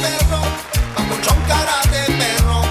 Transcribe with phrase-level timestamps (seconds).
[0.00, 0.40] perro,
[0.94, 2.62] papuchón cara de perro,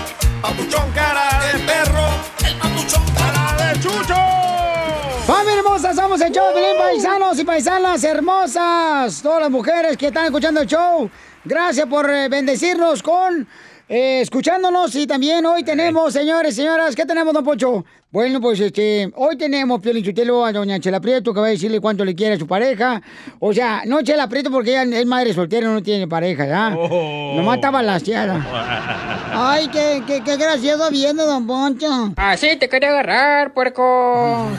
[0.41, 2.05] papuchón cara de perro,
[2.47, 4.15] el papuchón cara de chucho.
[5.25, 5.93] ¡Familia hermosa!
[5.93, 9.21] Somos el show de paisanos y paisanas hermosas.
[9.21, 11.09] Todas las mujeres que están escuchando el show.
[11.43, 13.47] Gracias por eh, bendecirnos con
[13.87, 14.95] eh, escuchándonos.
[14.95, 17.85] Y también hoy tenemos, señores, señoras, ¿qué tenemos, don Pocho?
[18.15, 21.81] Bueno, pues este, hoy tenemos Piolín Chutelo a doña Chela Prieto que va a decirle
[21.81, 23.01] cuánto le quiere a su pareja.
[23.39, 26.69] O sea, no Chela Prieto porque ella es madre soltera, no tiene pareja, ¿ya?
[26.69, 28.39] Nomás está balanceada.
[29.33, 32.13] Ay, qué, qué, qué gracioso viendo, don Poncho.
[32.15, 34.49] Así te quería agarrar, puerco.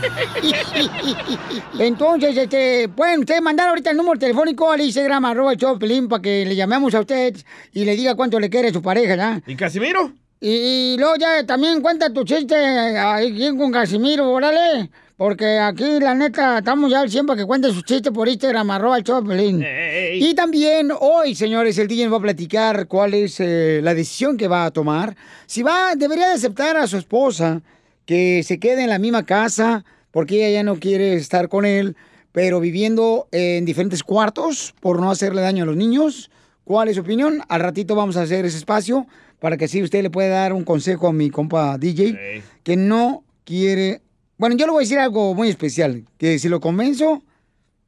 [1.78, 6.44] Entonces, este, pueden ustedes mandar ahorita el número telefónico al Instagram, arroba Piolín, para que
[6.44, 7.34] le llamemos a usted
[7.72, 9.40] y le diga cuánto le quiere a su pareja, ¿ya?
[9.46, 10.12] ¿Y Casimiro?
[10.40, 12.54] Y, y luego ya también cuenta tu chiste
[12.98, 14.90] aquí con Casimiro, órale.
[15.16, 18.70] Porque aquí, la neta, estamos ya al 100 para que cuente su chiste por Instagram,
[18.70, 19.64] arroba el Piolín.
[20.12, 24.36] Y también hoy, señores, el DJ nos va a platicar cuál es eh, la decisión
[24.36, 25.16] que va a tomar.
[25.46, 27.62] Si va, debería de aceptar a su esposa
[28.04, 31.96] que se quede en la misma casa porque ella ya no quiere estar con él,
[32.32, 36.30] pero viviendo en diferentes cuartos por no hacerle daño a los niños.
[36.64, 37.40] ¿Cuál es su opinión?
[37.48, 39.06] Al ratito vamos a hacer ese espacio
[39.40, 43.24] para que así usted le pueda dar un consejo a mi compa DJ que no
[43.44, 44.02] quiere...
[44.38, 47.22] Bueno, yo le voy a decir algo muy especial, que si lo convenzo,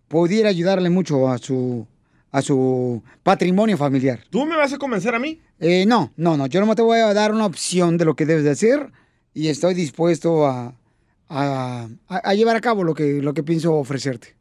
[0.09, 1.87] pudiera ayudarle mucho a su,
[2.31, 4.21] a su patrimonio familiar.
[4.31, 5.41] ¿Tú me vas a convencer a mí?
[5.61, 8.25] Eh, no, no, no, yo no te voy a dar una opción de lo que
[8.25, 8.91] debes de hacer
[9.35, 10.75] y estoy dispuesto a,
[11.29, 14.35] a, a- a llevar a cabo lo que, lo que pienso ofrecerte.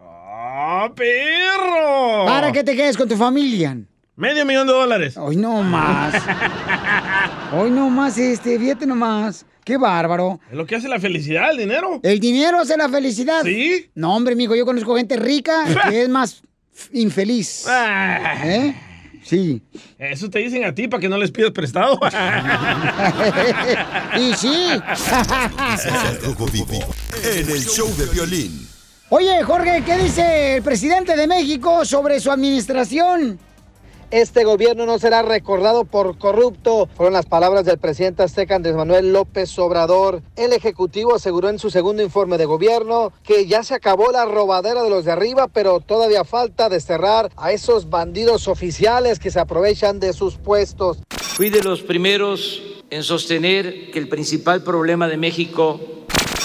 [0.00, 2.24] ¡Ah, perro!
[2.26, 3.76] Para que te quedes con tu familia.
[4.20, 5.16] Medio millón de dólares.
[5.16, 6.12] Hoy no más.
[7.54, 9.46] Hoy no más, este, fíjate nomás.
[9.64, 10.38] Qué bárbaro.
[10.50, 12.00] Es lo que hace la felicidad, el dinero.
[12.02, 13.42] ¿El dinero hace la felicidad?
[13.44, 13.90] ¿Sí?
[13.94, 16.42] No, hombre, amigo, yo conozco gente rica que es más
[16.92, 17.64] infeliz.
[17.70, 18.42] Ah.
[18.44, 18.74] ¿Eh?
[19.24, 19.62] Sí.
[19.98, 21.98] Eso te dicen a ti para que no les pidas prestado.
[24.20, 24.68] y sí.
[27.24, 28.68] En el show de violín.
[29.08, 33.40] Oye, Jorge, ¿qué dice el presidente de México sobre su administración?
[34.10, 39.12] Este gobierno no será recordado por corrupto, fueron las palabras del presidente azteca Andrés Manuel
[39.12, 40.20] López Obrador.
[40.34, 44.82] El Ejecutivo aseguró en su segundo informe de gobierno que ya se acabó la robadera
[44.82, 50.00] de los de arriba, pero todavía falta desterrar a esos bandidos oficiales que se aprovechan
[50.00, 50.98] de sus puestos.
[51.10, 55.78] Fui de los primeros en sostener que el principal problema de México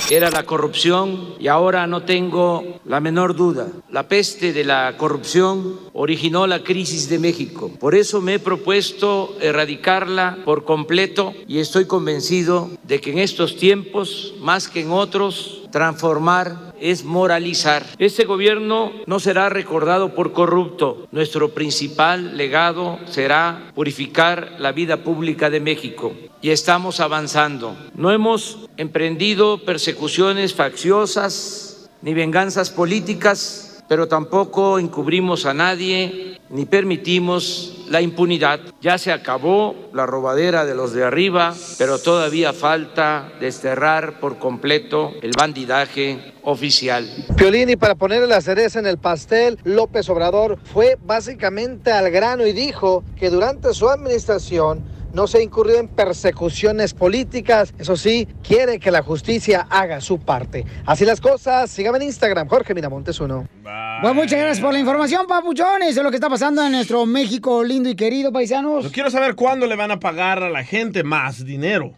[0.09, 3.67] era la corrupción y ahora no tengo la menor duda.
[3.89, 7.71] La peste de la corrupción originó la crisis de México.
[7.79, 13.57] Por eso me he propuesto erradicarla por completo y estoy convencido de que en estos
[13.57, 17.85] tiempos, más que en otros, transformar es moralizar.
[17.99, 21.07] Este gobierno no será recordado por corrupto.
[21.11, 26.13] Nuestro principal legado será purificar la vida pública de México.
[26.41, 27.75] Y estamos avanzando.
[27.95, 37.85] No hemos emprendido persecuciones facciosas ni venganzas políticas, pero tampoco encubrimos a nadie ni permitimos
[37.89, 38.59] la impunidad.
[38.81, 45.13] Ya se acabó la robadera de los de arriba, pero todavía falta desterrar por completo
[45.21, 47.09] el bandidaje oficial.
[47.35, 52.45] Piolín, y para ponerle la cereza en el pastel, López Obrador fue básicamente al grano
[52.45, 57.73] y dijo que durante su administración no se incurrió en persecuciones políticas.
[57.79, 60.65] Eso sí, quiere que la justicia haga su parte.
[60.85, 63.47] Así las cosas, síganme en Instagram, Jorge Miramontes uno.
[63.63, 67.63] Bueno, muchas gracias por la información, papuchones, de lo que está pasando en nuestro México
[67.63, 68.83] lindo y querido, paisanos.
[68.83, 71.93] Yo quiero saber cuándo le van a pagar a la gente más dinero.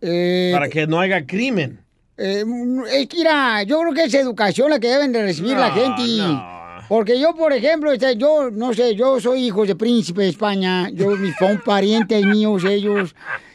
[0.00, 1.80] Eh, Para que no haya crimen.
[2.16, 2.44] Eh,
[2.92, 6.02] es que, mira, yo creo que es educación la que deben de recibir la gente.
[6.18, 6.55] no.
[6.88, 11.10] Porque yo, por ejemplo, yo, no sé, yo soy hijo de príncipe de España, yo,
[11.10, 13.14] mis son parientes míos, ellos.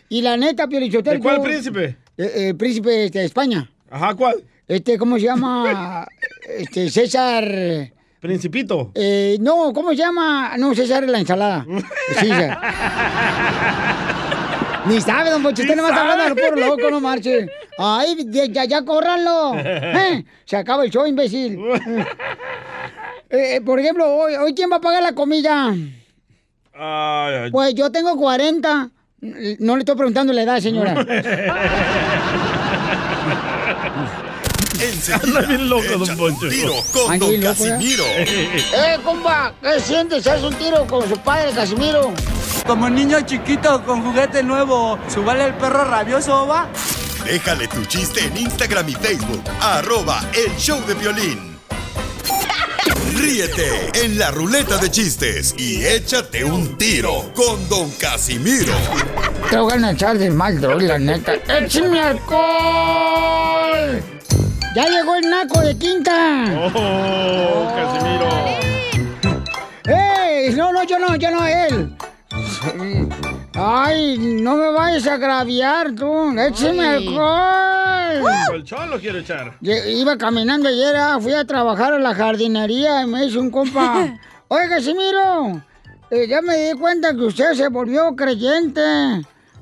[0.10, 1.16] Y la neta, Piolichotero...
[1.16, 1.98] ¿De cuál yo- príncipe?
[2.18, 3.69] Eh, eh, príncipe este, de España.
[3.89, 4.44] Ajá, ¿cuál?
[4.68, 6.07] Este, ¿cómo se llama?
[6.57, 7.45] este, César...
[8.19, 8.92] Principito.
[8.94, 10.56] Eh, no, ¿cómo se llama?
[10.57, 11.66] No, César es la ensalada.
[12.19, 12.60] César.
[14.86, 17.48] Ni sabe, don Poncho, usted no más hablando puro loco, no marche.
[17.78, 18.16] Ay,
[18.51, 19.54] ya, ya, córranlo.
[19.57, 20.24] ¿Eh?
[20.45, 21.60] Se acaba el show, imbécil.
[23.31, 25.69] Eh, por ejemplo, hoy, hoy, ¿quién va a pagar la comida?
[26.74, 27.51] Ay, ay.
[27.51, 28.89] Pues yo tengo 40.
[29.60, 30.94] No le estoy preguntando la edad, señora.
[34.81, 36.45] Enseguida, bien loco, don Poncho.
[36.45, 37.39] un tiro con Ay, Don ¿eh?
[37.39, 38.04] Casimiro.
[38.18, 39.54] ¡Eh, compa!
[39.62, 40.25] ¿Qué sientes?
[40.25, 42.12] ¿Haz un tiro con su padre, Casimiro?
[42.66, 46.68] Como niño chiquito con juguete nuevo, ¿subale el perro rabioso, va?
[47.25, 49.44] Déjale tu chiste en Instagram y Facebook.
[49.62, 51.50] Arroba El Show de Violín.
[53.21, 58.73] Ríete en la ruleta de chistes y échate un tiro con Don Casimiro.
[59.47, 61.35] Te voy a echar de mal, droga, la neta.
[61.35, 62.41] ¡Échame alcohol!
[64.75, 66.71] ¡Ya llegó el naco de quinta!
[66.73, 68.27] Oh, Casimiro.
[69.85, 70.56] ¡Ey!
[70.56, 71.95] No, no, yo no, yo no, él.
[73.63, 76.31] Ay, no me vayas a agraviar tú.
[76.39, 77.07] Échame Ay.
[77.07, 78.33] alcohol.
[78.47, 79.55] Colchón lo quiero echar.
[79.61, 84.17] Iba caminando ayer, ah, fui a trabajar a la jardinería y me hizo un compa.
[84.47, 85.61] Oye, Casimiro,
[86.09, 88.81] eh, ya me di cuenta que usted se volvió creyente.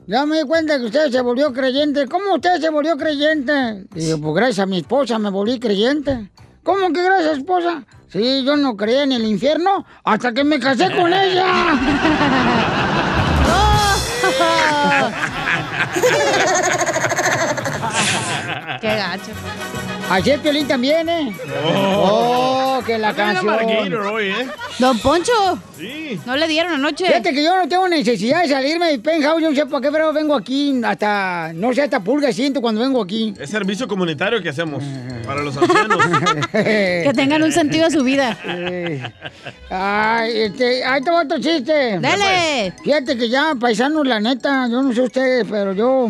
[0.08, 2.08] Ya me di cuenta que usted se volvió creyente.
[2.08, 3.86] ¿Cómo usted se volvió creyente?
[3.92, 6.32] Dije, pues gracias a mi esposa me volví creyente.
[6.64, 7.84] ¿Cómo que gracias esposa?
[8.08, 11.46] Sí, yo no creía en el infierno hasta que me casé con ella.
[18.82, 19.99] Qué gacho.
[20.10, 21.34] Ayer Piolín también, ¿eh?
[21.66, 23.94] Oh, que la canción.
[23.94, 24.48] hoy, ¿eh?
[24.80, 25.32] Don Poncho.
[25.78, 26.20] Sí.
[26.26, 27.06] No le dieron anoche.
[27.06, 29.42] Fíjate que yo no tengo necesidad de salirme del penthouse.
[29.42, 32.82] Yo no sé por qué, pero vengo aquí hasta, no sé, hasta pulga siento cuando
[32.82, 33.34] vengo aquí.
[33.40, 34.84] Es servicio comunitario que hacemos
[35.26, 35.98] para los ancianos.
[36.52, 38.38] Que tengan un sentido de su vida.
[39.70, 42.00] Ay, este, ahí te va otro chiste.
[42.00, 42.74] Dale.
[42.84, 46.10] Fíjate que ya, paisanos, la neta, yo no sé ustedes, pero yo,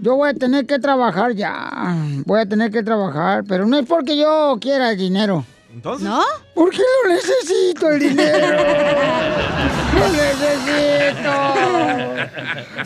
[0.00, 1.94] yo voy a tener que trabajar ya.
[2.24, 5.44] Voy a tener que trabajar, pero no es porque yo quiera el dinero.
[5.72, 6.08] ¿Entonces?
[6.08, 6.20] ¿No?
[6.54, 8.48] Porque lo necesito el dinero.
[9.94, 11.30] Lo necesito.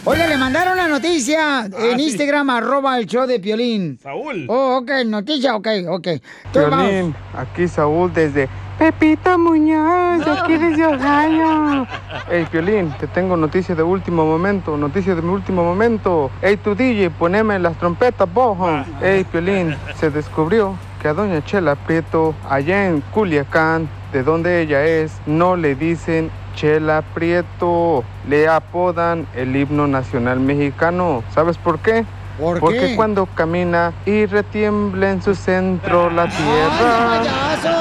[0.05, 2.07] Oiga, le mandaron la noticia en sí.
[2.07, 3.99] Instagram, arroba el show de Piolín.
[4.03, 4.47] Saúl.
[4.49, 6.09] Oh, ok, noticia, ok, ok.
[6.53, 8.49] Violín, aquí Saúl desde
[8.79, 11.87] Pepito Muñoz, aquí desde Ohio.
[12.29, 16.31] Hey, Piolín, te tengo noticia de último momento, noticia de mi último momento.
[16.43, 18.69] Hey, tu DJ, poneme las trompetas, bojo.
[19.01, 24.87] Hey, Piolín, se descubrió que a doña Chela Prieto, allá en Culiacán, de donde ella
[24.87, 31.23] es, no le dicen Chela Prieto, le apodan el himno nacional mexicano.
[31.35, 32.07] ¿Sabes por qué?
[32.41, 32.97] ¿Por Porque qué?
[32.97, 37.21] cuando camina y retiembla en su centro la tierra.
[37.21, 37.77] payaso!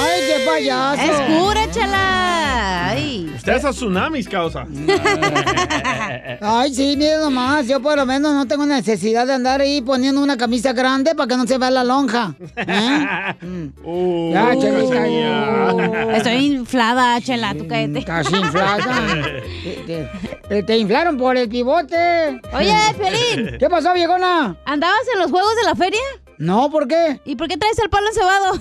[0.00, 1.02] ¡Ay, qué payaso!
[1.02, 2.88] Es cura, chala.
[2.88, 3.23] Ay.
[3.44, 4.64] Usted hace tsunamis, causa.
[6.40, 10.22] Ay, sí, mire nomás, yo por lo menos no tengo necesidad de andar ahí poniendo
[10.22, 12.34] una camisa grande para que no se vea la lonja.
[12.56, 13.34] ¿eh?
[13.84, 16.16] Uh, Ya, Chelita, Cachanilla.
[16.16, 17.98] Estoy inflada, chela, tú cállate.
[17.98, 18.78] Estás inflada.
[19.86, 20.08] Te,
[20.48, 22.40] te- te inflaron por el pivote.
[22.54, 23.58] Oye, Piolín.
[23.58, 24.56] ¿Qué pasó, viejona?
[24.64, 26.00] ¿Andabas en los juegos de la feria?
[26.38, 27.20] No, ¿por qué?
[27.26, 28.54] ¿Y por qué traes el palo encebado?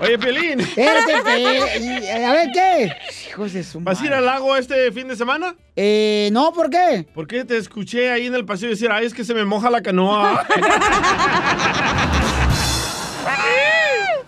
[0.00, 0.60] Oye, Piolín.
[0.60, 2.92] Espérate, a ver, ¿qué?
[3.30, 5.56] Hijos de su ¿Vas a ir al lago este fin de semana?
[5.74, 7.04] Eh, no, ¿por qué?
[7.14, 9.70] ¿Por qué te escuché ahí en el pasillo decir, ay, es que se me moja
[9.70, 10.46] la canoa?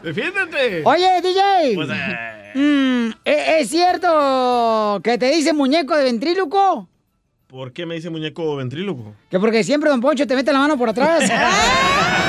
[0.02, 0.82] ¡Defiéndete!
[0.84, 1.74] Oye, DJ.
[1.74, 6.88] Pues, eh, Mm, ¿e- ¿Es cierto que te dice muñeco de ventríloco?
[7.46, 9.14] ¿Por qué me dice muñeco ventríloco?
[9.30, 11.30] Que porque siempre Don Poncho te mete la mano por atrás.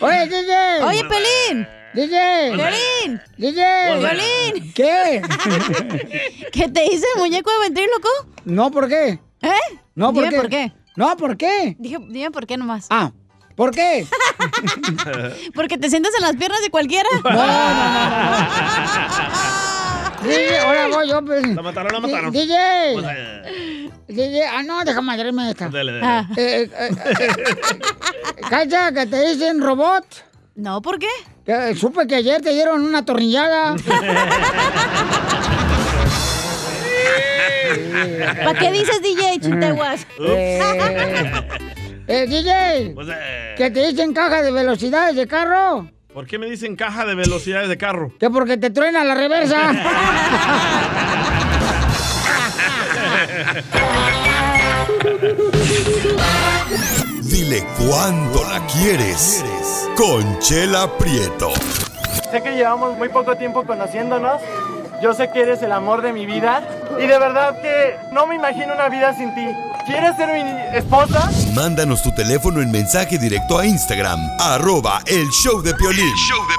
[0.00, 0.82] Oye, DJ.
[0.84, 1.66] Oye, Pelín.
[1.94, 2.50] DJ.
[2.54, 3.20] Violín.
[3.38, 3.62] DJ.
[3.98, 4.72] Violín.
[4.74, 5.22] ¿Qué?
[6.52, 8.08] ¿Qué te dice el muñeco de ventríloco?
[8.44, 9.18] No, ¿por qué?
[9.42, 9.50] ¿Eh?
[9.94, 10.36] No, ¿por Dime qué?
[10.40, 10.72] por qué.
[10.96, 11.74] No, ¿por qué?
[11.78, 12.86] Dije, dime por qué nomás.
[12.90, 13.12] Ah,
[13.54, 14.06] ¿por qué?
[15.54, 17.08] Porque te sientas en las piernas de cualquiera.
[17.24, 17.46] No, no,
[20.22, 20.28] no.
[20.28, 21.24] DJ, ahora voy yo.
[21.24, 21.46] pues.
[21.48, 22.30] La mataron, la mataron.
[22.32, 22.54] DJ.
[24.08, 25.68] DJ, ah, no, déjame madrearme esta.
[25.68, 26.06] Dale, dale.
[26.06, 26.28] Ah.
[26.36, 27.28] Eh, eh, eh,
[28.48, 30.04] Cacha, que te dicen robot.
[30.54, 31.08] No, ¿por qué?
[31.44, 33.76] Que, supe que ayer te dieron una atornillada.
[38.44, 40.06] ¿Para qué dices DJ, chinteguas?
[40.20, 40.60] Eh,
[42.06, 45.90] eh, DJ, Pues, eh, que te dicen caja de velocidades de carro.
[46.12, 48.12] ¿Por qué me dicen caja de velocidades de carro?
[48.18, 49.72] Que porque te truena la reversa.
[57.22, 59.44] Dile cuándo la quieres.
[59.96, 61.50] Conchela Prieto.
[62.30, 64.40] sé que llevamos muy poco tiempo conociéndonos.
[65.02, 66.62] Yo sé que eres el amor de mi vida.
[66.98, 69.46] Y de verdad que no me imagino una vida sin ti.
[69.86, 71.30] ¿Quieres ser mi esposa?
[71.54, 76.12] Mándanos tu teléfono en mensaje directo a Instagram, arroba el show de Piolín.
[76.16, 76.56] show de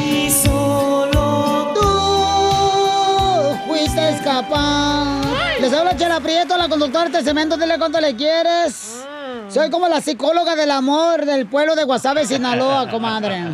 [0.00, 5.19] Y solo tú fuiste capaz.
[5.60, 7.56] Les habla Chela Prieto, la conductora de este cemento.
[7.56, 9.04] Dile cuánto le quieres.
[9.48, 13.44] Soy como la psicóloga del amor del pueblo de Guasave, Sinaloa, comadre.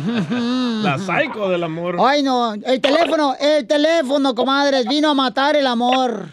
[0.81, 1.97] La psycho del amor.
[1.99, 2.53] Ay, no.
[2.53, 6.29] El teléfono, el teléfono, comadres, vino a matar el amor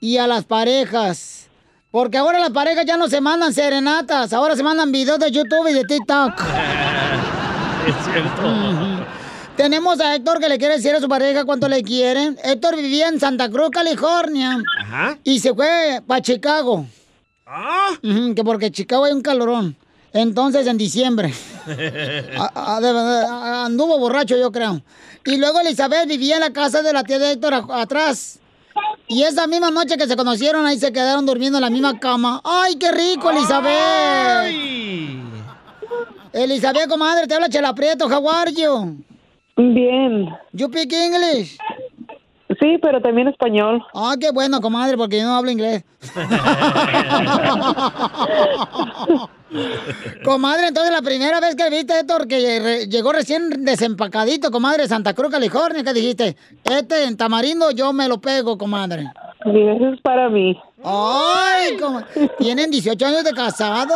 [0.00, 1.48] y a las parejas.
[1.90, 5.68] Porque ahora las parejas ya no se mandan serenatas, ahora se mandan videos de YouTube
[5.68, 6.32] y de TikTok.
[7.84, 8.91] Es cierto.
[9.62, 12.36] Tenemos a Héctor que le quiere decir a su pareja cuánto le quieren.
[12.42, 14.58] Héctor vivía en Santa Cruz, California.
[14.80, 15.16] Ajá.
[15.22, 16.84] Y se fue para Chicago.
[17.46, 17.90] Ah.
[18.02, 19.76] Ujú, que porque Chicago hay un calorón.
[20.12, 21.32] Entonces, en diciembre.
[22.36, 24.82] A- a- de verdad, a- anduvo borracho, yo creo.
[25.26, 28.40] Y luego Elizabeth vivía en la casa de la tía de Héctor atrás.
[29.06, 32.40] Y esa misma noche que se conocieron, ahí se quedaron durmiendo en la misma cama.
[32.42, 34.56] ¡Ay, qué rico, Elizabeth!
[36.32, 38.96] Elizabeth, comadre, te habla Chela Prieto, how are you?
[39.56, 40.28] Bien.
[40.52, 41.58] You speak English?
[42.60, 43.82] Sí, pero también español.
[43.94, 45.84] Ah, qué bueno, comadre, porque yo no hablo inglés.
[50.24, 55.14] comadre, entonces la primera vez que viste, Héctor, que re- llegó recién desempacadito, comadre, Santa
[55.14, 59.06] Cruz, California, que dijiste, este en tamarindo yo me lo pego, comadre.
[59.46, 60.58] Y eso es para mí.
[60.84, 61.76] ¡Ay!
[61.78, 62.06] coma-
[62.38, 63.92] Tienen 18 años de casados.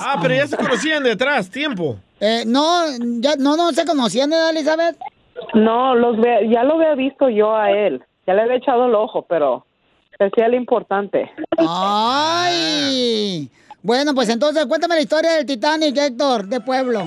[0.00, 1.96] Ah, pero ya se conocían detrás, tiempo.
[2.20, 2.84] Eh, no,
[3.20, 4.96] ya, no, no se conocían, ¿eh, Elizabeth?
[5.54, 8.02] No, los ve- ya lo había visto yo a él.
[8.26, 9.66] Ya le había echado el ojo, pero
[10.18, 11.30] decía lo importante.
[11.58, 13.50] ¡Ay!
[13.82, 17.04] Bueno, pues entonces cuéntame la historia del Titanic, Héctor, de pueblo.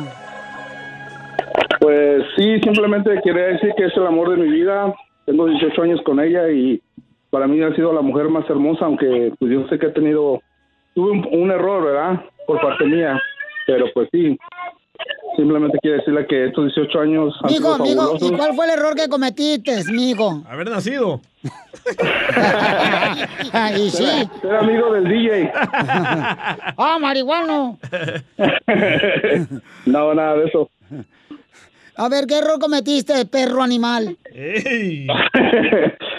[1.80, 4.94] Pues sí, simplemente quería decir que es el amor de mi vida.
[5.26, 6.82] Tengo 18 años con ella y
[7.30, 10.42] para mí ha sido la mujer más hermosa, aunque pues yo sé que he tenido,
[10.94, 12.22] tuve un, un error, ¿verdad?
[12.46, 13.20] Por parte mía,
[13.66, 14.38] pero pues sí,
[15.36, 18.32] simplemente quiero decirle que estos 18 años han Mijo, sido mijo, fabulosos.
[18.32, 20.44] ¿y cuál fue el error que cometiste, mijo?
[20.48, 21.22] Haber nacido.
[23.78, 24.06] y sí.
[24.42, 25.52] Ser amigo del DJ.
[25.54, 27.78] ¡Ah, marihuano!
[29.86, 30.70] no, nada de eso.
[31.96, 34.18] A ver, ¿qué error cometiste, perro animal?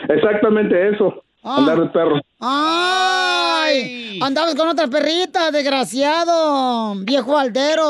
[0.08, 1.56] Exactamente eso, Ah.
[1.58, 2.20] andar de perro.
[2.40, 4.18] ¡Ay!
[4.20, 7.84] Andabas con otra perrita, desgraciado, viejo altero.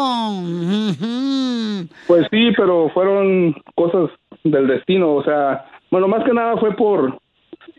[2.06, 4.10] Pues sí, pero fueron cosas
[4.44, 7.18] del destino, o sea, bueno, más que nada fue por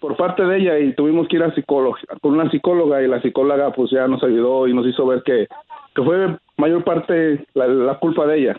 [0.01, 3.21] por parte de ella y tuvimos que ir a psicóloga, con una psicóloga y la
[3.21, 5.45] psicóloga pues ya nos ayudó y nos hizo ver que,
[5.93, 8.57] que fue mayor parte la, la culpa de ella.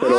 [0.00, 0.14] Pero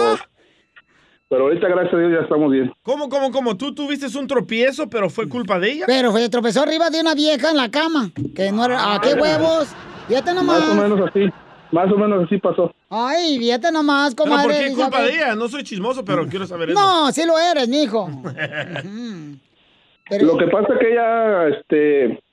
[1.36, 2.72] pero ahorita gracias a Dios ya estamos bien.
[2.82, 3.58] ¿Cómo, cómo, cómo?
[3.58, 5.84] Tú tuviste un tropiezo, pero fue culpa de ella.
[5.86, 8.10] Pero se tropezó arriba de una vieja en la cama.
[8.34, 8.96] Que no era.
[8.96, 9.68] ¿A qué huevos?
[10.08, 10.62] Fíjate nomás.
[10.62, 11.30] Más o menos así,
[11.74, 12.74] más o menos así pasó.
[12.90, 14.54] Ay, fíjate nomás, ¿Pero comadre.
[14.54, 15.36] por qué culpa de ella?
[15.36, 16.80] No soy chismoso, pero quiero saber eso.
[16.80, 18.08] No, sí lo eres, mijo.
[20.22, 22.24] Lo que pasa es que ella, este,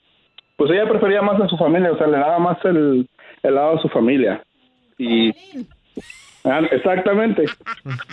[0.57, 3.09] pues ella prefería más a su familia, o sea, le daba más el,
[3.43, 4.45] el lado a su familia.
[4.97, 5.33] Y
[6.45, 7.45] Ah, exactamente.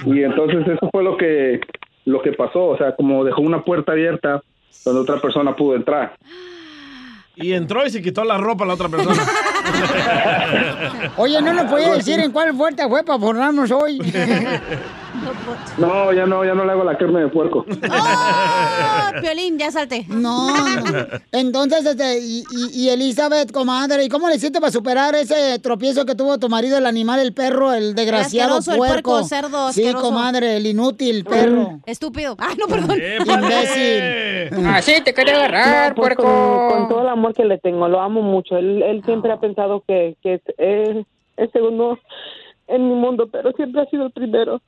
[0.05, 1.61] Y entonces eso fue lo que
[2.05, 4.41] lo que pasó, o sea, como dejó una puerta abierta
[4.83, 6.15] donde otra persona pudo entrar.
[7.35, 9.15] Y entró y se quitó la ropa a la otra persona.
[11.17, 13.99] Oye, ¿no nos podía decir en cuál puerta fue para formarnos hoy?
[15.77, 17.65] No, ya no, ya no le hago la carne de puerco.
[17.67, 20.05] ¡Oh, Piolín, ya salte.
[20.07, 21.05] No, no.
[21.31, 26.05] Entonces, este, y, y- y Elizabeth, comadre, ¿y cómo le hiciste para superar ese tropiezo
[26.05, 29.11] que tuvo tu marido, el animal, el perro, el desgraciado asqueroso, el puerco?
[29.11, 30.05] puerco, cerdo Sí, asqueroso.
[30.05, 31.79] comadre, el inútil perro.
[31.85, 32.35] Estúpido.
[32.39, 32.97] Ah, no, perdón.
[32.99, 34.65] Imbécil.
[34.67, 36.23] Así te quería agarrar, No, pues, puerco.
[36.23, 38.57] Con, con todo el amor que le tengo, lo amo mucho.
[38.57, 41.05] Él, él siempre ha pensado que, que es, es,
[41.37, 41.97] es segundo
[42.69, 44.61] en mi mundo, pero siempre ha sido el primero.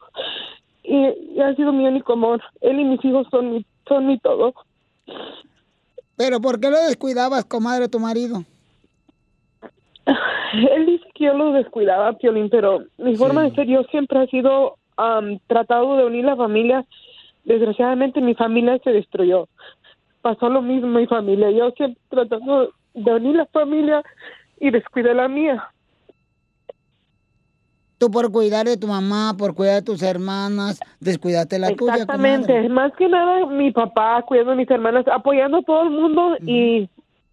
[0.83, 0.97] Y,
[1.35, 2.41] y ha sido mi único amor.
[2.59, 4.53] Él y mis hijos son mi, son mi todo.
[6.17, 8.43] Pero ¿por qué lo descuidabas, comadre, tu marido?
[10.53, 14.27] Él dice que yo lo descuidaba, Piolín, pero mi forma de ser yo siempre ha
[14.27, 16.85] sido am, tratado de unir la familia.
[17.45, 19.47] Desgraciadamente mi familia se destruyó.
[20.21, 21.49] Pasó lo mismo mi familia.
[21.51, 24.03] Yo siempre tratando de unir la familia
[24.59, 25.71] y descuidé la mía.
[28.01, 32.67] Tú por cuidar de tu mamá, por cuidar de tus hermanas, descuidaste la tuya, Exactamente.
[32.67, 36.89] Más que nada mi papá cuidando a mis hermanas, apoyando a todo el mundo y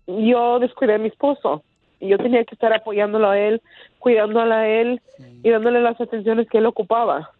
[0.06, 1.62] yo descuidé a mi esposo.
[2.00, 3.62] Y yo tenía que estar apoyándolo a él,
[3.98, 5.00] cuidándolo a él
[5.42, 7.30] y dándole las atenciones que él ocupaba.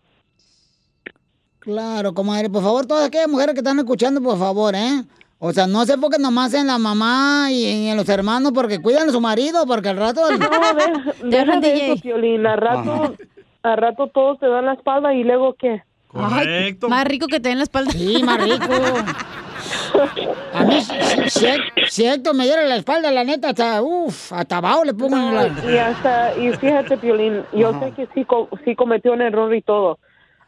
[1.59, 5.03] Claro, comadre, por favor, todas aquellas mujeres que están escuchando, por favor, ¿eh?
[5.41, 9.09] O sea, no se enfoquen nomás en la mamá y en los hermanos porque cuidan
[9.09, 10.23] a su marido, porque al rato...
[10.31, 12.47] No, deja, deja de eso, Piolín.
[12.47, 13.15] A rato,
[13.63, 15.83] a rato todos te dan la espalda y luego ¿qué?
[16.15, 17.93] Ay, más rico que te den la espalda.
[17.93, 18.73] Sí, más rico.
[20.55, 21.47] A mí, si, si-
[21.89, 25.35] si Héctor me diera la espalda, la neta, hasta, uff, hasta abajo le pongo en
[25.35, 25.47] la...
[25.71, 29.63] Y hasta, y fíjate, Piolín, yo sé que sí, co- sí cometió un error y
[29.63, 29.99] todo.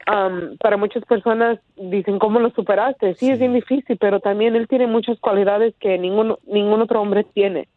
[0.07, 3.14] Am, para muchas personas dicen, ¿cómo lo superaste?
[3.14, 7.25] Sí, es bien difícil, pero también él tiene muchas cualidades que ningún, ningún otro hombre
[7.35, 7.69] tiene.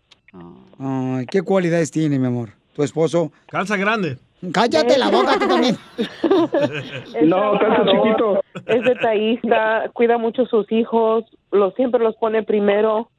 [0.80, 2.50] Ay, ¿qué cualidades tiene, mi amor?
[2.74, 3.32] Tu esposo.
[3.48, 4.18] Calza grande.
[4.52, 5.78] Cállate la boca tú también.
[7.24, 8.44] No, tanto chiquito.
[8.66, 13.10] Es detallista, cuida mucho a sus hijos, los siempre los pone primero.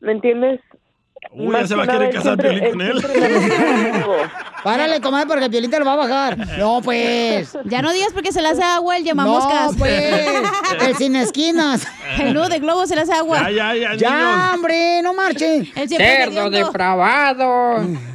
[0.00, 0.60] ¿Me entiendes?
[1.32, 3.00] Uy, ya se va a que querer casar Piolín con él.
[4.64, 6.36] Párale, comadre, porque el Piolín te lo va a bajar.
[6.58, 7.56] No, pues.
[7.64, 9.76] Ya no digas porque se le hace agua el No, llamamoscas.
[9.78, 10.28] pues.
[10.82, 11.86] El sin esquinas.
[12.18, 13.50] El nudo de globo se le hace agua.
[13.50, 14.54] Ya, ya, ya, Ya, niños.
[14.54, 15.14] hombre, no
[15.86, 17.84] siempre Cerdo depravado.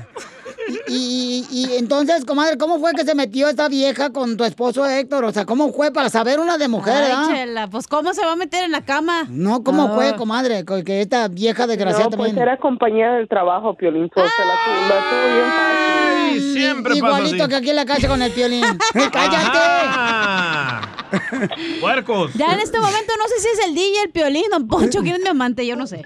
[0.88, 4.86] Y, y, y entonces, comadre, ¿cómo fue que se metió esta vieja con tu esposo
[4.86, 5.25] Héctor?
[5.25, 8.34] O sea, ¿cómo fue para saber una de mujer, Ay, chela, pues ¿cómo se va
[8.34, 9.25] a meter en la cama?
[9.30, 10.64] No, ¿cómo fue, comadre?
[10.66, 12.48] Co- Que esta vieja desgraciada No, pues también.
[12.48, 14.10] era compañía del trabajo, Piolín.
[14.14, 15.75] so, se la, tu- la tuvo bien fácil.
[16.18, 17.50] Ay, siempre pasa Igualito así.
[17.50, 18.64] que aquí en la casa con el Piolín.
[18.94, 19.58] ¡Cállate!
[19.58, 20.82] Ajá.
[21.82, 22.34] Puercos.
[22.34, 25.16] Ya en este momento no sé si es el DJ, el piolín, don Poncho, quién
[25.16, 26.02] es mi amante, yo no sé.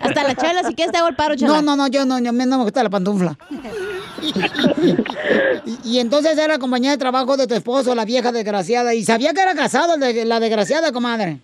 [0.00, 1.48] Hasta la chela, si quieres te hago el paro, chela.
[1.60, 3.36] No, no, no, yo no, yo, a mí no me gusta la pantufla.
[5.64, 8.94] y, y entonces era compañía de trabajo de tu esposo, la vieja desgraciada.
[8.94, 11.38] Y sabía que era casado la desgraciada, comadre.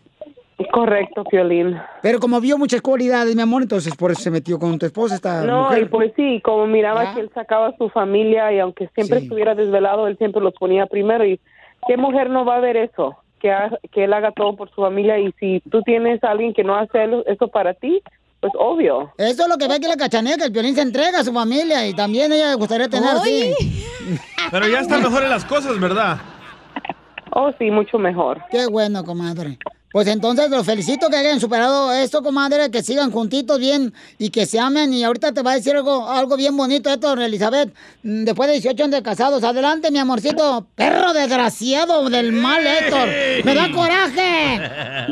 [0.73, 1.77] Correcto, Piolín.
[2.03, 5.17] Pero como vio muchas cualidades, mi amor, entonces por eso se metió con tu esposa
[5.17, 5.83] esta No, mujer.
[5.83, 9.25] y pues sí, como miraba que él sacaba a su familia y aunque siempre Sí.
[9.25, 11.25] estuviera desvelado, él siempre los ponía primero.
[11.27, 11.41] ¿Y
[11.87, 13.17] qué mujer no va a ver eso?
[13.41, 16.55] Que, ha- que él haga todo por su familia y si tú tienes a alguien
[16.55, 18.01] que no hace eso para ti,
[18.41, 19.13] pues obvio.
[19.19, 21.33] Eso es lo que ve aquí la cachanea, que el violín se entrega a su
[21.33, 23.53] familia y también ella le gustaría tener así.
[24.51, 26.19] Pero ya están mejores las cosas, ¿verdad?
[27.35, 28.43] Oh, sí, mucho mejor.
[28.51, 29.59] Qué bueno, comadre.
[29.93, 34.47] Pues entonces los felicito que hayan superado esto, comadre, que sigan juntitos bien y que
[34.47, 34.93] se amen.
[34.95, 37.75] Y ahorita te va a decir algo, algo bien bonito esto, Elizabeth.
[38.03, 39.45] Mm, Después de 18 años de casados.
[39.45, 40.67] Adelante, mi amorcito.
[40.75, 43.09] Perro desgraciado del mal, Héctor.
[43.45, 44.61] ¡Me da coraje!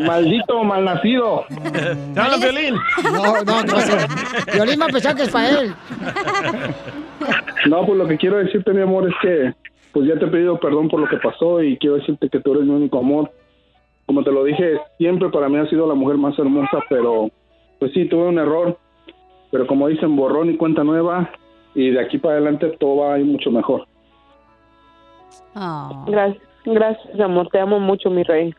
[0.06, 1.44] Maldito malnacido.
[2.14, 2.74] ¿Te habla Violín?
[3.04, 4.06] No, no, ¿qué pasa?
[4.54, 5.74] Violín va a pensar que es para él.
[7.68, 9.54] No, pues lo que quiero decirte, mi amor, es que
[9.92, 12.52] pues ya te he pedido perdón por lo que pasó y quiero decirte que tú
[12.54, 13.30] eres mi único amor.
[14.10, 17.30] Como te lo dije, siempre para mí has sido la mujer más hermosa, pero
[17.78, 18.76] pues sí, tuve un error.
[19.52, 21.30] Pero como dicen, borrón y cuenta nueva
[21.76, 23.86] y de aquí para adelante todo va a ir mucho mejor.
[25.54, 27.50] Oh, Gracias, gracias, amor.
[27.52, 28.52] Te amo mucho, mi rey.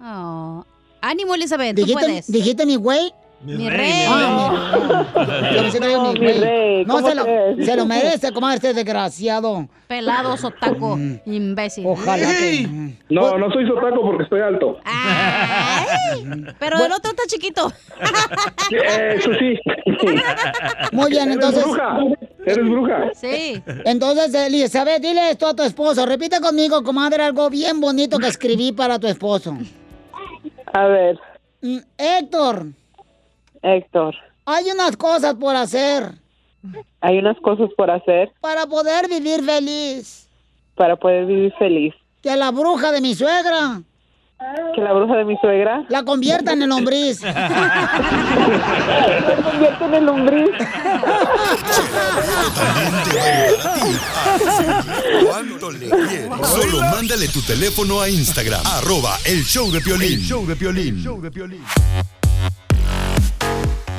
[0.00, 0.64] oh.
[1.00, 2.30] Ánimo, Elizabeth, tú ¿Dijiste, puedes.
[2.30, 3.12] dijiste mi güey?
[3.44, 4.04] Mi rey.
[4.08, 5.06] Ah,
[5.52, 7.24] mi- pensé que era No, mi rey, No, ¿cómo se lo,
[7.64, 9.68] se lo merece, comadre, este desgraciado.
[9.88, 11.84] Pelado, sotaco, imbécil.
[11.86, 12.68] Ojalá que...
[13.10, 14.78] No, no soy sotaco porque estoy alto.
[14.84, 17.72] Ay, pero el otro está chiquito.
[18.70, 19.58] Eso sí.
[20.92, 21.64] Muy bien, Eres entonces...
[21.64, 21.98] bruja.
[22.46, 22.98] Eres bruja.
[23.14, 23.62] Sí.
[23.84, 26.06] Entonces, Elizabeth, dile esto a tu esposo.
[26.06, 29.56] Repite conmigo, comadre, algo bien bonito que escribí para tu esposo.
[30.72, 31.18] A ver,
[31.64, 32.66] Mm, Héctor,
[33.62, 36.12] Héctor, hay unas cosas por hacer
[37.00, 40.28] hay unas cosas por hacer para poder vivir feliz.
[40.76, 41.92] para poder vivir feliz.
[42.22, 43.82] Que la bruja de mi suegra
[44.74, 47.18] Que la bruja de mi suegra la convierta en el lombriz.
[47.18, 47.32] se
[49.42, 50.50] convierte en el lombriz.
[55.26, 56.28] ¿Cuánto le quieres?
[56.44, 60.12] Solo mándale tu teléfono a Instagram, arroba el show de Piolín.
[60.12, 61.64] El show de Piolín.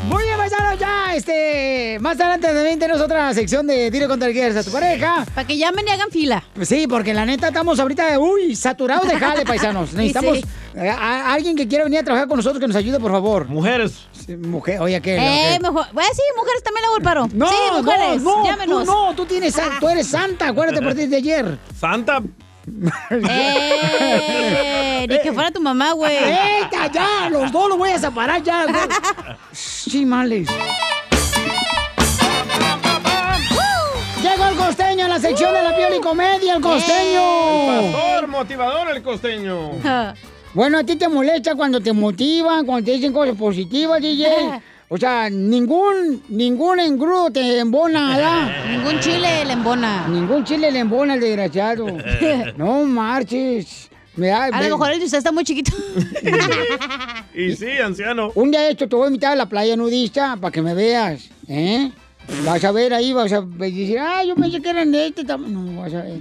[0.08, 4.34] Muy bien, paisanos, ya, este, más adelante también tenemos otra sección de Dile contra el
[4.34, 5.26] quieres a tu pareja.
[5.34, 6.44] Para que llamen y hagan fila.
[6.54, 9.94] Pues sí, porque la neta estamos ahorita, uy, saturados de jale, paisanos.
[9.96, 10.46] Necesitamos sí.
[10.76, 13.12] eh, a, a alguien que quiera venir a trabajar con nosotros que nos ayude, por
[13.12, 13.48] favor.
[13.48, 13.94] Mujeres.
[14.26, 15.16] Sí, mujer, oye, ¿qué?
[15.16, 15.86] Eh, mejor.
[15.94, 17.28] Bueno, sí, mujeres también el paro.
[17.34, 18.86] No, sí, mujeres, no, no, llámenos.
[18.86, 21.58] Tú no, tú tienes, san- tú eres santa, acuérdate a partir de ayer.
[21.80, 22.22] Santa.
[23.12, 26.16] Eh, ni que fuera tu mamá, güey.
[26.18, 27.30] ¡Eita, ya!
[27.30, 28.64] Los dos los voy a separar ya.
[28.66, 28.76] güey.
[29.94, 30.48] Sí, males.
[34.24, 37.80] Llegó el costeño en la sección de la piel y comedia, el costeño.
[37.80, 39.70] El pastor motivador, el costeño.
[40.56, 44.28] Bueno, a ti te molesta cuando te motivan, cuando te dicen cosas positivas, DJ.
[44.90, 48.52] O sea, ningún, ningún engrudo te embona, ¿verdad?
[48.70, 50.08] Ningún chile le embona.
[50.08, 51.86] Ningún chile le embona el desgraciado.
[52.58, 53.90] No marches.
[54.18, 55.72] A lo mejor el de usted está muy chiquito.
[57.34, 58.32] Y sí, anciano.
[58.36, 61.30] Un día esto te voy a invitar a la playa nudista para que me veas,
[61.48, 61.92] ¿eh?
[62.46, 65.60] Vas a ver ahí, vas a decir, ah, yo pensé que eran de este tamaño.
[65.60, 66.20] No, vas a ver.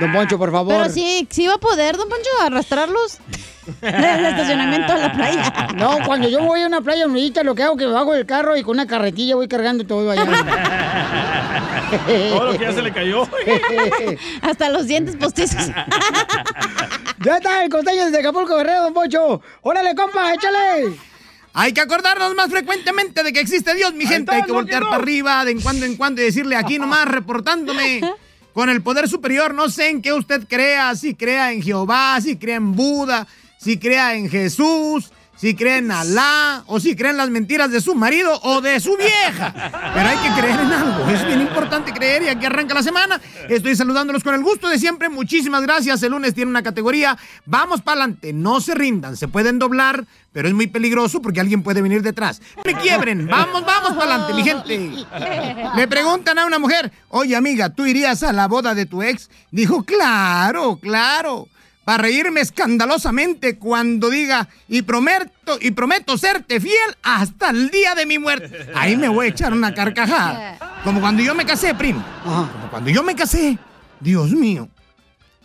[0.00, 0.72] Don Poncho, por favor.
[0.74, 3.18] Pero sí, sí va a poder, don Poncho, arrastrarlos
[3.80, 5.68] del estacionamiento a la playa.
[5.76, 8.12] No, cuando yo voy a una playa nudista, lo que hago es que me bajo
[8.12, 10.24] del carro y con una carretilla voy cargando todo allá.
[12.30, 13.26] Todo lo que ya se le cayó.
[14.42, 15.68] Hasta los dientes postizos.
[17.24, 19.40] ya está el costeño desde Acapulco Guerrero, Don Poncho.
[19.62, 20.94] Órale, compa, échale.
[21.54, 24.32] Hay que acordarnos más frecuentemente de que existe Dios, mi gente.
[24.32, 28.00] Hay que voltear para arriba de en cuando en cuando y decirle aquí nomás reportándome
[28.52, 29.54] con el poder superior.
[29.54, 33.26] No sé en qué usted crea, si crea en Jehová, si crea en Buda,
[33.58, 37.80] si crea en Jesús, si cree en Alá o si cree en las mentiras de
[37.80, 39.54] su marido o de su vieja.
[39.94, 41.08] Pero hay que creer en algo.
[41.10, 43.20] Es bien importante creer y aquí arranca la semana.
[43.48, 45.08] Estoy saludándolos con el gusto de siempre.
[45.08, 46.02] Muchísimas gracias.
[46.02, 47.16] El lunes tiene una categoría.
[47.46, 48.32] Vamos para adelante.
[48.32, 49.16] No se rindan.
[49.16, 52.42] Se pueden doblar, pero es muy peligroso porque alguien puede venir detrás.
[52.64, 53.26] Me quiebren.
[53.28, 55.06] Vamos, vamos para adelante, mi gente.
[55.76, 59.30] Le preguntan a una mujer, oye amiga, ¿tú irías a la boda de tu ex?
[59.52, 61.48] Dijo, claro, claro
[61.88, 68.04] para reírme escandalosamente cuando diga y prometo y prometo serte fiel hasta el día de
[68.04, 68.68] mi muerte.
[68.74, 70.58] Ahí me voy a echar una carcajada.
[70.84, 72.04] Como cuando yo me casé, primo.
[72.22, 73.56] Como cuando yo me casé.
[74.00, 74.68] Dios mío.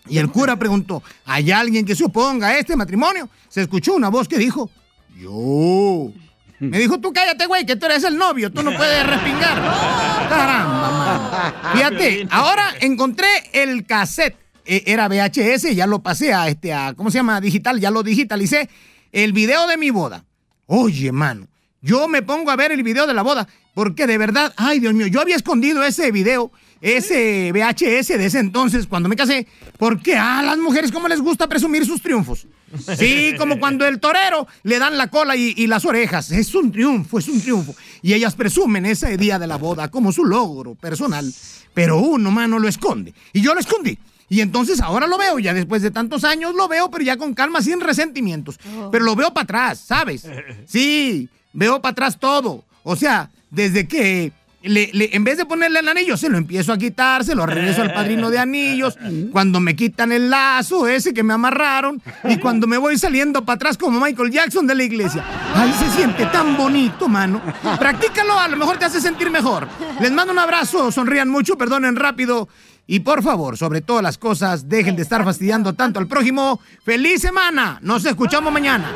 [0.09, 3.29] Y el cura preguntó, ¿hay alguien que se oponga a este matrimonio?
[3.47, 4.69] Se escuchó una voz que dijo,
[5.15, 6.11] yo.
[6.59, 9.55] Me dijo, tú cállate, güey, que tú eres el novio, tú no puedes respingar.
[10.29, 11.71] Caramba.
[11.73, 17.17] Fíjate, ahora encontré el cassette era VHS, ya lo pasé a este, a, ¿cómo se
[17.17, 17.41] llama?
[17.41, 18.69] Digital, ya lo digitalicé.
[19.11, 20.25] El video de mi boda.
[20.65, 21.47] Oye, mano,
[21.81, 24.93] yo me pongo a ver el video de la boda, porque de verdad, ay Dios
[24.93, 29.47] mío, yo había escondido ese video, ese VHS de ese entonces, cuando me casé,
[29.77, 32.47] porque a las mujeres como les gusta presumir sus triunfos.
[32.97, 36.31] Sí, como cuando el torero le dan la cola y, y las orejas.
[36.31, 37.75] Es un triunfo, es un triunfo.
[38.01, 41.31] Y ellas presumen ese día de la boda como su logro personal.
[41.73, 43.13] Pero uno, mano, lo esconde.
[43.31, 43.97] Y yo lo escondí.
[44.33, 47.35] Y entonces ahora lo veo, ya después de tantos años lo veo, pero ya con
[47.35, 48.57] calma, sin resentimientos.
[48.91, 50.25] Pero lo veo para atrás, ¿sabes?
[50.65, 52.63] Sí, veo para atrás todo.
[52.83, 54.31] O sea, desde que
[54.63, 57.45] le- le- en vez de ponerle el anillo, se lo empiezo a quitar, se lo
[57.45, 58.97] regreso al padrino de anillos.
[59.31, 62.01] Cuando me quitan el lazo ese que me amarraron.
[62.27, 65.23] Y cuando me voy saliendo para atrás como Michael Jackson de la iglesia.
[65.53, 67.39] Ay, se siente tan bonito, mano.
[67.77, 69.67] Practícalo, a lo mejor te hace sentir mejor.
[70.01, 72.47] Les mando un abrazo, sonrían mucho, perdonen rápido.
[72.85, 76.59] Y por favor, sobre todas las cosas, dejen de estar fastidiando tanto al prójimo.
[76.83, 77.79] ¡Feliz semana!
[77.81, 78.91] Nos escuchamos mañana.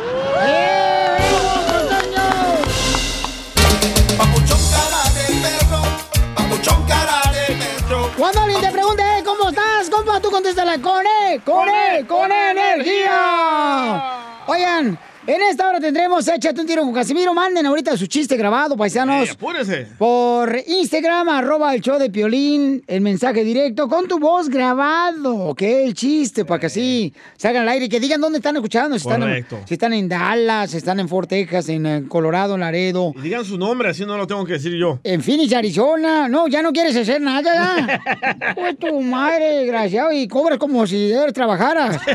[6.36, 8.12] Papuchón cara de perro.
[8.18, 9.90] Cuando alguien te pregunte, "Eh, ¿cómo estás?
[9.90, 10.20] compa?
[10.20, 14.02] Tú contéstala con E, con E, con E energía.
[14.48, 14.98] Oigan,
[15.28, 17.34] en esta hora tendremos Échate un tiro con Casimiro.
[17.34, 19.28] Manden ahorita su chiste grabado, paisanos.
[19.28, 19.88] Ey, apúrese.
[19.98, 25.62] Por Instagram, arroba el show de Piolín, el mensaje directo con tu voz grabado, ¿ok?
[25.64, 28.98] El chiste, para que así salgan al aire y que digan dónde están escuchando.
[28.98, 29.60] Si están, en, Correcto.
[29.66, 33.12] si están en Dallas, si están en Fort Texas, en eh, Colorado, en Laredo.
[33.18, 35.00] Y digan su nombre, así no lo tengo que decir yo.
[35.04, 36.30] En Phoenix, Arizona.
[36.30, 38.02] No, ya no quieres hacer nada, ya.
[38.56, 42.00] Pues tu madre, desgraciado, y cobras como si trabajaras.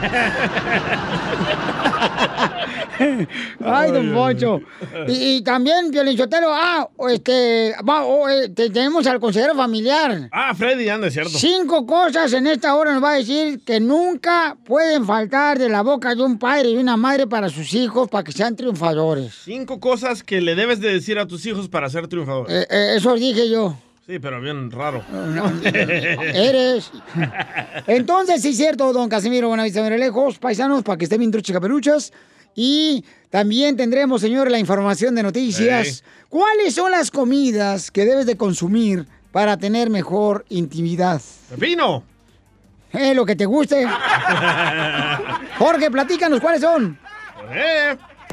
[3.65, 4.61] Ay, don Poncho.
[5.09, 10.29] Y, y también, Violinchotero, ah, este, va, oh, te- tenemos al consejero familiar.
[10.33, 11.31] Ah, Freddy anda, es cierto.
[11.31, 15.83] Cinco cosas en esta hora nos va a decir que nunca pueden faltar de la
[15.83, 19.35] boca de un padre y una madre para sus hijos para que sean triunfadores.
[19.45, 22.47] Cinco cosas que le debes de decir a tus hijos para ser triunfador.
[22.51, 23.77] Eh, eh, eso dije yo.
[24.07, 25.03] Sí, pero bien raro.
[26.35, 26.91] Eres.
[27.87, 32.13] Entonces, sí es cierto, don Casimiro Buenavista lejos, paisanos, para que estén bien truchas caperuchas.
[32.55, 36.05] Y también tendremos, señor, la información de noticias.
[36.29, 41.21] ¿Cuáles son las comidas que debes de consumir para tener mejor intimidad?
[41.51, 42.05] ¡Pepino!
[42.93, 43.87] Eh, lo que te guste.
[45.59, 46.99] Jorge, platícanos, ¿cuáles son?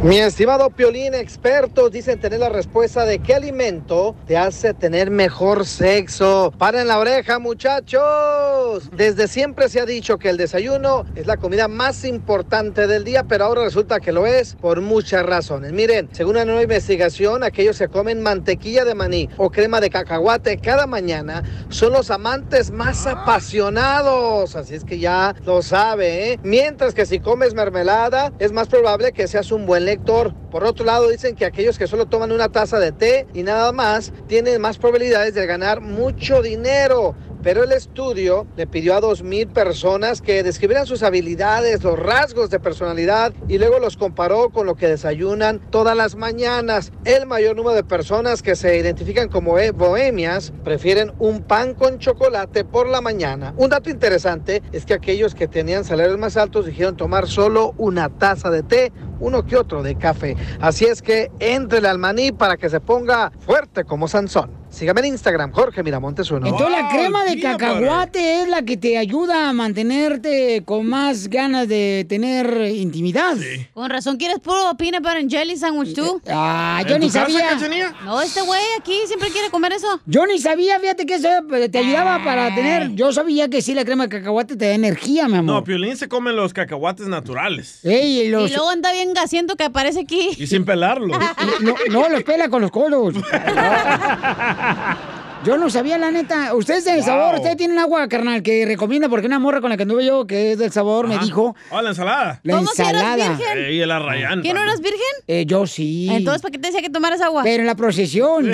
[0.02, 5.66] Mi estimado Piolín, expertos dicen tener la respuesta de qué alimento te hace tener mejor
[5.66, 6.54] sexo.
[6.58, 8.90] Paren la oreja, muchachos.
[8.94, 13.26] Desde siempre se ha dicho que el desayuno es la comida más importante del día,
[13.26, 15.74] pero ahora resulta que lo es por muchas razones.
[15.74, 20.60] Miren, según una nueva investigación, aquellos que comen mantequilla de maní o crema de cacahuate
[20.60, 24.56] cada mañana son los amantes más apasionados.
[24.56, 26.40] Así es que ya lo sabe, ¿eh?
[26.42, 30.34] Mientras que si comes mermelada, es más probable que seas un buen lector.
[30.52, 33.72] Por otro lado, dicen que aquellos que solo toman una taza de té y nada
[33.72, 37.16] más tienen más probabilidades de ganar mucho dinero.
[37.44, 42.60] Pero el estudio le pidió a 2.000 personas que describieran sus habilidades, los rasgos de
[42.60, 46.92] personalidad y luego los comparó con lo que desayunan todas las mañanas.
[47.06, 52.00] El mayor número de personas que se identifican como eh, bohemias prefieren un pan con
[52.00, 53.54] chocolate por la mañana.
[53.58, 58.10] Un dato interesante es que aquellos que tenían salarios más altos dijeron tomar solo una
[58.10, 60.36] taza de té, uno que otro de café.
[60.60, 64.59] Así es que entrele al maní para que se ponga fuerte como Sansón.
[64.72, 66.46] Sígame en Instagram, Jorge Miramontes uno.
[66.48, 71.68] Entonces la crema de cacahuate es la que te ayuda a mantenerte con más ganas
[71.68, 73.36] de tener intimidad.
[73.74, 76.22] Con razón, ¿quieres puro peanut butter and jelly sandwich tú?
[76.30, 77.58] Ah, yo ni sabía.
[78.06, 80.00] No, este güey aquí siempre quiere comer eso.
[80.06, 82.92] Yo ni sabía, fíjate que eso eh, te ayudaba para tener.
[82.94, 85.56] Yo sabía que sí, la crema de cacahuate te da energía, mi amor.
[85.56, 87.84] No, Piolín se come los cacahuates naturales.
[87.84, 90.30] Ey, y los- Y luego anda bien gasiento que aparece aquí.
[90.38, 91.18] Y sin pelarlos.
[91.62, 93.16] No, no, los pela con los codos.
[95.46, 96.54] Yo no sabía, la neta.
[96.54, 97.06] Ustedes del Wow.
[97.06, 100.28] sabor, ustedes tienen agua, carnal, que recomienda, porque una morra con la que anduve yo,
[100.28, 101.56] que es del sabor, me dijo.
[101.72, 102.42] Oh, la ensalada.
[102.44, 103.30] La ¿Cómo que eras ensalada.
[103.38, 103.58] virgen?
[103.58, 104.42] Ey, el arrayán.
[104.42, 105.00] ¿Que no eras virgen?
[105.28, 106.10] Eh, yo sí.
[106.12, 107.44] Entonces, ¿para qué te decía que tomaras agua?
[107.44, 108.48] Pero en la procesión.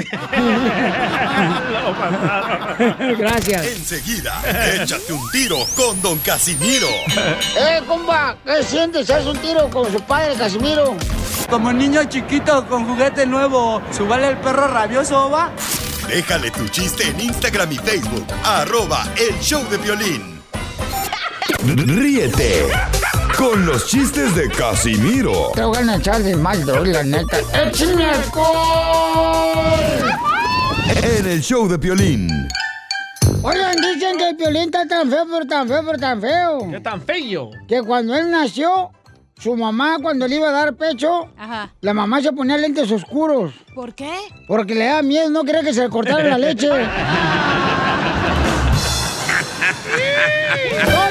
[3.17, 3.65] Gracias.
[3.65, 4.39] Enseguida,
[4.79, 6.87] échate un tiro con Don Casimiro.
[7.57, 8.35] ¡Eh, compa!
[8.45, 9.09] ¿Qué sientes?
[9.09, 10.95] ¿Haz un tiro con su padre, Casimiro?
[11.49, 15.49] Como niño chiquito con juguete nuevo, ¿subale el perro rabioso, va?
[16.07, 18.25] Déjale tu chiste en Instagram y Facebook.
[18.43, 20.41] Arroba El Show de Violín.
[21.65, 22.67] Ríete
[23.37, 27.37] con los chistes de Casimiro Te voy a echar de mal, doy, la neta.
[27.53, 29.75] ¡Échame alcohol!
[31.03, 32.29] en El Show de Violín.
[33.41, 36.67] Oigan, dicen que el violín está tan feo, pero tan feo, pero tan feo.
[36.71, 37.51] ¿Qué tan feo?
[37.67, 38.91] Que cuando él nació,
[39.37, 41.73] su mamá, cuando le iba a dar pecho, Ajá.
[41.81, 43.53] la mamá se ponía lentes oscuros.
[43.73, 44.11] ¿Por qué?
[44.47, 46.69] Porque le daba miedo, no quería que se le cortara la leche.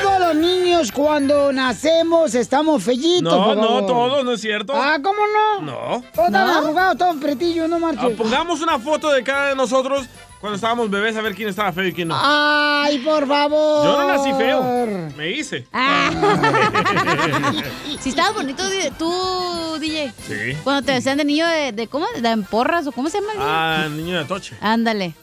[0.84, 3.32] Todos cuando nacemos estamos fellitos.
[3.32, 4.72] No, por no, todos, ¿no es cierto?
[4.76, 5.60] Ah, ¿cómo no?
[5.62, 6.04] No.
[6.14, 8.16] Todos están arrugados, todos pretillos, no Ah, marches.
[8.16, 10.06] pongamos una foto de cada de nosotros
[10.40, 12.16] cuando estábamos bebés a ver quién estaba feo y quién no.
[12.18, 13.86] Ay, por favor.
[13.86, 14.62] Yo no nací feo.
[15.16, 15.66] Me hice.
[18.00, 18.62] Si estabas bonito
[18.98, 20.12] tú, DJ.
[20.26, 20.58] Sí.
[20.62, 22.06] Cuando te decían de niño de, de ¿cómo?
[22.20, 23.50] De porras o cómo se llama el niño?
[23.50, 24.56] Ah, niño de Atoche.
[24.60, 25.14] Ándale.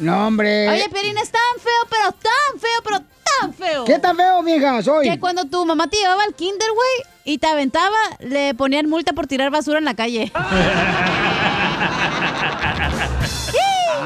[0.00, 0.68] No, hombre.
[0.70, 3.00] Oye, Pierín, es tan feo, pero tan feo, pero
[3.40, 3.84] tan feo.
[3.84, 5.08] ¿Qué tan feo, mija, soy?
[5.08, 9.12] Que cuando tu mamá te llevaba al kinder, güey, y te aventaba, le ponían multa
[9.12, 10.32] por tirar basura en la calle.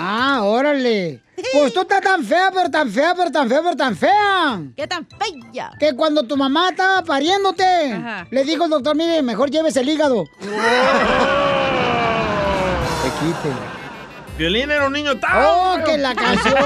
[0.00, 1.20] Ah, órale.
[1.52, 4.60] Pues tú estás tan fea, pero tan fea, pero tan fea, pero tan fea.
[4.76, 5.70] ¿Qué tan fea?
[5.78, 8.26] Que cuando tu mamá estaba pariéndote, Ajá.
[8.30, 10.24] le dijo el doctor, mire, mejor llévese el hígado.
[10.40, 10.46] Te
[13.20, 13.50] quite.
[14.38, 15.84] Violín era un niño tan ¡Oh, feo.
[15.84, 16.58] que la canción!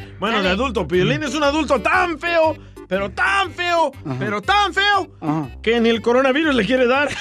[0.20, 0.84] bueno, de adulto.
[0.86, 2.56] Violín es un adulto tan feo,
[2.88, 5.48] pero tan feo, pero tan feo, Ajá.
[5.62, 7.08] que ni el coronavirus le quiere dar.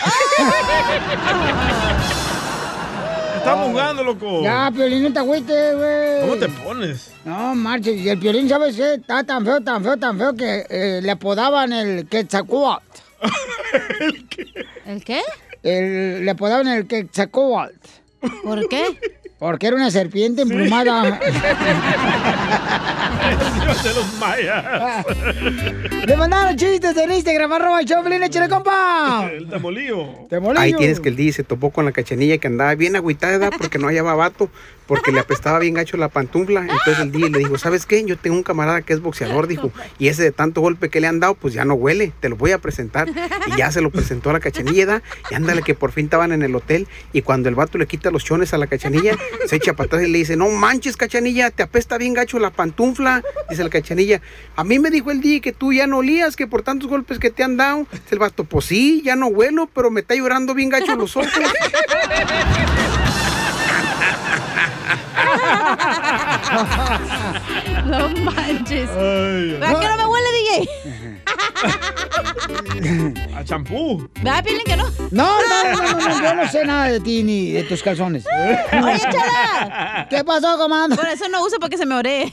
[3.38, 4.42] Estamos jugando, loco.
[4.42, 6.22] Ya, Piolín, no te agüites, güey.
[6.22, 7.12] ¿Cómo te pones?
[7.26, 8.00] No, marches.
[8.00, 8.94] Y el Piolín, ¿sabes qué?
[8.94, 12.86] Está tan feo, tan feo, tan feo que eh, le apodaban el Quetzalcóatl.
[14.86, 15.22] ¿El qué?
[15.62, 17.76] El, le apodaban el Quetzalcóatl.
[18.44, 18.98] ¿Por qué?
[19.40, 21.20] Porque era una serpiente emplumada.
[23.64, 25.06] Dios de los mayas.
[26.06, 29.30] Le mandaron chistes en Instagram, arroba el show, Piolín, échale, compa.
[29.32, 30.28] El tamolío.
[30.30, 30.62] Te molillo.
[30.62, 33.80] Ahí tienes que el DJ se topó con la cachanilla que andaba bien agüitada porque
[33.80, 34.50] no hallaba vato,
[34.88, 36.62] porque le apestaba bien gacho la pantufla.
[36.62, 38.04] Entonces el DJ le dijo, ¿sabes qué?
[38.04, 41.08] Yo tengo un camarada que es boxeador, dijo, y ese de tanto golpe que le
[41.08, 43.08] han dado, pues ya no huele, te lo voy a presentar.
[43.48, 45.04] Y ya se lo presentó a la cachanilla, ¿da?
[45.32, 48.12] y ándale que por fin estaban en el hotel, y cuando el vato le quita
[48.12, 51.52] los chones a la cachanilla, se echa para atrás y le dice, no manches, cachanilla,
[51.52, 53.24] te apesta bien gacho la pantufla.
[53.50, 54.22] Dice la cachanilla,
[54.56, 57.20] a mí me dijo el DJ que tú ya no olías, que por tantos golpes
[57.20, 57.88] que te han dado.
[57.92, 61.16] Dice el vato, pues sí, ya no huelo, pero me está llorando bien gacho los
[61.18, 61.32] ojos.
[67.86, 68.90] No manches.
[68.90, 70.70] Ay, ¿Verdad que no me huele, DJ?
[73.36, 74.10] A champú.
[74.22, 74.86] ¿Verdad, Piolín, que no?
[75.12, 78.26] No, no, no, no, no, yo no sé nada de ti ni de tus calzones.
[78.26, 80.08] Oye, chala.
[80.10, 80.96] ¿Qué pasó, comando?
[80.96, 82.32] Por eso no uso porque se me ore.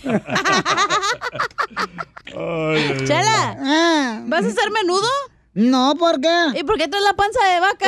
[2.26, 5.06] Ay, Chela, Ah, ¿vas a hacer menudo?
[5.54, 6.46] no, ¿por qué?
[6.54, 7.86] ¿Y por qué traes la panza de vaca?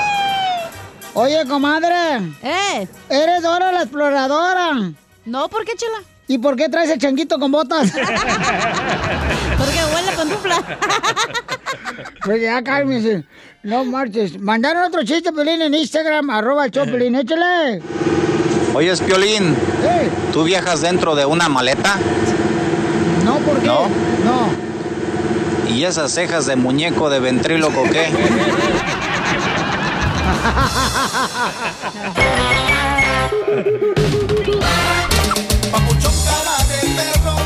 [1.14, 1.94] Oye, comadre,
[2.42, 2.86] ¿Eh?
[3.08, 4.92] eres Dora la exploradora.
[5.24, 5.98] No, ¿por qué, chela?
[6.28, 7.90] ¿Y por qué traes el changuito con botas?
[9.58, 10.62] Porque huele pantufla.
[12.24, 13.24] Pues ya cálmese.
[13.62, 14.38] No marches.
[14.38, 17.82] Mandaron otro chiste, Pelín, en Instagram, arroba el show, Pelín, échale.
[18.74, 19.56] Oye, Piolín,
[20.32, 21.96] ¿tú viajas dentro de una maleta?
[23.24, 23.66] No, ¿por qué?
[23.66, 23.88] ¿No?
[24.24, 25.70] No.
[25.74, 28.08] ¿Y esas cejas de muñeco de ventríloco qué?
[35.70, 37.36] Papuchón cara de perro,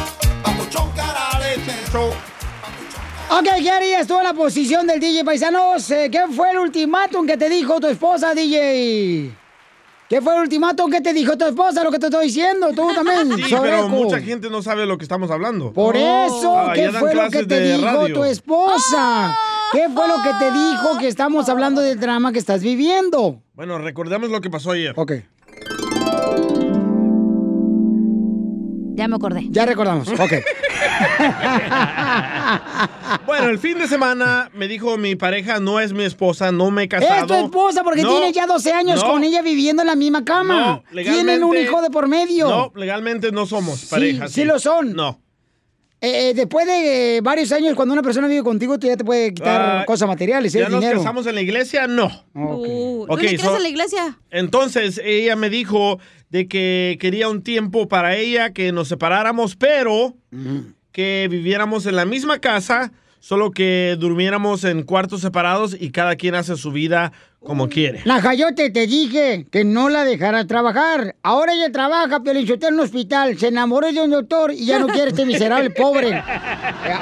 [0.43, 2.09] papuchón cara de perro.
[3.31, 5.91] Ok, ¿qué harías tú en la posición del DJ Paisanos?
[5.91, 9.33] Eh, ¿Qué fue el ultimátum que te dijo tu esposa, DJ?
[10.09, 11.83] ¿Qué fue el ultimátum que te dijo tu esposa?
[11.83, 15.05] Lo que te estoy diciendo, tú también, Sí, pero mucha gente no sabe lo que
[15.05, 15.73] estamos hablando.
[15.73, 18.15] Por eso, Ah, ¿qué dan fue lo que te dijo radio.
[18.15, 19.35] tu esposa?
[19.75, 23.43] ¿Qué fue lo que te dijo que estamos hablando del drama que estás viviendo?
[23.55, 24.93] Bueno, recordemos lo que pasó ayer.
[24.97, 25.13] Ok.
[28.97, 29.47] Ya me acordé.
[29.51, 30.21] Ya recordamos, ok.
[33.27, 36.85] Bueno, el fin de semana me dijo mi pareja no es mi esposa, no me
[36.85, 37.21] he casado.
[37.21, 39.97] Es tu esposa porque No, tienes ya 12 años no, con ella viviendo en la
[39.97, 40.61] misma cama.
[40.61, 41.33] No, legalmente.
[41.33, 42.49] Tienen un hijo de por medio.
[42.49, 44.29] No, legalmente no somos pareja.
[44.29, 44.95] sí lo son.
[44.95, 45.21] No.
[46.05, 49.05] Eh, eh, después de eh, varios años, cuando una persona vive contigo, tú ya te
[49.05, 50.99] puede quitar Ah, cosas materiales, ¿Ya es nos dinero.
[50.99, 51.87] casamos en la iglesia?
[51.87, 52.11] No.
[52.35, 54.19] Uh, Ok, ¿No le so- a la iglesia?
[54.31, 55.99] Entonces ella me dijo
[56.31, 60.14] de que quería un tiempo para ella, que nos separáramos, pero
[60.93, 62.93] que viviéramos en la misma casa,
[63.25, 67.11] solo que durmiéramos en cuartos separados y cada quien hace su vida
[67.41, 68.03] como quiere.
[68.05, 71.17] La Jayote, te dije que no la dejara trabajar.
[71.23, 73.39] Ahora ella trabaja, pero en un hospital.
[73.39, 76.11] Se enamoró de un doctor y ya no quiere este miserable pobre.
[76.11, 76.23] Eh,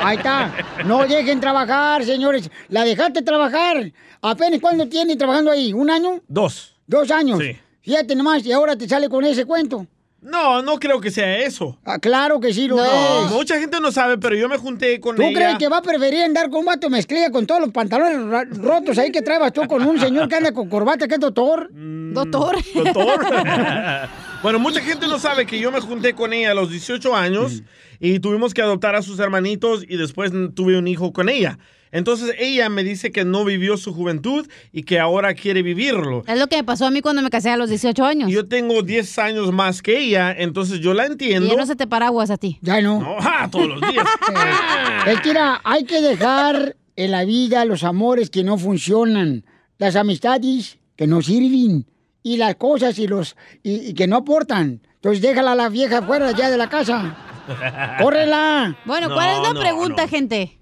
[0.01, 0.55] ahí está.
[0.87, 2.49] No dejen trabajar, señores.
[2.69, 3.93] La dejaste trabajar.
[4.21, 5.73] ¿Apenas cuándo tiene trabajando ahí?
[5.73, 6.21] ¿Un año?
[6.29, 6.77] Dos.
[6.87, 7.41] ¿Dos años?
[7.41, 7.57] Sí.
[7.81, 9.89] Fíjate nomás, y ahora te sale con ese cuento.
[10.23, 11.77] No, no creo que sea eso.
[11.85, 13.33] Ah, claro que sí lo No, es.
[13.33, 15.35] mucha gente no sabe, pero yo me junté con ¿Tú ella.
[15.35, 18.97] crees que va a preferir andar con un vato mezclilla con todos los pantalones rotos
[18.99, 21.69] ahí que traebas tú con un señor que anda con corbata que es doctor?
[21.73, 22.57] Doctor.
[22.75, 23.27] Doctor.
[24.43, 27.63] bueno, mucha gente no sabe que yo me junté con ella a los 18 años
[27.99, 31.59] y tuvimos que adoptar a sus hermanitos y después tuve un hijo con ella.
[31.93, 36.25] Entonces ella me dice que no vivió su juventud y que ahora quiere vivirlo.
[36.27, 38.31] Es lo que me pasó a mí cuando me casé a los 18 años.
[38.33, 41.49] Yo tengo 10 años más que ella, entonces yo la Y entiendo.
[41.51, 42.59] ya no se te paraguas a ti.
[42.63, 43.01] Ya no.
[43.01, 44.07] No, ah, todos los días.
[45.07, 49.45] Es que mira, hay que dejar en la vida los amores que no funcionan,
[49.79, 51.87] las amistades que no sirven
[52.23, 54.81] y las cosas y los y, y que no aportan.
[54.95, 57.17] Entonces déjala a la vieja fuera ya de la casa.
[58.01, 58.79] ¡Córrela!
[58.87, 60.59] Bueno, ¿cuál es la pregunta, gente?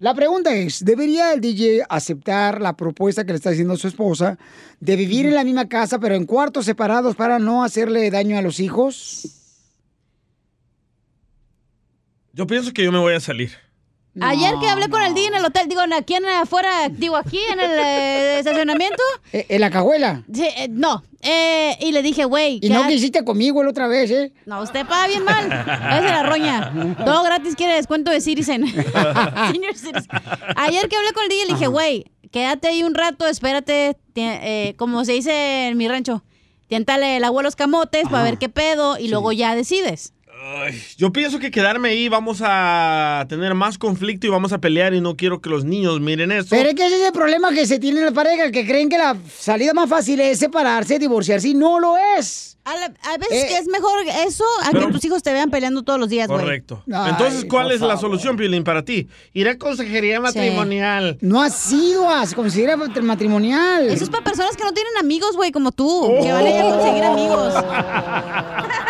[0.00, 4.38] La pregunta es, ¿debería el DJ aceptar la propuesta que le está haciendo su esposa
[4.80, 8.42] de vivir en la misma casa pero en cuartos separados para no hacerle daño a
[8.42, 9.28] los hijos?
[12.32, 13.50] Yo pienso que yo me voy a salir.
[14.20, 17.38] Ayer que hablé con el DJ en el hotel, digo, aquí en afuera, digo, aquí
[17.52, 19.02] en el eh, estacionamiento.
[19.32, 20.24] Eh, ¿En la cajuela?
[20.32, 21.04] Sí, eh, no.
[21.20, 22.58] Eh, y le dije, güey.
[22.62, 24.32] Y no quisiste conmigo la otra vez, ¿eh?
[24.44, 25.44] No, usted paga bien mal.
[25.46, 26.96] Es de la roña.
[27.04, 28.66] Todo gratis quiere descuento de Citizen.
[29.52, 30.08] Senior Citizen.
[30.56, 33.96] Ayer que hablé con el DJ, le dije, güey, quédate ahí un rato, espérate.
[34.16, 36.24] eh, como se dice en mi rancho,
[36.66, 40.12] tiéntale el agua a los camotes para ver qué pedo y luego ya decides.
[40.42, 44.94] Ay, yo pienso que quedarme ahí vamos a tener más conflicto y vamos a pelear
[44.94, 46.48] y no quiero que los niños miren eso.
[46.50, 48.88] Pero es que ese es el problema que se tiene en la pareja, que creen
[48.88, 52.56] que la salida más fácil es separarse, divorciarse, y no lo es.
[52.64, 53.92] A, la- a veces que es mejor
[54.26, 56.28] eso a que tus hijos te vean peleando todos los días.
[56.28, 56.82] Correcto.
[56.92, 59.08] Ay, Entonces, ¿cuál es la solución, Piolín, para ti?
[59.32, 61.18] Ir a consejería matrimonial.
[61.20, 63.88] No ha sido a considera matrimonial.
[63.88, 66.14] Eso es para personas que no tienen amigos, güey, como tú.
[66.22, 67.54] Que van a ir a conseguir amigos.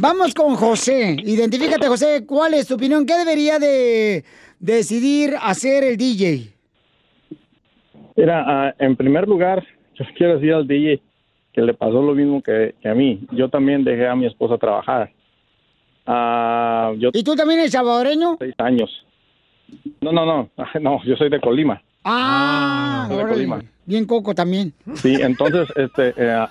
[0.00, 1.14] Vamos con José.
[1.22, 2.24] Identifícate, José.
[2.26, 3.04] ¿Cuál es tu opinión?
[3.04, 4.24] ¿Qué debería de
[4.58, 6.54] decidir hacer el DJ?
[8.16, 9.62] Mira, ah, en primer lugar,
[9.96, 11.02] yo quiero decir al DJ
[11.52, 13.20] que le pasó lo mismo que, que a mí.
[13.32, 15.12] Yo también dejé a mi esposa trabajar.
[16.06, 18.36] Ah, yo ¿Y tú también eres salvadoreño?
[18.38, 19.04] seis años.
[20.00, 21.82] No, no, no, no, yo soy de Colima.
[22.04, 23.30] Ah, soy de.
[23.32, 23.62] Colima.
[23.84, 24.72] bien coco también.
[24.94, 26.46] Sí, entonces, este, eh,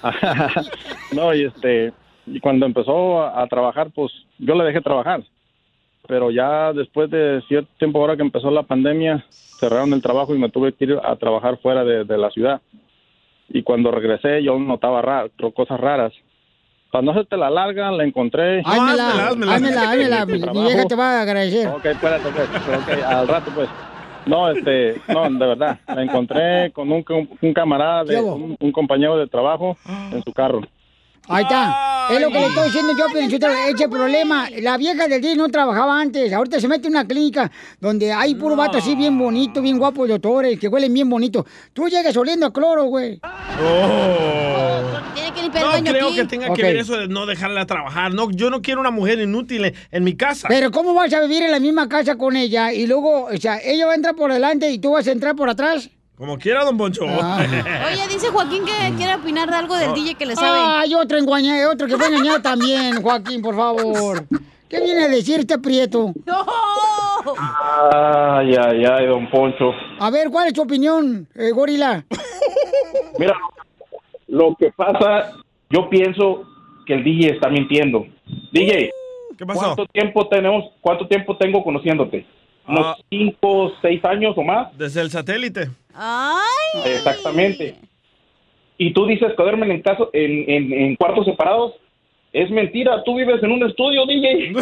[1.16, 1.92] no, y este,
[2.34, 5.21] y cuando empezó a, a trabajar, pues yo le dejé trabajar.
[6.07, 10.39] Pero ya después de cierto tiempo, ahora que empezó la pandemia, cerraron el trabajo y
[10.39, 12.61] me tuve que ir a trabajar fuera de, de la ciudad.
[13.49, 16.13] Y cuando regresé, yo notaba ra- cosas raras.
[16.91, 18.61] Para no hacerte la larga, la encontré.
[18.65, 19.53] Házmela, házmela,
[19.91, 20.25] házmela.
[20.25, 21.67] Mi, vieja te va a agradecer.
[21.67, 22.49] Ok, espérate, pues.
[22.49, 23.69] Ok, al rato, pues.
[24.25, 25.80] No, este, no, de verdad.
[25.88, 27.03] La encontré con un,
[27.41, 29.77] un camarada, de, un, un compañero de trabajo
[30.11, 30.61] en su carro.
[31.30, 31.86] Ahí está.
[32.11, 33.27] Es lo que le estoy diciendo yo, pero
[33.67, 34.49] ese problema.
[34.61, 36.34] La vieja del DJ no trabajaba antes.
[36.34, 40.07] Ahorita se mete en una clínica donde hay puro vato así bien bonito, bien guapo,
[40.07, 41.45] doctores, que huelen bien bonito.
[41.71, 43.21] Tú llegas oliendo a cloro, güey.
[45.13, 46.15] Tiene que limpiar No, el baño creo aquí.
[46.15, 48.11] que tenga que ver eso de no dejarla trabajar.
[48.13, 50.47] No, yo no quiero una mujer inútil en, en mi casa.
[50.47, 53.59] Pero ¿cómo vas a vivir en la misma casa con ella y luego, o sea,
[53.63, 55.89] ella va a entrar por delante y tú vas a entrar por atrás?
[56.20, 57.05] Como quiera, don Poncho.
[57.07, 57.39] Ah.
[57.88, 60.59] Oye, dice Joaquín que quiere opinar de algo del DJ que le sabe.
[60.61, 64.26] Ay, otro engañado, otro que fue engañado también, Joaquín, por favor.
[64.67, 66.11] ¿Qué viene a decir este prieto?
[67.93, 69.72] Ay, ay, ay, don Poncho.
[69.97, 72.03] A ver, ¿cuál es tu opinión, eh, gorila?
[73.17, 73.34] Mira,
[74.28, 75.38] lo que pasa,
[75.70, 76.43] yo pienso
[76.86, 78.05] que el DJ está mintiendo.
[78.51, 78.91] DJ,
[79.38, 79.61] ¿Qué pasó?
[79.61, 82.26] ¿cuánto tiempo tenemos, cuánto tiempo tengo conociéndote?
[82.68, 82.95] ¿Unos Ah.
[83.10, 84.78] cinco, seis años o más?
[84.78, 85.70] Desde el satélite.
[85.93, 86.82] Ay.
[86.86, 87.76] Exactamente.
[88.78, 91.74] Y tú dices que duermen en, caso, en, en, en cuartos separados.
[92.32, 94.53] Es mentira, tú vives en un estudio, DJ.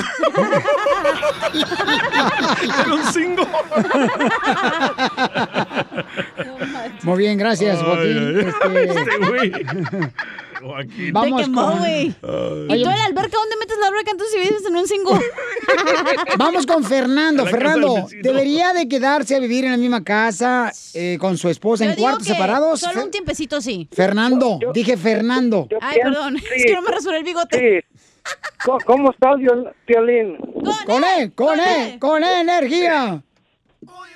[2.81, 3.43] Era un cingo.
[7.03, 8.39] Muy bien, gracias, Joaquín.
[8.39, 9.51] Este, Este güey.
[10.61, 11.13] Joaquín.
[11.13, 11.85] Vamos Te quemó, con-.
[11.85, 15.19] ¿Y tú en la alberca dónde metes la alberca entonces si vives en un cinco?
[16.37, 17.45] Vamos con Fernando.
[17.45, 18.07] Fernando.
[18.21, 21.97] ¿debería de quedarse a vivir en la misma casa eh, con su esposa Yo en
[21.97, 22.79] cuartos separados?
[22.79, 23.87] Solo un tiempecito sí.
[23.91, 25.67] Fernando, dije Fernando.
[25.81, 26.37] Ay, perdón.
[26.55, 27.85] Es que no me rasuré el bigote.
[28.65, 30.37] ¿Cómo- ¿Cómo estás, Viol- Violín?
[30.85, 33.21] Con él, con él, con él, energía.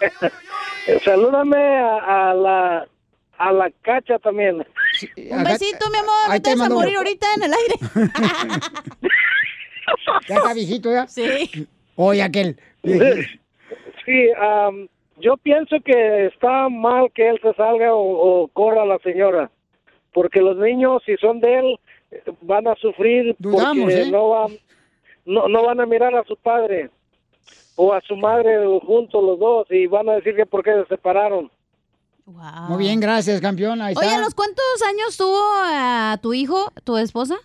[1.06, 2.88] Salúdame a, a la
[3.38, 4.66] a la cacha también.
[5.32, 6.14] Un besito, mi amor.
[6.30, 6.76] Ahí te vas a mando.
[6.76, 7.76] morir ahorita en el aire.
[10.28, 11.08] Ya está viejito, ¿ya?
[11.08, 11.68] Sí.
[11.96, 12.58] Oye, aquel.
[14.04, 14.88] Sí, am,
[15.20, 18.02] yo pienso que está mal que él se salga o,
[18.42, 19.52] o corra a la señora,
[20.12, 21.80] porque los niños, si son de él,
[22.42, 24.12] van a sufrir Dudamos, porque ¿eh?
[24.12, 24.52] no van
[25.26, 26.90] no, no van a mirar a su padre
[27.76, 30.86] o a su madre juntos los dos y van a decir que por qué se
[30.88, 31.52] separaron.
[32.26, 33.82] Muy bien, gracias, campeón.
[33.82, 34.20] Ahí Oye, está.
[34.20, 37.36] ¿a los cuántos años tuvo a tu hijo, tu esposa?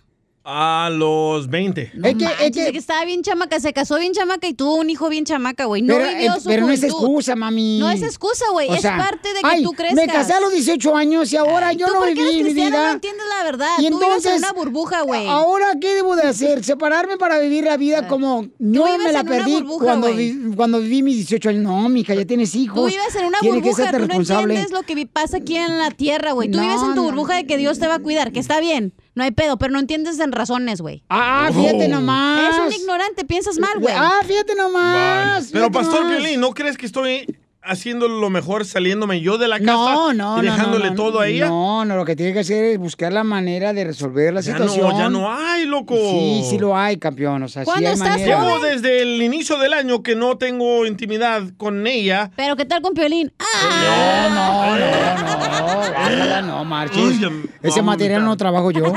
[0.49, 1.91] A los 20.
[1.95, 2.31] No manches,
[2.71, 2.79] que...
[2.79, 5.83] estaba bien chamaca, se casó bien chamaca y tuvo un hijo bien chamaca, güey.
[5.83, 7.81] No pero, vivió eh, su pero no es excusa, mami.
[7.81, 8.73] No es excusa, güey.
[8.73, 9.97] Es sea, parte de que ay, tú crezcas.
[9.97, 12.71] Me casé a los 18 años y ahora yo tú no viví eres mi cristiano
[12.77, 12.87] vida.
[12.87, 13.69] no entiendes la verdad.
[13.79, 15.27] Y Tú vives en entonces, una burbuja, güey.
[15.27, 16.63] Ahora, ¿qué debo de hacer?
[16.63, 21.03] ¿Separarme para vivir la vida como no me la perdí burbuja, cuando, vi- cuando viví
[21.03, 21.63] mis 18 años?
[21.65, 22.77] No, mija, ya tienes hijos.
[22.77, 25.57] Tú vives en una Tienes que burbuja, serte tú no entiendes lo que pasa aquí
[25.57, 26.49] en la tierra, güey.
[26.53, 28.61] Tú No, vives en tu burbuja de que Dios te va a cuidar, que está
[28.61, 31.03] bien, no hay pedo, pero no entiendes en razones, güey.
[31.09, 32.55] Ah, fíjate nomás.
[32.55, 33.95] Es un ignorante, piensas mal, güey.
[33.97, 35.49] Ah, fíjate nomás.
[35.51, 36.19] Pero fíjate Pastor nomás.
[36.21, 37.27] Violín, ¿no crees que estoy
[37.67, 40.97] haciendo lo mejor saliéndome yo de la casa No, no, y no, dejándole no, no,
[40.97, 41.49] todo a ella?
[41.49, 44.53] No, no, lo que tiene que hacer es buscar la manera de resolver la Ya
[44.53, 44.89] situación.
[44.91, 45.95] no, ya no hay, loco.
[45.97, 47.43] Sí, sí lo hay, campeón.
[47.43, 48.17] O sea, sí hay manera.
[48.45, 52.31] Llevo desde el inicio del año que no tengo intimidad con ella.
[52.37, 53.33] Pero ¿qué tal con Piolín?
[53.39, 56.97] No, no, no, no, no, marches.
[56.99, 57.31] Uy, ya-
[57.63, 58.85] Ese no, material no trabajo yo.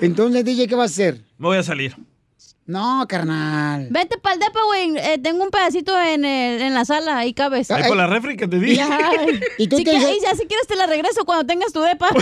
[0.00, 1.20] Entonces, DJ, ¿qué vas a hacer?
[1.38, 1.94] Me voy a salir.
[2.66, 3.88] No, carnal.
[3.90, 4.96] Vete pa'l depa, güey.
[4.96, 7.68] Eh, tengo un pedacito en, el- en la sala, ahí cabes.
[7.70, 8.78] Ahí por la refri que te di.
[8.78, 9.40] Ay.
[9.58, 11.72] ¿Y tú si te que- dices- y ya si quieres te la regreso cuando tengas
[11.72, 12.08] tu depa.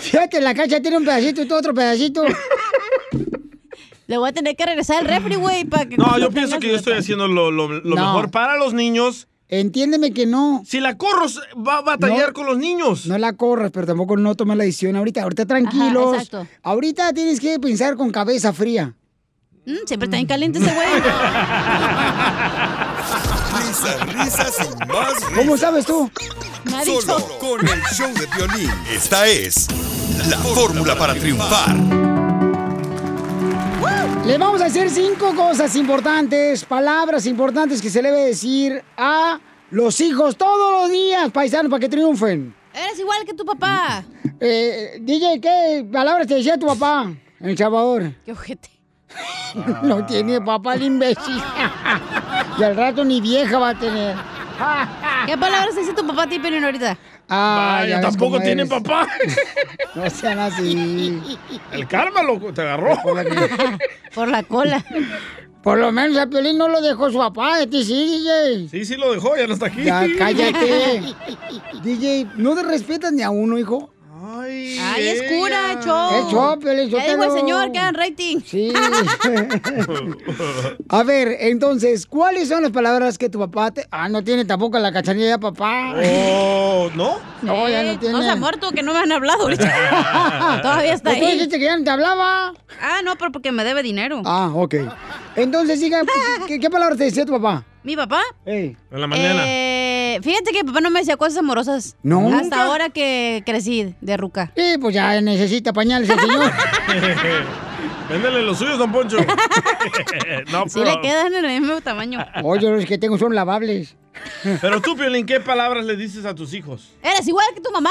[0.00, 2.24] Fíjate, la cacha tiene un pedacito y tú otro pedacito.
[4.08, 5.96] Le voy a tener que regresar el refri, güey, para que...
[5.96, 8.06] No, yo pienso que yo estoy haciendo lo, lo- lo No.
[8.06, 9.28] mejor para los niños.
[9.54, 10.62] Entiéndeme que no.
[10.66, 11.26] Si la corro,
[11.56, 12.32] va a batallar No.
[12.32, 13.04] con los niños.
[13.04, 15.22] No la corras, pero tampoco no tomes la decisión ahorita.
[15.22, 16.14] Ahorita tranquilos.
[16.22, 16.46] exacto.
[16.62, 18.94] ahorita tienes que pensar con cabeza fría.
[19.66, 20.88] Mm, siempre está bien caliente ese güey.
[23.58, 25.30] Risas, risas y más risas.
[25.36, 26.10] ¿Cómo sabes tú?
[26.84, 28.70] Solo con el show de violín.
[28.90, 29.66] Esta es
[30.30, 31.76] la fórmula para triunfar.
[34.26, 39.40] Les vamos a hacer cinco cosas importantes, palabras importantes que se le debe decir a
[39.70, 42.54] los hijos todos los días, paisanos, para que triunfen.
[42.72, 44.04] Eres igual que tu papá.
[44.38, 48.12] Eh, DJ, ¿qué palabras te decía tu papá en El Salvador?
[48.24, 48.70] Qué ojete.
[49.82, 51.42] No tiene papá el imbécil.
[52.58, 54.16] y al rato ni vieja va a tener.
[55.26, 56.96] ¿Qué palabras dice tu papá a ti, Piolín, ahorita?
[57.28, 58.68] Ah, Vaya, tampoco tiene eres.
[58.68, 59.06] papá.
[59.94, 61.20] No sean así.
[61.72, 62.96] El karma, loco, te agarró.
[64.14, 64.84] Por la cola.
[65.62, 68.68] Por lo menos a Piolín no lo dejó su papá, de ti sí, DJ.
[68.68, 69.84] Sí, sí lo dejó, ya no está aquí.
[69.84, 71.02] Ya, cállate.
[71.82, 73.91] DJ, no te respetas ni a uno, hijo.
[74.24, 76.52] Ay, Ay, es cura, show.
[76.54, 78.38] Es Piolín, Ya digo el señor que hagan rating.
[78.46, 78.72] Sí.
[80.88, 83.84] A ver, entonces, ¿cuáles son las palabras que tu papá te...
[83.90, 85.94] Ah, no tiene tampoco la cachanilla ya, papá.
[85.96, 87.18] Oh, ¿no?
[87.42, 88.12] No, ya no Eh, tiene.
[88.16, 90.60] No se ha muerto, que no me han hablado ahorita.
[90.62, 91.32] Todavía está Pues tú ahí.
[91.34, 92.54] dijiste que ya no te hablaba.
[92.80, 94.22] Ah, no, pero porque me debe dinero.
[94.24, 94.74] Ah, ok.
[95.34, 96.02] Entonces, diga,
[96.46, 97.64] ¿qué, qué palabras te decía tu papá?
[97.82, 98.20] ¿Mi papá?
[98.46, 99.42] En la mañana.
[99.46, 99.71] Eh,
[100.20, 101.96] Fíjate que papá no me decía cosas amorosas.
[102.02, 102.26] No.
[102.28, 102.64] Hasta ¿Nunca?
[102.64, 104.52] ahora que crecí de ruca.
[104.56, 106.52] Sí, pues ya necesita pañales el señor.
[108.08, 109.16] Véndele los suyos, don Poncho.
[110.52, 112.24] no, Sí pero, le quedan en el mismo tamaño.
[112.42, 113.96] Oye, los que tengo son lavables.
[114.60, 116.90] Pero tú, Piolín, ¿qué palabras le dices a tus hijos?
[117.02, 117.90] Eres igual que tu mamá.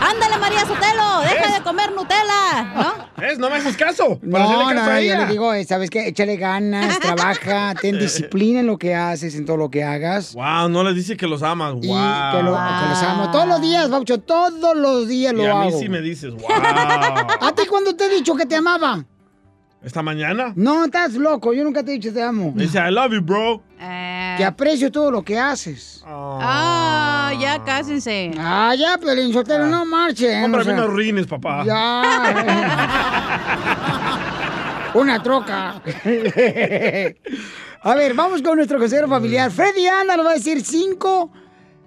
[0.00, 1.20] Ándale, María Sotelo.
[1.22, 2.62] Deja de comer Nutella.
[2.74, 3.22] ¿No?
[3.22, 3.38] ¿Ves?
[3.38, 4.18] No me haces caso.
[4.18, 6.08] Para No, caso no, a yo le digo, eh, ¿sabes qué?
[6.08, 10.34] Échale ganas, trabaja, ten disciplina en lo que haces, en todo lo que hagas.
[10.34, 11.72] Wow, no le dice que los amas.
[11.72, 11.82] Wow.
[11.82, 13.30] Y que, lo, que los amo.
[13.30, 16.50] Todos los días, Baucho, todos los días lo Y a mí sí me dices, wow.
[17.40, 19.04] ¿A ti cuándo te he dicho que te amaba?
[19.82, 20.52] ¿Esta mañana?
[20.54, 22.52] No, estás loco, yo nunca te he dicho te amo.
[22.54, 23.62] Me dice, I love you, bro.
[24.36, 26.02] Que aprecio todo lo que haces.
[26.06, 28.32] Ah, ya cásense.
[28.38, 30.42] Ah, ya, Pelín Sotelo, no marchen.
[30.42, 31.64] Cómprame o sea, unos rines, papá.
[31.64, 32.02] Ya.
[34.94, 35.82] Una troca.
[37.84, 39.50] A ver, vamos con nuestro consejero familiar.
[39.50, 41.32] Freddy Anda nos va a decir cinco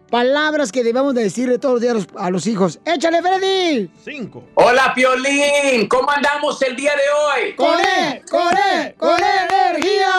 [0.10, 2.80] palabras que debemos de decirle todos los días a los, a los hijos.
[2.86, 3.90] ¡Échale, Freddy!
[4.04, 4.44] Cinco.
[4.56, 5.88] Hola, Piolín.
[5.88, 7.54] ¿Cómo andamos el día de hoy?
[7.56, 8.22] ¡Con él!
[8.30, 8.96] ¡Con él!
[8.98, 10.12] ¡Con energía!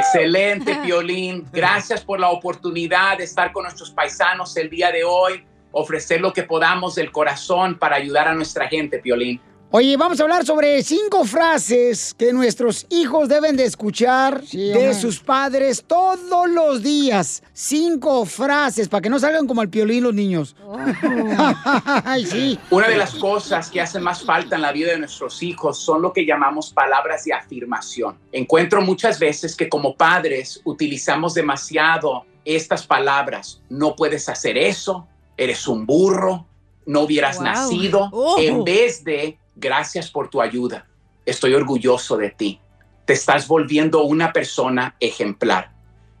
[0.00, 1.46] Excelente, Piolín.
[1.52, 6.32] Gracias por la oportunidad de estar con nuestros paisanos el día de hoy, ofrecer lo
[6.32, 9.40] que podamos del corazón para ayudar a nuestra gente, Piolín.
[9.72, 15.20] Oye, vamos a hablar sobre cinco frases que nuestros hijos deben de escuchar de sus
[15.20, 17.44] padres todos los días.
[17.52, 20.56] Cinco frases para que no salgan como el piolín los niños.
[22.04, 22.58] Ay, sí.
[22.70, 26.02] Una de las cosas que hacen más falta en la vida de nuestros hijos son
[26.02, 28.18] lo que llamamos palabras de afirmación.
[28.32, 33.60] Encuentro muchas veces que como padres utilizamos demasiado estas palabras.
[33.68, 35.06] No puedes hacer eso,
[35.36, 36.49] eres un burro,
[36.90, 37.44] no hubieras Wow.
[37.44, 38.36] nacido, Oh.
[38.40, 40.86] en vez de gracias por tu ayuda,
[41.24, 42.60] estoy orgulloso de ti.
[43.04, 45.70] Te estás volviendo una persona ejemplar.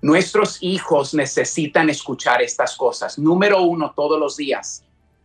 [0.00, 3.18] Nuestros hijos necesitan escuchar estas cosas.
[3.18, 4.84] Número uno, todos los días,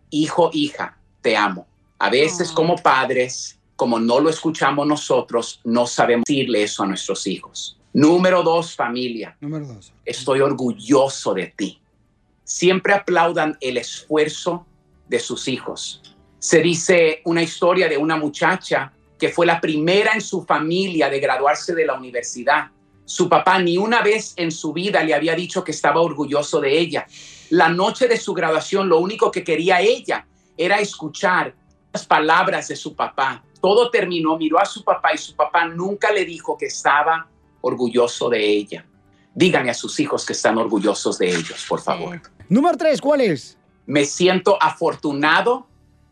[0.09, 1.67] hijo, hija, te amo.
[1.99, 7.25] A veces como padres, como no lo escuchamos nosotros, no sabemos decirle eso a nuestros
[7.27, 7.77] hijos.
[7.93, 9.37] Número dos, familia.
[9.39, 9.93] Número dos.
[10.05, 11.79] Estoy orgulloso de ti.
[12.43, 14.65] Siempre aplaudan el esfuerzo
[15.08, 16.01] de sus hijos.
[16.39, 21.20] Se dice una historia de una muchacha que fue la primera en su familia de
[21.20, 22.68] graduarse de la universidad.
[23.06, 26.78] Su papá ni una vez en su vida le había dicho que estaba orgulloso de
[26.78, 27.08] ella.
[27.49, 30.28] La noche de su graduación, lo único que quería ella
[30.58, 31.56] era escuchar
[31.93, 33.43] las palabras de su papá.
[33.62, 37.28] Todo terminó, miró a su papá y su papá nunca le dijo que estaba
[37.62, 38.86] orgulloso de ella.
[39.34, 42.22] Díganle a sus hijos que están orgullosos de ellos, por favor.
[42.47, 43.58] Número tres, ¿cuál es?
[43.86, 45.67] Me siento afortunado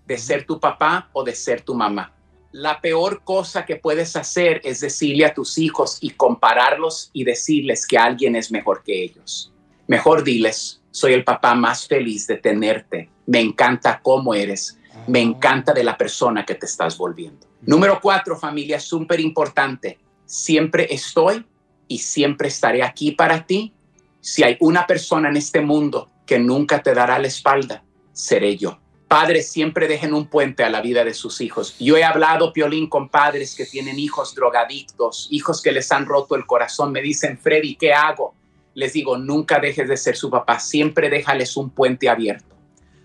[0.05, 2.13] de ser tu papá o de ser tu mamá.
[2.51, 7.87] La peor cosa que puedes hacer es decirle a tus hijos y compararlos y decirles
[7.87, 9.51] que alguien es mejor que ellos.
[9.87, 13.09] Mejor diles, soy el papá más feliz de tenerte.
[13.25, 14.77] Me encanta cómo eres.
[15.07, 17.47] Me encanta de la persona que te estás volviendo.
[17.63, 19.97] Número cuatro, familia, súper importante.
[20.25, 21.43] Siempre estoy
[21.87, 23.73] y siempre estaré aquí para ti.
[24.21, 28.79] Si hay una persona en este mundo que nunca te dará la espalda, seré yo.
[29.07, 31.75] Padres siempre dejen un puente a la vida de sus hijos.
[31.79, 36.35] Yo he hablado, Piolín, con padres que tienen hijos drogadictos, hijos que les han roto
[36.35, 36.91] el corazón.
[36.91, 38.33] Me dicen, Freddy, ¿qué hago?
[38.73, 42.55] Les digo, nunca dejes de ser su papá, siempre déjales un puente abierto.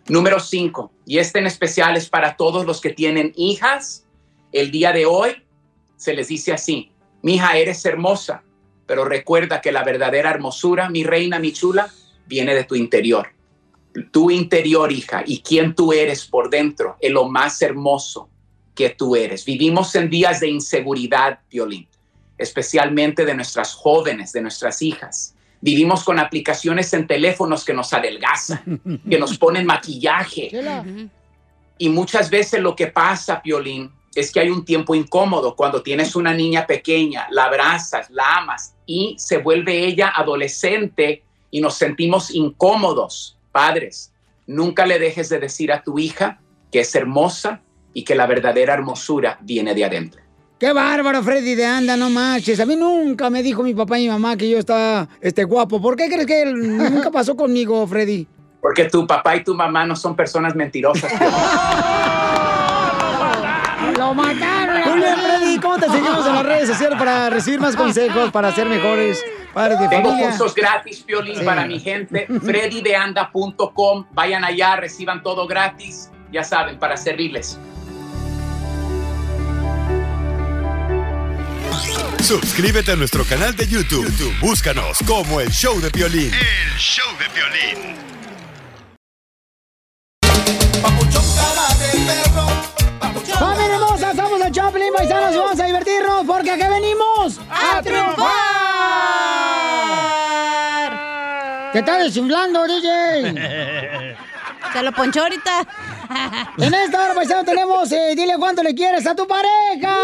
[0.08, 4.06] Número cinco, y este en especial es para todos los que tienen hijas.
[4.52, 5.42] El día de hoy
[5.98, 6.90] se les dice así,
[7.20, 8.42] mi hija, eres hermosa,
[8.86, 11.92] pero recuerda que la verdadera hermosura, mi reina, mi chula,
[12.28, 13.28] viene de tu interior.
[14.12, 18.28] Tu interior, hija, y quién tú eres por dentro, es lo más hermoso
[18.74, 19.44] que tú eres.
[19.44, 21.88] Vivimos en días de inseguridad, Violín,
[22.36, 25.34] especialmente de nuestras jóvenes, de nuestras hijas.
[25.60, 30.50] Vivimos con aplicaciones en teléfonos que nos adelgazan, que nos ponen maquillaje.
[31.78, 36.14] Y muchas veces lo que pasa, Piolín, es que hay un tiempo incómodo cuando tienes
[36.14, 42.34] una niña pequeña, la abrazas, la amas y se vuelve ella adolescente y nos sentimos
[42.34, 43.38] incómodos.
[43.53, 44.12] Padres,
[44.46, 46.40] nunca le dejes de decir a tu hija
[46.70, 50.22] que es hermosa y que la verdadera hermosura viene de adentro.
[50.59, 52.59] Qué bárbaro, Freddy de anda, no manches.
[52.59, 55.80] A mí nunca me dijo mi papá y mi mamá que yo estaba este, guapo.
[55.80, 58.26] ¿Por qué crees que él nunca pasó conmigo, Freddy?
[58.61, 61.12] Porque tu papá y tu mamá no son personas mentirosas.
[63.96, 64.90] ¡Lo mataron!
[64.90, 65.61] Muy bien, Freddy.
[65.61, 69.24] ¿Cómo te seguimos en las redes sociales para recibir más consejos, para ser mejores
[69.59, 70.28] padres de Tengo familia?
[70.30, 71.44] cursos gratis, Piolín, Sí.
[71.44, 72.26] para mi gente.
[72.44, 74.04] freddydeanda.com.
[74.12, 76.11] Vayan allá, reciban todo gratis.
[76.30, 77.59] Ya saben, para servirles.
[82.22, 84.04] Suscríbete a nuestro canal de YouTube.
[84.04, 86.30] YouTube, Búscanos como el show de violín.
[86.34, 87.96] El show de violín.
[93.38, 94.14] ¡Familia hermosa!
[94.14, 98.67] Somos el Choplin, paisanos, y vamos a divertirnos porque aquí venimos ¡A triunfar!
[101.78, 103.34] ¿Te estás desinflando, DJ?
[104.72, 105.66] Se lo ponchó ahorita.
[106.58, 109.94] En esta hora, paisano, tenemos eh, Dile cuánto le quieres a tu pareja.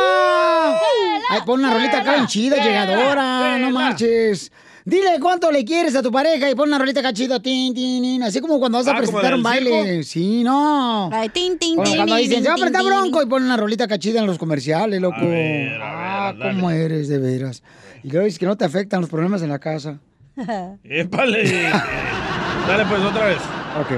[1.30, 4.52] Ay, pon una rolita acá chida, llegadora, no marches.
[4.84, 8.02] Dile cuánto le quieres a tu pareja y pon una rolita acá chida, tin, tin,
[8.02, 9.70] tin, así como cuando vas a Ah, ¿como presentar un baile.
[9.84, 10.02] circo?
[10.04, 11.10] Sí, no.
[11.12, 13.88] Ay, tin, tin, tin, cuando dicen, se va a apretar bronco y pon una rolita
[13.88, 15.16] cachida en los comerciales, loco.
[15.22, 17.62] ver, ah, cómo eres, de veras.
[18.04, 19.98] Y luego dices que no te afectan los problemas en la casa.
[20.84, 21.70] ¡Épale!
[22.66, 23.38] Dale pues otra vez.
[23.80, 23.92] Ok.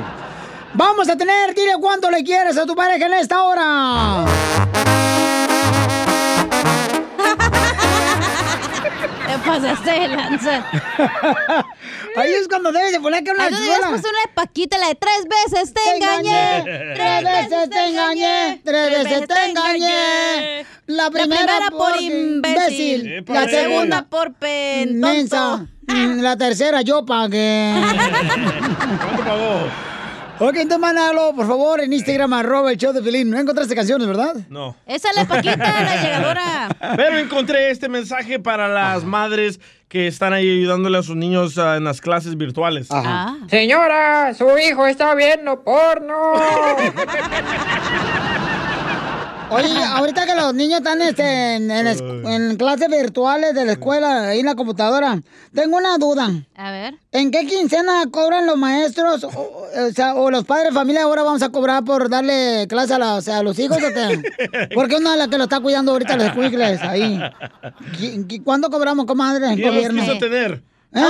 [0.74, 4.26] Vamos a tener, dile cuánto le quieres a tu pareja en esta hora.
[9.42, 10.64] Te pasaste de lanza.
[12.16, 13.90] Ahí es cuando debes de poner que una Ahí donde habías rola.
[13.90, 16.62] puesto una de Paquita, la de tres veces te, engañé.
[16.94, 20.66] Tres veces te engañé, tres veces te engañé.
[20.86, 23.24] La primera, por imbécil, imbécil.
[23.28, 24.98] la La segunda por pen.
[25.00, 27.72] mensa, Mm, la tercera yo pagué.
[28.98, 29.68] ¿Cuánto pagó?
[30.38, 33.30] Ok, entonces mándalo, por favor, en Instagram, arroba el show de Pelín.
[33.30, 34.34] No encontraste canciones, ¿verdad?
[34.50, 34.76] No.
[34.86, 36.68] Esa es la Paquita, la llegadora.
[36.94, 39.58] Pero encontré este mensaje para las madres
[39.88, 42.88] que están ahí ayudándole a sus niños ah, en las clases virtuales.
[42.90, 43.36] Ah.
[43.48, 46.34] Señora, su hijo está viendo porno.
[49.48, 53.72] Oye, ahorita que los niños están este, en, en es- en clases virtuales de la
[53.72, 55.20] escuela, ahí en la computadora,
[55.54, 56.30] tengo una duda.
[56.56, 56.94] A ver.
[57.12, 61.22] ¿En qué quincena cobran los maestros o, o sea, o los padres de familia ahora
[61.22, 64.68] vamos a cobrar por darle clase a, la- o sea, a los hijos o qué?
[64.74, 67.18] Porque una es la que lo está cuidando ahorita a los escuincles ahí.
[68.00, 69.46] ¿Qui- qui- ¿Cuándo cobramos, comadre?
[69.50, 70.02] el ¿Quién los gobierno?
[70.02, 70.62] quiso tener?
[70.92, 71.00] ¿Eh?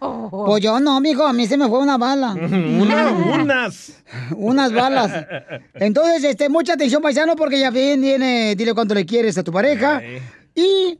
[0.00, 2.32] Pues yo no, mijo, a mí se me fue una bala.
[2.32, 3.92] Una- unas.
[4.36, 5.26] Unas balas.
[5.74, 9.52] Entonces, este, mucha atención, paisano, porque ya bien viene, dile cuánto le quieres a tu
[9.52, 10.00] pareja.
[10.54, 10.98] Y,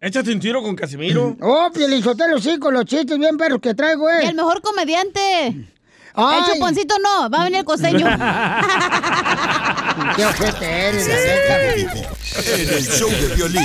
[0.00, 1.36] Échate un tiro con Casimiro.
[1.40, 4.24] oh, Pielinsotelo, sí, con los chistes bien perros que traigo, eh.
[4.24, 5.20] Y el mejor comediante.
[6.14, 6.40] Ay.
[6.40, 8.06] El chuponcito no, va a venir el costeño.
[10.16, 11.62] Qué ojete eres, la neta.
[12.54, 13.62] En el show de violín.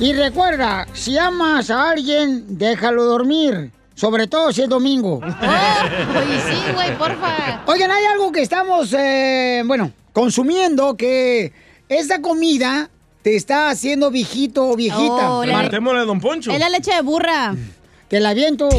[0.00, 3.72] Y recuerda, si amas a alguien, déjalo dormir.
[3.94, 5.16] Sobre todo si es domingo.
[5.18, 7.62] Oye, sí, güey, porfa.
[7.66, 11.52] Oigan, hay algo que estamos, eh, bueno, consumiendo que
[11.88, 12.90] esa comida
[13.22, 15.32] te está haciendo viejito o viejita.
[15.32, 16.52] Oh, Martémosle a Don Poncho.
[16.52, 17.56] Es la leche de burra.
[18.06, 18.68] Te la viento.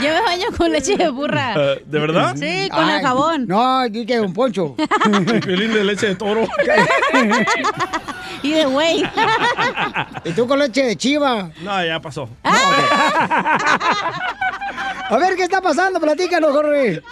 [0.00, 1.54] Yo me baño con leche de burra.
[1.56, 2.36] Eh, ¿De verdad?
[2.36, 3.46] Sí, con el jabón.
[3.46, 4.74] No, dije Don Poncho.
[5.46, 6.46] Violín de leche de toro.
[8.42, 9.02] Y de güey.
[10.24, 11.50] y tú con leche de chiva.
[11.62, 12.28] No, ya pasó.
[15.10, 16.00] A ver, ¿qué está pasando?
[16.00, 17.02] Platícanos, Jorge.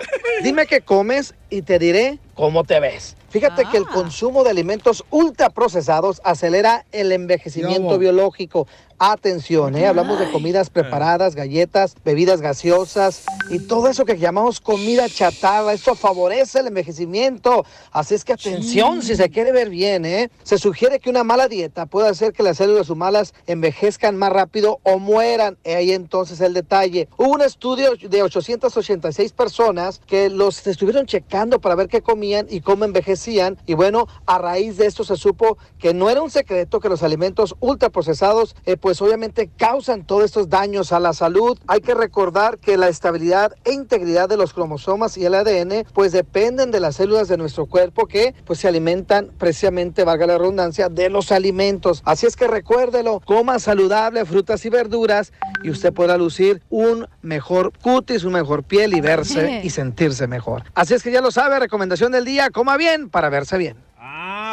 [0.42, 3.16] Dime qué comes y te diré cómo te ves.
[3.30, 8.68] Fíjate que el consumo de alimentos ultraprocesados acelera el envejecimiento biológico.
[8.98, 9.86] Atención, ¿eh?
[9.86, 15.74] hablamos de comidas preparadas, galletas, bebidas gaseosas y todo eso que llamamos comida chatarra.
[15.74, 17.64] Eso favorece el envejecimiento.
[17.92, 20.06] Así es que atención si se quiere ver bien.
[20.06, 20.30] ¿eh?
[20.44, 24.80] Se sugiere que una mala dieta puede hacer que las células humanas envejezcan más rápido
[24.82, 25.58] o mueran.
[25.62, 27.06] He Ahí entonces el detalle.
[27.18, 32.62] Hubo un estudio de 886 personas que los estuvieron checando para ver qué comían y
[32.62, 33.58] cómo envejecían.
[33.66, 37.02] Y bueno, a raíz de esto se supo que no era un secreto que los
[37.02, 41.58] alimentos ultraprocesados, eh, pues obviamente causan todos estos daños a la salud.
[41.66, 46.12] Hay que recordar que la estabilidad e integridad de los cromosomas y el ADN, pues
[46.12, 50.88] dependen de las células de nuestro cuerpo que pues se alimentan precisamente, valga la redundancia,
[50.88, 52.00] de los alimentos.
[52.04, 55.32] Así es que recuérdelo, coma saludable, frutas y verduras
[55.64, 60.62] y usted podrá lucir un mejor cutis, una mejor piel y verse y sentirse mejor.
[60.76, 63.78] Así es que ya lo sabe, recomendación del día, coma bien para verse bien.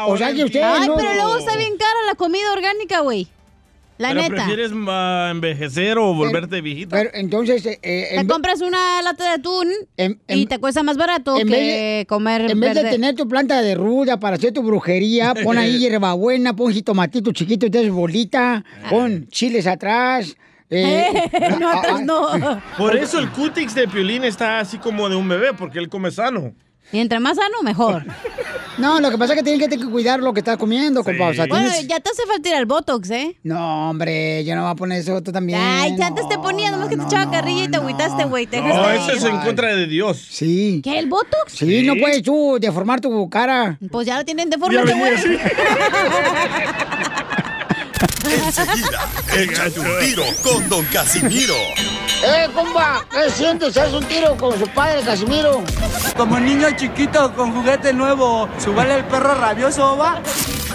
[0.07, 3.27] O sea que usted Ay, no- pero luego está bien cara la comida orgánica, güey.
[4.04, 4.36] La ¿Pero neta.
[4.36, 6.89] prefieres ah, envejecer o volverte viejito?
[6.95, 9.70] Pero entonces, eh, Te en, ve- compras una lata de atún
[10.28, 13.62] y te cuesta más barato en que de- comer en vez de tener tu planta
[13.62, 18.64] de ruda para hacer tu brujería, pon ahí hierbabuena, pon jitomatito chiquito, te haces bolita,
[18.89, 20.36] pon chiles atrás.
[20.70, 21.06] eh,
[21.60, 22.62] no, ah, atrás no.
[22.78, 26.12] Por eso el cutix de Piolín está así como de un bebé, porque él come
[26.12, 26.54] sano.
[26.93, 28.05] Y entre más sano, mejor.
[28.75, 31.27] No, lo que pasa es que tienen que cuidar lo que estás comiendo, compa.
[31.27, 33.37] O sea, Bueno, ya te hace falta ir al Botox, ¿eh?
[33.43, 35.59] No, hombre, yo no voy a poner eso, tú también.
[35.61, 38.47] Ay, ya antes te ponía, nomás que te echaba carrilla y te agüitaste, güey.
[38.51, 40.17] No, eso es en contra de Dios.
[40.27, 40.81] Sí.
[40.83, 41.53] ¿Qué, el Botox?
[41.53, 43.77] Sí, no puedes tú deformar tu cara.
[43.91, 45.13] Pues ya lo tienen deformado, güey.
[48.45, 51.55] Enseguida, échate un tiro con Don Casimiro.
[52.24, 53.06] ¡Eh, compa!
[53.12, 53.76] ¿Qué sientes?
[53.78, 55.64] ¿Haz un tiro con su padre, Casimiro?
[56.16, 60.22] Como niño chiquito con juguete nuevo, ¿subale el perro rabioso, va?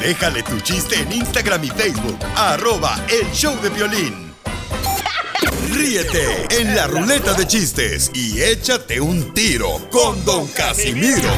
[0.00, 2.18] Déjale tu chiste en Instagram y Facebook.
[2.36, 4.28] Arroba El Show de Violín.
[5.72, 11.30] Ríete en la ruleta de chistes y échate un tiro con Don Casimiro.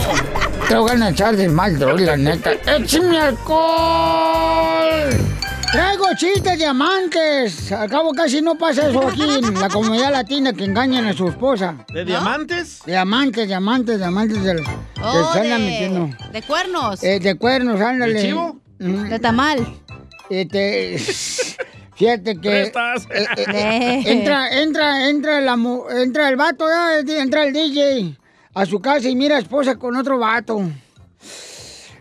[0.68, 2.53] Te voy a echar de mal, droga, la neta.
[2.53, 4.61] ¡Échame alcohol!
[5.72, 7.70] Traigo chistes de amantes.
[7.70, 11.28] Al cabo casi no pasa eso aquí en la comunidad latina que engañan a su
[11.28, 11.84] esposa.
[11.92, 12.80] ¿De diamantes?
[12.84, 14.64] De amantes, de amantes, de amantes del,
[15.02, 16.10] Oh, de, metiendo.
[16.32, 17.02] de cuernos.
[17.04, 18.14] Eh, de cuernos, ándale.
[18.14, 18.60] ¿De chivo?
[18.80, 19.74] Mm, De tamal.
[20.28, 20.98] Este,
[21.94, 23.06] fíjate que Prestas.
[23.14, 25.56] eh, eh, eh, entra, entra, entra la
[26.02, 28.16] entra el vato, ya, entra el DJ
[28.54, 30.68] a su casa y mira a esposa con otro vato.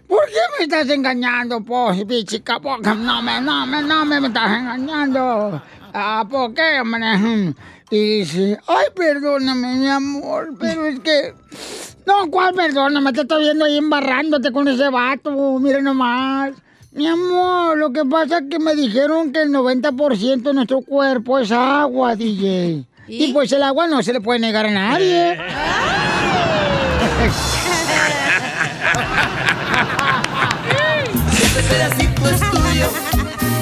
[0.10, 1.92] ¿Por qué me estás engañando, po,
[2.26, 2.60] chica?
[2.60, 5.62] ¿Por qué no me, no me, no me, me estás engañando?
[5.94, 7.54] Ah, ¿por qué, hombre?
[7.92, 11.36] Y dice, ay, perdóname, mi amor, pero es que...
[12.08, 13.14] No, ¿cuál perdóname?
[13.14, 16.54] Te estoy viendo ahí embarrándote con ese vato, mira nomás.
[16.92, 21.38] Mi amor, lo que pasa es que me dijeron que el 90% de nuestro cuerpo
[21.38, 22.84] es agua, DJ.
[23.08, 23.32] ¿Y?
[23.32, 25.38] pues el agua no se le puede negar a nadie.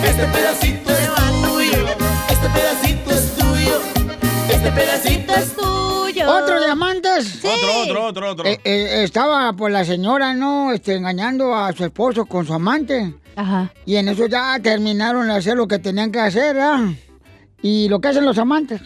[0.08, 1.08] Este pedacito es
[1.44, 1.86] tuyo.
[2.30, 3.82] Este pedacito es tuyo.
[4.50, 6.32] Este pedacito es tuyo.
[6.32, 7.44] ¿Otro diamantes?
[7.44, 8.46] Otro, otro, otro, otro.
[8.46, 10.72] Eh, eh, estaba pues la señora, ¿no?
[10.74, 13.16] Este, engañando a su esposo con su amante.
[13.36, 13.72] Ajá.
[13.86, 16.90] Y en eso ya terminaron de hacer lo que tenían que hacer, ¿verdad?
[17.62, 18.82] Y lo que hacen los amantes.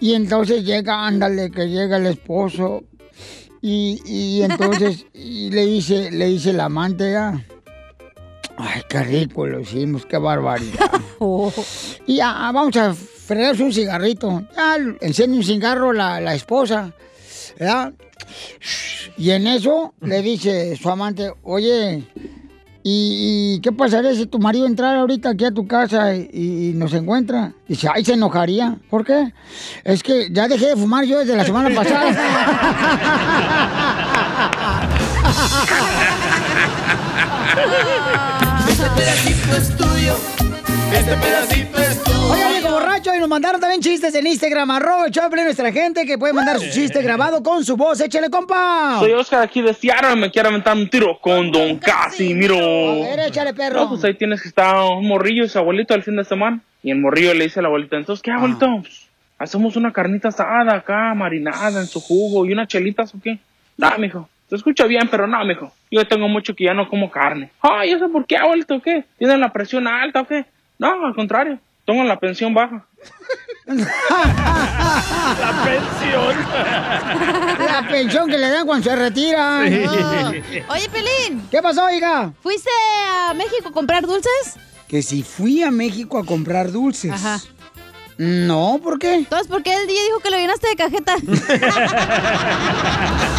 [0.00, 2.84] Y entonces llega, ándale, que llega el esposo.
[3.60, 7.44] Y, y entonces y le dice, le dice el amante, ¿ya?
[8.60, 10.90] Ay, qué rico lo hicimos, qué barbaridad.
[12.06, 14.44] Y ya, vamos a fregarse un cigarrito.
[14.56, 16.92] Ya, enciende un cigarro la, la esposa,
[17.58, 17.92] ¿verdad?
[19.16, 22.04] Y en eso le dice su amante, oye,
[22.84, 26.72] ¿y, y qué pasaría si tu marido entrara ahorita aquí a tu casa y, y
[26.74, 27.52] nos encuentra?
[27.66, 28.78] Dice, ay, se enojaría.
[28.88, 29.32] ¿Por qué?
[29.84, 32.16] Es que ya dejé de fumar yo desde la semana pasada.
[38.78, 40.14] Este pedacito es tuyo.
[40.94, 42.30] Este pedacito es tuyo.
[42.30, 46.06] Oye, amigo borracho, y nos mandaron también chistes en Instagram, arroba el Piolín, nuestra gente
[46.06, 48.00] que puede mandar su chiste grabado con su voz.
[48.00, 49.00] Échale, compa.
[49.00, 52.54] Soy Oscar aquí de Seattle, me quiero aventar un tiro con Don Casimiro.
[52.56, 53.80] A ver, échale, perro.
[53.80, 56.60] No, pues ahí tienes que estar un morrillo y su abuelito el fin de semana.
[56.80, 58.68] Y el morrillo le dice al abuelito, entonces, ¿qué abuelito?
[58.80, 59.08] Pues,
[59.40, 63.40] hacemos una carnita asada acá, marinada en su jugo y unas chelitas o qué.
[63.76, 64.28] No, mijo.
[64.48, 65.72] Se escucha bien, pero no, mijo.
[65.90, 67.50] Yo tengo mucho que ya no como carne.
[67.60, 68.76] Ay, ¿eso por qué, abuelito?
[68.76, 69.04] o ¿Qué?
[69.18, 70.46] ¿Tienen la presión alta o qué?
[70.78, 71.58] No, al contrario.
[71.84, 72.84] Tengo la pensión baja.
[73.68, 76.36] La pensión.
[77.66, 79.62] La pensión que le dan cuando se retira.
[79.66, 79.84] Sí.
[80.68, 81.46] Oye, Pelín.
[81.50, 82.32] ¿Qué pasó, hija?
[82.42, 82.70] ¿Fuiste
[83.28, 84.56] a México a comprar dulces?
[84.88, 87.12] Que si fui a México a comprar dulces.
[87.12, 87.40] Ajá.
[88.16, 89.14] No, ¿por qué?
[89.14, 91.16] Entonces, ¿por qué el día dijo que lo llenaste de cajeta?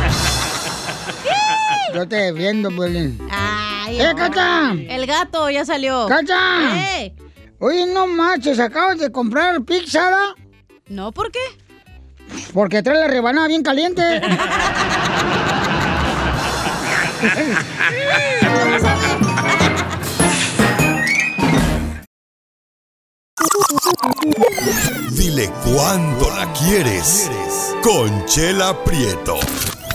[1.93, 3.19] Yo te defiendo, Piolín.
[3.31, 4.71] Ay, ¡Eh, Cacha!
[4.73, 6.07] El gato ya salió.
[6.07, 6.99] ¡Cacha!
[6.99, 7.13] ¡Ey!
[7.59, 10.35] Oye, no marches, acabas de comprar pizza.
[10.87, 11.39] No, ¿por qué?
[12.53, 14.01] Porque trae la rebanada bien caliente.
[25.11, 27.29] Dile cuándo la quieres.
[27.83, 29.39] Conchela Prieto.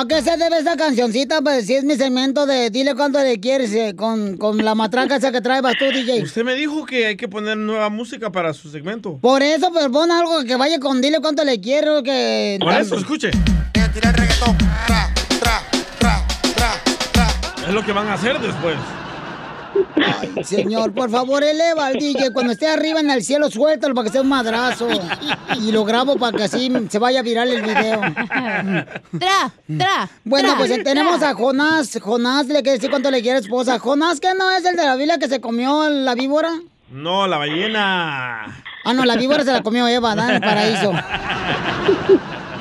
[0.00, 1.42] ¿A qué se debe esa cancioncita?
[1.42, 5.16] Pues si es mi segmento de Dile cuánto le quieres eh, con, con la matraca
[5.16, 6.22] esa que trae tú, DJ.
[6.22, 9.18] Usted me dijo que hay que poner nueva música para su segmento.
[9.18, 12.58] Por eso, pues pon algo que vaya con Dile cuánto le quiero, que...
[12.60, 13.32] Por eso, escuche.
[17.66, 18.76] Es lo que van a hacer después.
[19.96, 22.32] Ay, señor, por favor, eleva al DJ.
[22.32, 24.88] Cuando esté arriba en el cielo, suéltalo para que sea un madrazo.
[25.60, 28.00] Y lo grabo para que así se vaya a viral el video.
[29.18, 30.08] Tra, tra.
[30.24, 30.82] Bueno, tra, pues tra.
[30.84, 31.98] tenemos a Jonás.
[32.00, 33.78] Jonás le quiere decir cuánto le quiere esposa.
[33.78, 36.50] Jonás, ¿qué no es el de la Biblia que se comió la víbora?
[36.90, 38.44] No, la ballena.
[38.84, 40.28] Ah, no, la víbora se la comió Eva, ¿da?
[40.28, 40.92] En el paraíso.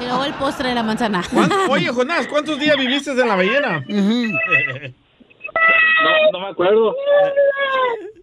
[0.01, 1.23] Y luego el postre de la manzana.
[1.33, 3.83] ¿Cuán- Oye, Jonás, ¿cuántos días viviste en la ballena?
[6.03, 6.95] No, no me acuerdo.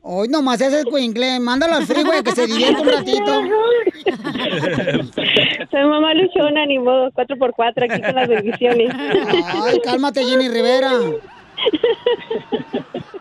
[0.02, 1.40] Hoy nomás ese es Quincle.
[1.40, 3.24] Mándalo al freeway que se divierta un ratito.
[5.70, 8.92] Soy mamá luchona, ni modo, 4x4 aquí con las bendiciones.
[8.94, 10.92] Ay, cálmate, Jenny Rivera.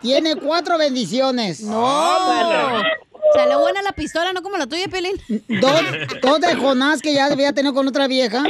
[0.02, 1.62] Tiene cuatro bendiciones.
[1.62, 2.82] No.
[3.34, 5.14] Salió buena la pistola, no como la tuya, Pelín.
[5.48, 5.80] Dos,
[6.22, 8.42] dos de Jonás que ya había tenido con otra vieja.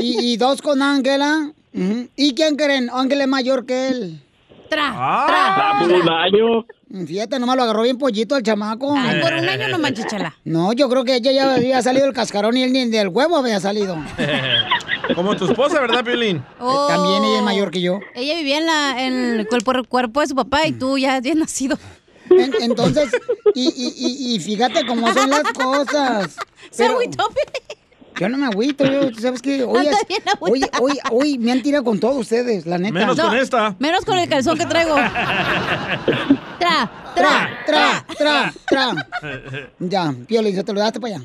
[0.00, 1.52] Y, y dos con Ángela.
[1.72, 2.90] ¿Y quién creen?
[2.92, 4.20] Ángela es mayor que él.
[4.68, 6.66] Tra, Ah, por un año.
[7.06, 8.94] Fíjate, nomás lo agarró bien pollito el chamaco.
[8.96, 10.34] Ay, por un año no manches, chala.
[10.44, 13.36] No, yo creo que ella ya había salido del cascarón y él ni del huevo
[13.36, 13.96] había salido.
[15.14, 16.44] Como tu esposa, ¿verdad, Piolín?
[16.60, 16.86] Oh.
[16.88, 18.00] También ella es mayor que yo.
[18.14, 21.36] Ella vivía en, la, en el cuerpo, cuerpo de su papá y tú ya habías
[21.36, 21.78] nacido.
[22.30, 23.10] En- entonces,
[23.54, 26.36] y, y, y, y fíjate cómo son las cosas.
[26.76, 26.98] Pero-.
[28.18, 29.62] Yo no me agüito, yo, ¿tú ¿sabes qué?
[29.64, 29.96] Hoy, es-
[30.40, 32.94] hoy, hoy, hoy me han tirado con todos ustedes, la neta.
[32.98, 33.76] Menos con esta.
[33.78, 34.94] Menos con el calzón que traigo.
[36.58, 39.08] Tra, Tra, tra, tra, tra.
[39.78, 41.24] Ya, Piolín, se te lo daste para allá.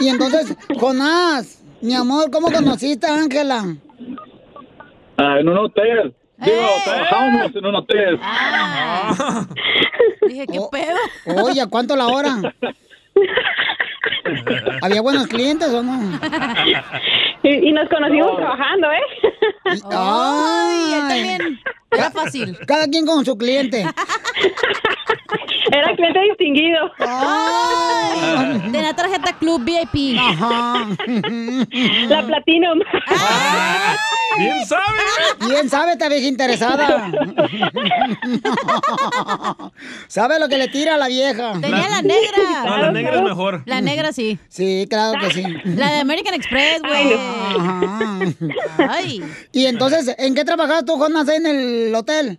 [0.00, 3.76] Y entonces, Jonás, mi amor, ¿cómo conociste a Ángela?
[5.16, 6.14] Ah, en un hotel.
[6.38, 8.20] Digo, trabajamos en un hotel.
[10.28, 11.42] Dije, ¿qué pedo?
[11.44, 12.36] Oye, ¿a cuánto la hora?
[14.82, 16.18] ¿Había buenos clientes o no?
[17.42, 19.32] Y, y nos conocimos trabajando, ¿eh?
[19.90, 21.60] Ay, él también.
[21.90, 22.58] Era fácil.
[22.66, 23.84] Cada quien con su cliente.
[25.72, 26.90] Era cliente distinguido.
[26.98, 28.70] Ay.
[28.70, 30.18] De la tarjeta Club VIP.
[30.18, 30.86] Ajá.
[32.08, 32.80] La Platinum.
[34.38, 34.84] Bien sabe.
[35.48, 37.10] Bien sabe esta vieja interesada.
[40.08, 41.52] ¿Sabe lo que le tira a la vieja?
[41.60, 42.64] Tenía la negra.
[42.64, 43.62] No, la negra es mejor.
[43.66, 44.38] La negra sí.
[44.48, 45.42] Sí, claro que sí.
[45.64, 47.14] La de American Express, güey.
[47.14, 48.20] Ajá.
[48.90, 49.22] Ay.
[49.52, 52.38] Y entonces, ¿en qué trabajabas tú, Jonas, en el hotel?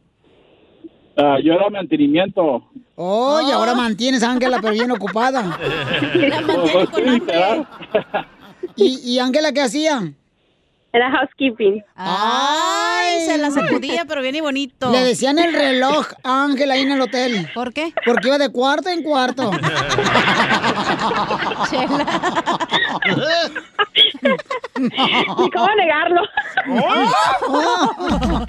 [1.18, 2.64] Ah, yo era mantenimiento.
[2.96, 5.42] Oh, y ahora mantienes a Ángela, pero bien ocupada.
[6.14, 7.66] La mantiene con hambre.
[8.76, 10.14] ¿Y, Ángela qué hacía?
[10.94, 11.84] Era housekeeping.
[11.96, 14.92] Ay, se la sacudía, pero bien y bonito.
[14.92, 17.50] Le decían el reloj a Ángela ahí en el hotel.
[17.54, 17.94] ¿Por qué?
[18.06, 19.52] Porque iba de cuarto en cuarto.
[24.80, 26.22] ¿Y cómo negarlo?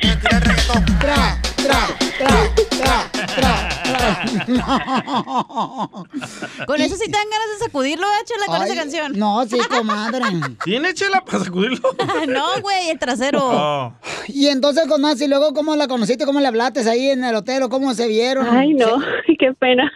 [1.00, 1.88] Tra, tra,
[2.18, 2.28] tra,
[2.70, 3.78] tra, tra, tra.
[6.66, 9.18] Con eso sí te dan ganas de sacudirlo, ¿eh, Chela, con Ay, esa canción.
[9.18, 10.24] No, sí, comadre.
[10.64, 11.80] ¿Tiene chela para sacudirlo?
[12.28, 13.40] no, güey, el trasero.
[13.42, 13.92] Oh.
[14.28, 16.24] Y entonces, Jonás, y luego, ¿cómo la conociste?
[16.24, 18.46] ¿Cómo le hablaste ahí en el hotel o cómo se vieron?
[18.48, 18.98] Ay, no,
[19.38, 19.92] qué pena.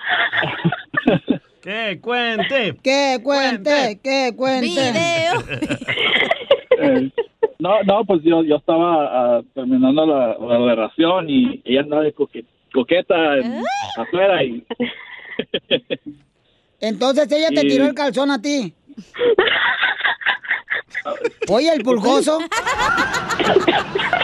[1.62, 1.98] ¿Qué?
[2.02, 2.76] Cuente.
[2.82, 4.66] Que cuente, que cuente.
[4.66, 5.42] Video.
[6.83, 7.11] Eh,
[7.59, 12.12] No, no, pues yo, yo estaba ah, terminando la, la relación y ella andaba de
[12.12, 13.62] coque- coqueta en-
[13.97, 14.64] afuera y
[16.80, 18.74] Entonces ella te tiró el calzón a ti.
[21.49, 22.39] Oye, el pulgoso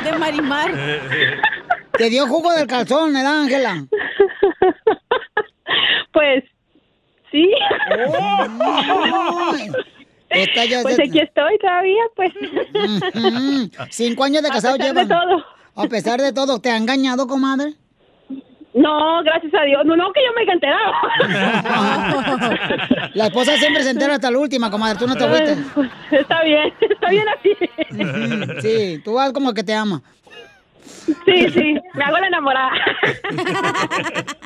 [0.04, 0.72] De Marimar.
[1.96, 3.84] te dio jugo del calzón, ¿verdad, Ángela?
[6.12, 6.44] Pues,
[7.30, 7.48] sí.
[8.60, 9.70] Ay,
[10.30, 12.32] esta ya es Pues aquí estoy todavía, pues.
[13.14, 13.70] Ujú.
[13.90, 15.08] Cinco años de casado A pesar llevan.
[15.08, 15.44] de todo.
[15.76, 17.74] A pesar de todo, ¿te ha engañado, comadre?
[18.74, 19.84] No, gracias a Dios.
[19.86, 20.92] No, no, que yo me haya enterado.
[23.14, 24.98] La esposa siempre se entera hasta la última, comadre.
[24.98, 25.58] Tú no te agüites.
[25.74, 25.90] Pues,
[26.22, 27.56] está bien, está bien así.
[27.90, 30.02] Ujú, Sí, tú vas como que te ama.
[31.24, 32.70] Sí, sí, me hago la enamorada.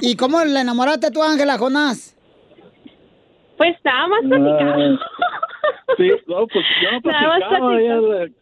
[0.01, 2.14] ¿Y cómo le enamoraste tú, Ángela, Jonás?
[3.59, 4.99] Pues nada más platicando.
[5.97, 8.09] Sí, no, pues yo no Nada más platicaba, platicando.
[8.11, 8.32] de-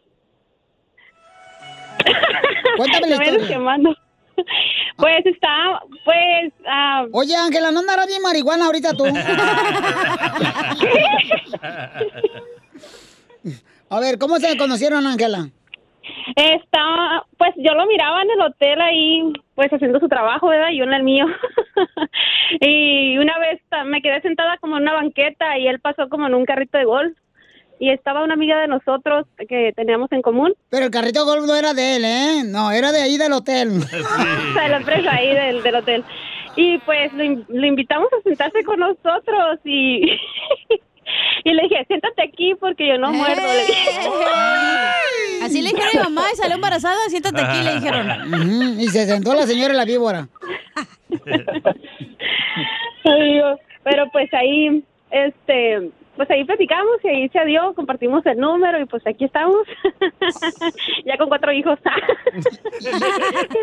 [2.76, 3.48] Cuéntame la historia.
[3.48, 3.94] quemando.
[4.96, 9.04] Pues está, pues, ah, Oye, Ángela, ¿no andarás bien marihuana ahorita tú?
[13.90, 15.48] A ver, ¿cómo se conocieron, Ángela?
[16.36, 20.70] está, pues yo lo miraba en el hotel ahí, pues haciendo su trabajo, ¿verdad?
[20.70, 21.26] Y yo en el mío.
[22.60, 26.34] y una vez me quedé sentada como en una banqueta y él pasó como en
[26.34, 27.16] un carrito de golf.
[27.82, 31.56] Y estaba una amiga de nosotros que teníamos en común, Pero el carrito golf no
[31.56, 32.42] era de él, ¿eh?
[32.44, 33.80] No, era de ahí del hotel.
[33.80, 36.04] de la empresa ahí del, del hotel.
[36.56, 40.02] Y pues lo, in- lo invitamos a sentarse con nosotros y,
[41.44, 43.40] y le dije, siéntate aquí porque yo no muerdo.
[43.46, 43.90] Le dije.
[45.42, 48.78] Así le dijeron a mi mamá y salió embarazada, siéntate aquí, le dijeron.
[48.78, 50.28] Y se sentó la señora en la víbora.
[53.82, 58.84] Pero pues ahí, este, pues ahí platicamos y ahí se dio, compartimos el número y
[58.84, 59.66] pues aquí estamos.
[61.04, 61.78] ya con cuatro hijos.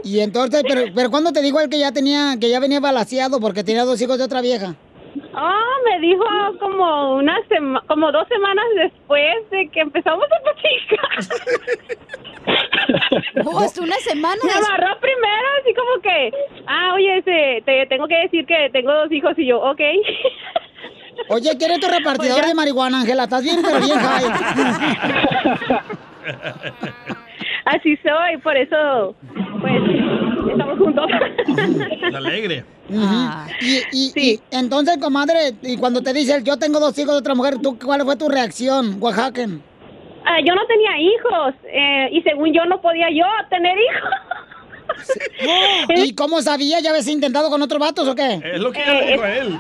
[0.04, 3.40] Y entonces, pero, pero ¿cuándo te dijo él que ya tenía, que ya venía balaseado
[3.40, 4.76] porque tenía dos hijos de otra vieja?
[5.36, 6.24] Oh, me dijo
[6.60, 11.98] como una sema- como dos semanas después de que empezamos a platicar.
[13.46, 16.32] Oh, hasta una semana Me amarró primero, así como que,
[16.66, 19.82] ah, oye, ese, te tengo que decir que tengo dos hijos y yo, ok.
[21.30, 23.24] Oye, ¿quién es tu repartidor de marihuana, Ángela?
[23.24, 24.00] Estás bien, pero bien.
[27.66, 29.16] Así soy, por eso,
[29.60, 29.82] pues,
[30.52, 31.06] estamos juntos.
[32.16, 32.64] Alegre.
[32.90, 33.30] Ujú.
[33.60, 37.20] Y, y, y entonces, comadre, y cuando te dice, él, yo tengo dos hijos de
[37.20, 39.62] otra mujer, ¿tú cuál fue tu reacción, Oaxacan?
[40.26, 44.12] Ah, yo no tenía hijos eh, y según yo no podía yo tener hijos.
[46.06, 46.80] ¿Y cómo sabía?
[46.80, 48.42] ¿Ya habías intentado con otros vatos o qué?
[48.44, 49.60] Es lo que le dijo él.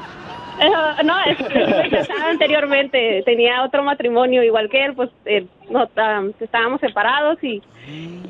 [1.03, 6.23] No, es- estuve casada anteriormente, tenía otro matrimonio igual que él, pues eh, no, ah,
[6.39, 7.61] estábamos separados y,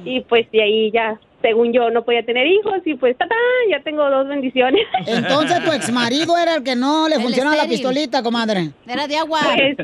[0.05, 3.38] y pues de ahí ya, según yo, no podía tener hijos y pues ¡tatán!
[3.69, 4.82] ya tengo dos bendiciones.
[5.07, 8.71] Entonces, tu ex marido era el que no le El funcionaba la pistolita, comadre.
[8.88, 9.39] Era de agua.
[9.55, 9.78] Pues,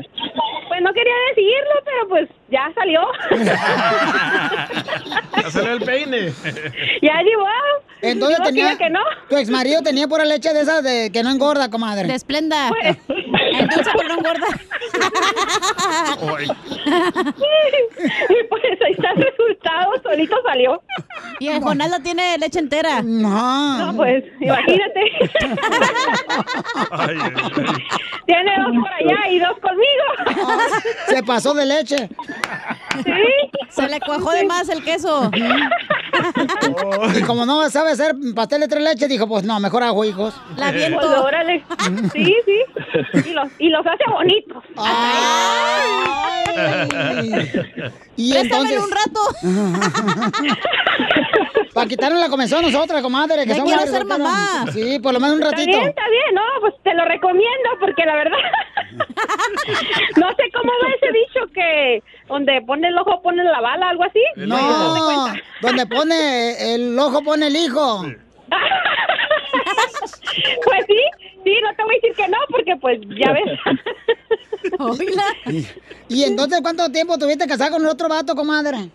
[0.74, 3.00] pues no quería decirlo, pero pues ya salió.
[5.42, 6.32] Ya salió el peine.
[7.02, 7.46] ya llegó.
[8.00, 9.00] Entonces Digo que tenía, que no.
[9.28, 12.08] tu ex marido tenía pura leche de esas de que no engorda, comadre.
[12.08, 12.70] De esplenda.
[13.58, 14.46] Endulza pero no engorda.
[18.28, 20.82] y pues ahí está el resultado, solito salió.
[21.40, 23.02] Y el Jonás la tiene leche entera.
[23.02, 23.78] No.
[23.78, 25.12] No, pues, imagínate.
[28.26, 30.04] Tiene dos por allá y dos conmigo.
[31.08, 32.08] Se pasó de leche.
[33.68, 35.30] Se le cuajó de más el queso.
[37.16, 40.34] Y como no sabe hacer pastel de tres leches, dijo, pues no, mejor hago hijos.
[40.56, 40.98] La viento.
[41.00, 41.64] Pues, órale.
[42.12, 42.60] Sí, sí.
[43.28, 44.62] Y los, y los hace bonitos.
[48.16, 48.78] Y Préstamelo entonces...
[48.84, 49.20] un rato.
[51.74, 53.44] Para quitarle la comezón a nosotras, comadre.
[53.44, 54.66] Que somos quiero ser mamá.
[54.72, 55.76] Sí, por lo menos un Está ratito.
[55.76, 58.38] bien, está bien, no, pues te lo recomiendo porque la verdad
[58.96, 64.04] no sé cómo va ese dicho que donde pone el ojo pone la bala, algo
[64.04, 64.20] así.
[64.36, 64.56] No,
[65.62, 68.04] donde pone el ojo pone el hijo.
[70.64, 70.96] Pues sí,
[71.44, 73.60] sí, no te voy a decir que no porque pues ya ves.
[76.08, 78.90] Y, y entonces, ¿cuánto tiempo tuviste casada con el otro vato, comadre?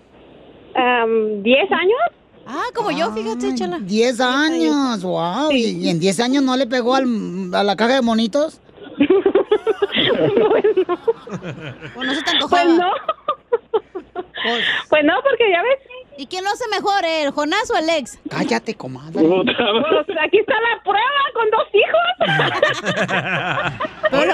[0.76, 2.00] Am, ¿Diez años?
[2.47, 3.78] Ah, como yo, fíjate, chala.
[3.80, 5.52] 10 años, wow.
[5.52, 8.60] ¿Y, y en 10 años no le pegó al, a la caja de monitos?
[11.95, 12.91] ¿O no se te Pues no.
[14.89, 15.78] Pues no, porque ya ves.
[16.18, 18.20] ¿Y quién lo hace mejor, el Jonás o el ex?
[18.30, 19.22] Cállate, comadre.
[19.22, 22.00] Pues aquí está la prueba con dos hijos.
[24.12, 24.34] Pero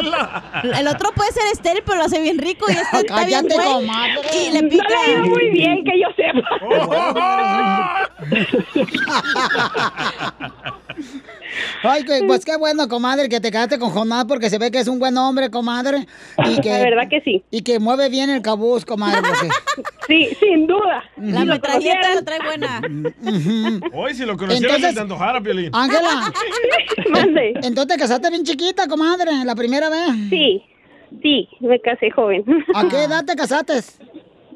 [0.79, 3.55] el otro puede ser estéril, pero lo hace bien rico y este está bien Cállate,
[3.55, 3.67] güey.
[3.67, 4.21] comadre.
[4.35, 4.87] Y le No pica.
[4.89, 6.07] le ha ido muy bien, que yo
[11.83, 14.79] Ay, que- pues qué bueno, comadre, que te quedaste con Jonás porque se ve que
[14.79, 16.05] es un buen hombre, comadre.
[16.45, 17.43] Y que, La verdad que sí.
[17.51, 19.21] Y que mueve bien el cabuz, comadre.
[19.21, 19.49] porque-
[20.07, 21.03] Sí, sin duda.
[21.17, 22.81] La Si metralleta lo trae buena.
[23.93, 25.69] Hoy si lo conociera Entonces- te antojara, Piolín.
[25.73, 26.31] Ángela.
[27.09, 27.53] Mande.
[27.63, 30.09] Entonces te casaste bien chiquita, comadre, la primera vez.
[30.29, 30.61] Sí,
[31.23, 32.43] sí, me casé joven.
[32.75, 33.73] ¿A qué edad te casaste?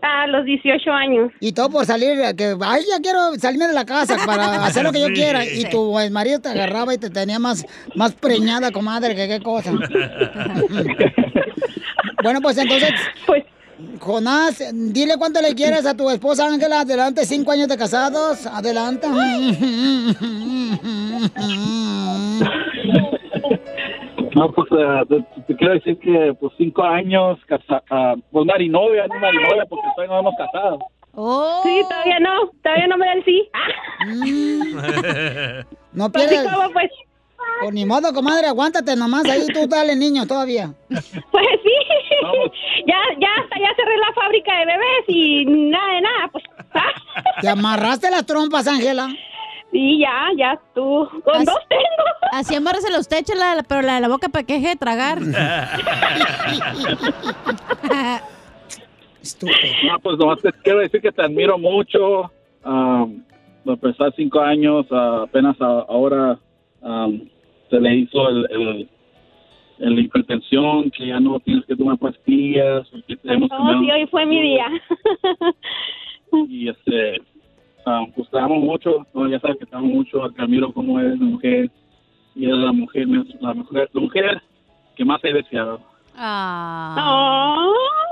[0.02, 1.32] A los 18 años.
[1.42, 4.92] Y todo por salir, que, ay, ya quiero salirme de la casa para hacer lo
[4.92, 5.14] que yo Sí.
[5.14, 5.46] quiera.
[5.46, 9.72] Y tu marido te agarraba y te tenía más, más preñada, comadre, que qué cosa.
[12.24, 12.92] bueno, pues entonces,
[13.26, 13.44] pues,
[14.00, 16.82] Jonás, dile cuánto le quieres a tu esposa Ángela.
[16.82, 18.46] Adelante, cinco años de casados.
[18.46, 19.08] Adelante.
[24.40, 29.06] No, pues eh, te, te quiero decir que pues cinco años, casa, ah, pues marinovia,
[29.08, 30.80] no marinovia, porque todavía no hemos casado.
[31.64, 33.50] Sí, todavía no, todavía no me da el sí.
[35.92, 36.46] No Pues, pierdas.
[36.46, 36.90] ¿y cómo, pues?
[37.62, 39.26] Pues ni modo, comadre, aguántate nomás.
[39.26, 40.72] Ahí tú dale, niño, todavía.
[40.90, 41.76] Pues sí,
[42.88, 46.44] ya, ya hasta ya cerré la fábrica de bebés y nada de nada, pues.
[47.42, 49.10] ¿Te amarraste las trompas, Ángela?
[49.72, 51.08] Sí, ya, ya tú.
[51.24, 51.84] Con dos tengo.
[52.34, 55.20] Así amárresela usted, chala, pero la de la boca para que deje de tragar.
[59.86, 62.32] No, pues nomás te quiero decir que te admiro mucho.
[62.64, 63.06] ah,
[63.64, 66.40] por empezar cinco años, ah, apenas a- ahora
[66.82, 67.28] um,
[67.70, 68.90] se le hizo el, el,
[69.80, 74.26] el- la hipertensión, que ya no tienes que tomar pastillas, que No, sí, hoy fue
[74.26, 74.66] mi día.
[76.48, 77.22] y este,
[77.90, 79.28] ah, pues te amo mucho, ¿no?
[79.28, 81.70] ya sabes que te amo mucho, te admiro como eres mujer,
[82.36, 83.08] y eres la mujer,
[83.42, 84.42] la mujer, la mujer
[84.96, 85.82] que más he deseado.
[86.16, 87.68] Ah.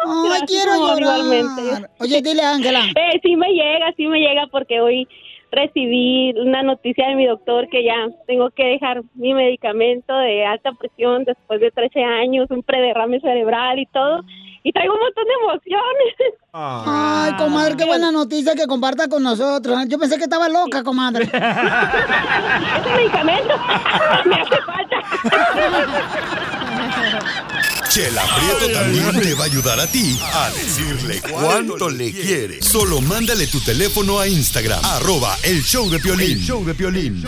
[0.05, 1.89] Ay, quiero llorar.
[1.99, 2.81] Oye, dile, Ángela.
[2.95, 5.07] Eh, sí me llega, sí me llega porque hoy
[5.51, 10.71] recibí una noticia de mi doctor que ya tengo que dejar mi medicamento de alta
[10.73, 14.23] presión después de 13 años, un prederrame cerebral y todo.
[14.67, 16.13] Y traigo un montón de emociones.
[16.51, 19.79] Ay, comadre, qué buena noticia que comparta con nosotros.
[19.87, 21.23] Yo pensé que estaba loca, comadre.
[21.31, 21.39] Ese
[22.97, 23.53] medicamento
[24.25, 24.97] me hace falta.
[27.87, 32.61] Chela Prieto también te va a ayudar a ti a decirle cuánto le quiere.
[32.61, 36.39] Solo mándale tu teléfono a Instagram, arroba el show de Piolín.
[36.39, 37.23] El show de Piolín.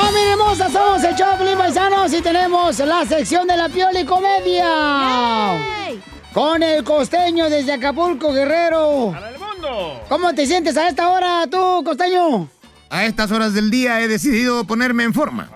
[0.00, 0.70] ¡Familia hermosa!
[0.70, 5.58] Somos el Choplin Paisanos y tenemos la sección de la Pioli Comedia.
[6.32, 9.10] Con el costeño desde Acapulco, Guerrero.
[9.12, 10.00] ¡Para el mundo!
[10.08, 12.48] ¿Cómo te sientes a esta hora tú, costeño?
[12.88, 15.50] A estas horas del día he decidido ponerme en forma.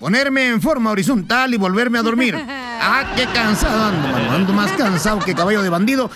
[0.00, 2.36] Ponerme en forma horizontal y volverme a dormir.
[2.80, 4.30] Ah, qué cansado ando, mano.
[4.30, 6.08] Ando más cansado que caballo de bandido.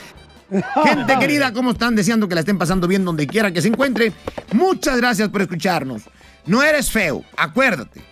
[0.84, 1.96] Gente querida, ¿cómo están?
[1.96, 4.12] Deseando que la estén pasando bien donde quiera que se encuentre.
[4.52, 6.02] Muchas gracias por escucharnos.
[6.46, 8.02] No eres feo, acuérdate.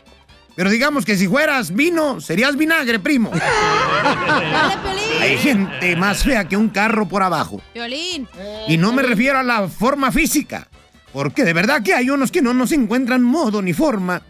[0.56, 3.30] Pero digamos que si fueras vino, serías vinagre, primo.
[5.20, 7.62] Hay gente más fea que un carro por abajo.
[7.72, 8.28] Violín.
[8.68, 10.68] Y no me refiero a la forma física,
[11.12, 14.22] porque de verdad que hay unos que no nos encuentran modo ni forma,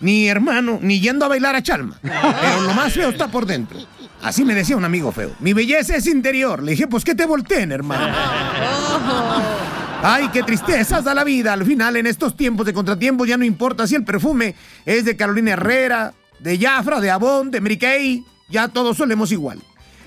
[0.00, 1.98] ni hermano, ni yendo a bailar a Chalma.
[2.02, 3.78] Pero lo más feo está por dentro.
[4.22, 5.32] Así me decía un amigo feo.
[5.40, 6.62] Mi belleza es interior.
[6.62, 8.14] Le dije, pues que te volteen, hermano.
[10.02, 11.52] Ay, qué tristezas da la vida.
[11.52, 15.16] Al final, en estos tiempos de contratiempos, ya no importa si el perfume es de
[15.16, 18.24] Carolina Herrera, de Jafra, de Avon, de Mary Kay.
[18.48, 19.60] Ya todos solemos igual.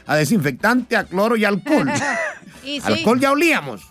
[0.05, 1.91] A desinfectante, a cloro y alcohol.
[2.61, 2.87] Y sí.
[2.87, 3.81] Alcohol ya olíamos.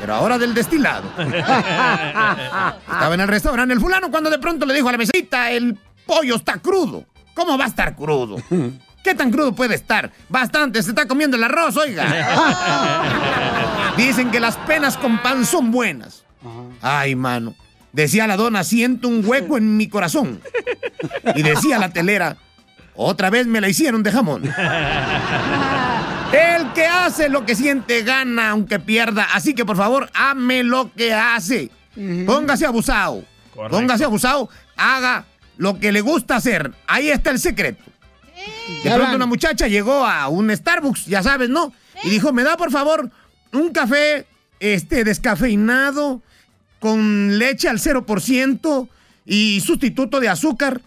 [0.00, 1.04] Pero ahora del destilado.
[1.18, 5.78] Estaba en el restaurante el fulano cuando de pronto le dijo a la mesita, el
[6.06, 7.04] pollo está crudo.
[7.34, 8.36] ¿Cómo va a estar crudo?
[9.04, 10.10] ¿Qué tan crudo puede estar?
[10.28, 12.04] Bastante, se está comiendo el arroz, oiga.
[13.96, 16.24] Dicen que las penas con pan son buenas.
[16.82, 17.54] Ay, mano.
[17.92, 20.40] Decía la dona, siento un hueco en mi corazón.
[21.34, 22.36] Y decía la telera,
[22.94, 24.42] otra vez me la hicieron de jamón.
[26.32, 29.28] El que hace lo que siente gana aunque pierda.
[29.32, 31.70] Así que por favor, ame lo que hace.
[32.26, 33.24] Póngase abusado.
[33.54, 34.50] Póngase abusado.
[34.76, 35.24] Haga
[35.56, 36.72] lo que le gusta hacer.
[36.86, 37.82] Ahí está el secreto.
[38.84, 41.72] De pronto una muchacha llegó a un Starbucks, ya sabes, ¿no?
[42.04, 43.10] Y dijo, me da por favor
[43.56, 44.26] un café
[44.60, 46.22] este, descafeinado
[46.78, 48.88] con leche al 0%
[49.24, 50.80] y sustituto de azúcar.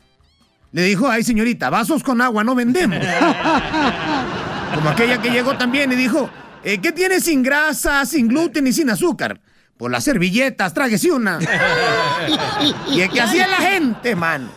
[0.71, 2.99] Le dijo, ay señorita, vasos con agua no vendemos.
[4.75, 6.29] Como aquella que llegó también y dijo,
[6.63, 9.39] eh, ¿qué tiene sin grasa, sin gluten y sin azúcar?
[9.77, 11.39] Por las servilletas, tráguese una.
[12.91, 14.49] y es que así es la gente, man.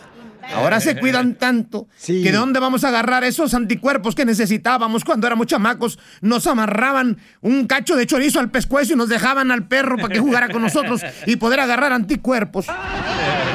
[0.51, 5.27] Ahora se cuidan tanto que de dónde vamos a agarrar esos anticuerpos que necesitábamos cuando
[5.27, 5.99] éramos chamacos.
[6.21, 10.19] Nos amarraban un cacho de chorizo al pescuezo y nos dejaban al perro para que
[10.19, 12.67] jugara con nosotros y poder agarrar anticuerpos.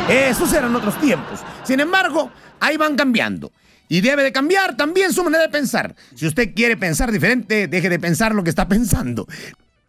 [0.09, 1.41] Esos eran otros tiempos.
[1.65, 2.31] Sin embargo,
[2.61, 3.53] ahí van cambiando.
[3.89, 5.95] Y debe de cambiar también su manera de pensar.
[6.15, 9.27] Si usted quiere pensar diferente, deje de pensar lo que está pensando.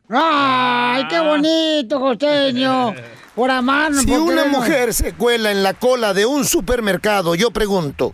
[0.10, 2.95] ¡Ay, qué bonito, costeño!
[3.62, 4.02] Mano.
[4.02, 8.14] Si ¿por qué una mujer se cuela en la cola de un supermercado, yo pregunto,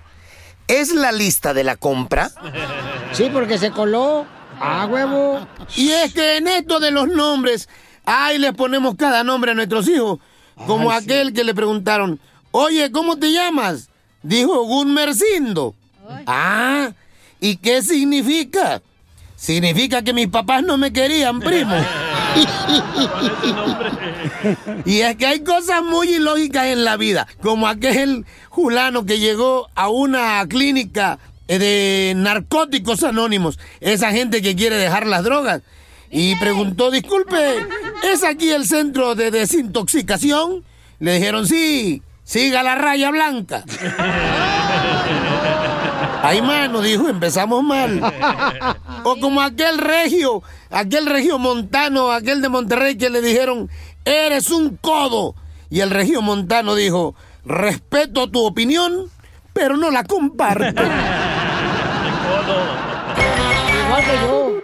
[0.67, 2.30] ¿es la lista de la compra?
[3.11, 4.26] Sí, porque se coló.
[4.59, 5.45] ¡Ah, huevo!
[5.76, 7.68] Y es que en esto de los nombres,
[8.06, 10.19] ahí les ponemos cada nombre a nuestros hijos.
[10.68, 11.06] Como Ay, sí.
[11.06, 12.19] aquel que le preguntaron,
[12.52, 13.89] oye, ¿cómo te llamas?
[14.23, 15.76] Dijo Gunmercindo.
[16.26, 16.91] Ah,
[17.41, 18.81] ¿y qué significa?
[19.35, 21.76] Significa que mis papás no me querían, primo.
[24.86, 29.70] Y es que hay cosas muy ilógicas en la vida, como aquel fulano que llegó
[29.76, 35.62] a una clínica de narcóticos anónimos, esa gente que quiere dejar las drogas,
[36.12, 37.66] y preguntó, disculpe,
[38.03, 40.64] ¿es aquí el centro de desintoxicación?
[40.99, 43.64] Le dijeron, sí, siga la raya blanca.
[46.27, 48.02] Ay, mano, dijo, empezamos mal.
[49.03, 50.41] O como aquel regio,
[50.72, 53.69] aquel regio montano, aquel de Monterrey que le dijeron,
[54.06, 55.35] eres un codo.
[55.69, 57.14] Y el regio montano dijo,
[57.45, 59.11] respeto tu opinión,
[59.53, 60.65] pero no la comparto.
[63.85, 64.56] Igual que yo.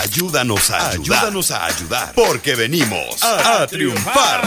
[0.00, 1.18] Ayúdanos a ayudar.
[1.18, 2.12] Ayúdanos a ayudar.
[2.14, 4.42] Porque venimos a, a triunfar.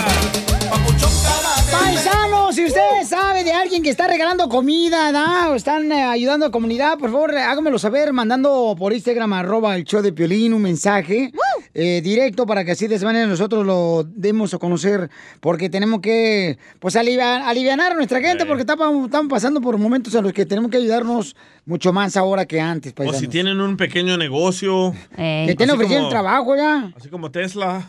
[2.51, 5.49] Si usted sabe de alguien que está regalando comida, ¿da?
[5.49, 9.77] o están eh, ayudando a la comunidad, por favor, háganmelo saber mandando por Instagram arroba
[9.77, 11.31] el show de Piolín un mensaje
[11.73, 16.01] eh, directo para que así de esa manera nosotros lo demos a conocer porque tenemos
[16.01, 20.33] que pues aliviar, alivianar a nuestra gente porque estamos, estamos pasando por momentos en los
[20.33, 21.35] que tenemos que ayudarnos
[21.65, 23.21] mucho más ahora que antes, O paisanos.
[23.21, 24.93] si tienen un pequeño negocio.
[25.15, 26.91] Que estén Así ofreciendo como- trabajo ya.
[26.97, 27.85] Así como Tesla.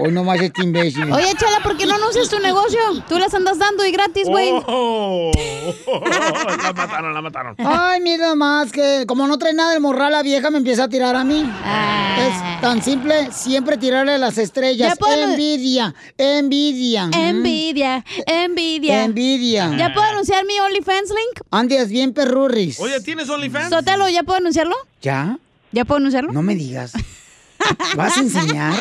[0.00, 1.10] Hoy nomás este imbécil.
[1.12, 2.78] Oye, Chala, ¿por qué no anuncias tu negocio?
[3.08, 4.48] Tú las andas dando y gratis, güey.
[4.66, 5.32] Oh,
[6.62, 7.54] la mataron, la mataron.
[7.58, 10.88] Ay, mira más que como no trae nada del morral, la vieja me empieza a
[10.88, 11.40] tirar a mí.
[12.18, 12.93] Es tan simple,
[13.32, 14.90] siempre tirarle las estrellas.
[14.90, 17.10] Ya puedo- Envidia, envidia.
[17.12, 19.04] Envidia, envidia.
[19.04, 19.76] Envidia.
[19.76, 21.46] ¿Ya puedo anunciar mi OnlyFans link?
[21.50, 22.78] Andes bien perrurris.
[22.80, 23.70] Oye, ¿tienes OnlyFans?
[23.70, 24.74] Sotelo, ¿ya puedo anunciarlo?
[25.02, 25.38] ¿Ya?
[25.72, 26.32] ¿Ya puedo anunciarlo?
[26.32, 26.92] No me digas.
[27.96, 28.74] ¿Vas a enseñar?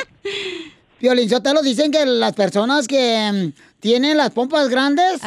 [0.99, 5.21] Violín Sotelo, dicen que las personas que mm, tienen las pompas grandes,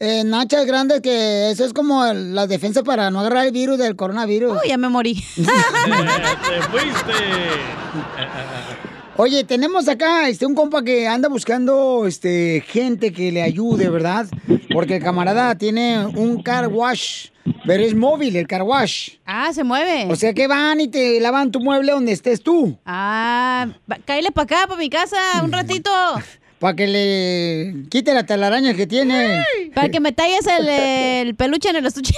[0.00, 3.96] eh, nachas grandes, que eso es como la defensa para no agarrar el virus del
[3.96, 4.52] coronavirus.
[4.62, 5.14] Uy, ya me morí.
[5.34, 7.12] Te fuiste.
[9.20, 14.28] Oye, tenemos acá este un compa que anda buscando este gente que le ayude, ¿verdad?
[14.72, 17.30] Porque el camarada tiene un car wash,
[17.66, 19.14] pero es móvil el car wash.
[19.26, 20.06] Ah, se mueve.
[20.08, 22.78] O sea que van y te lavan tu mueble donde estés tú.
[22.86, 23.66] Ah,
[24.04, 25.90] cáele para acá, para mi casa, un ratito.
[26.58, 29.44] Para que le quite la telaraña que tiene.
[29.74, 32.14] Para que me talles el, el peluche en el estuche.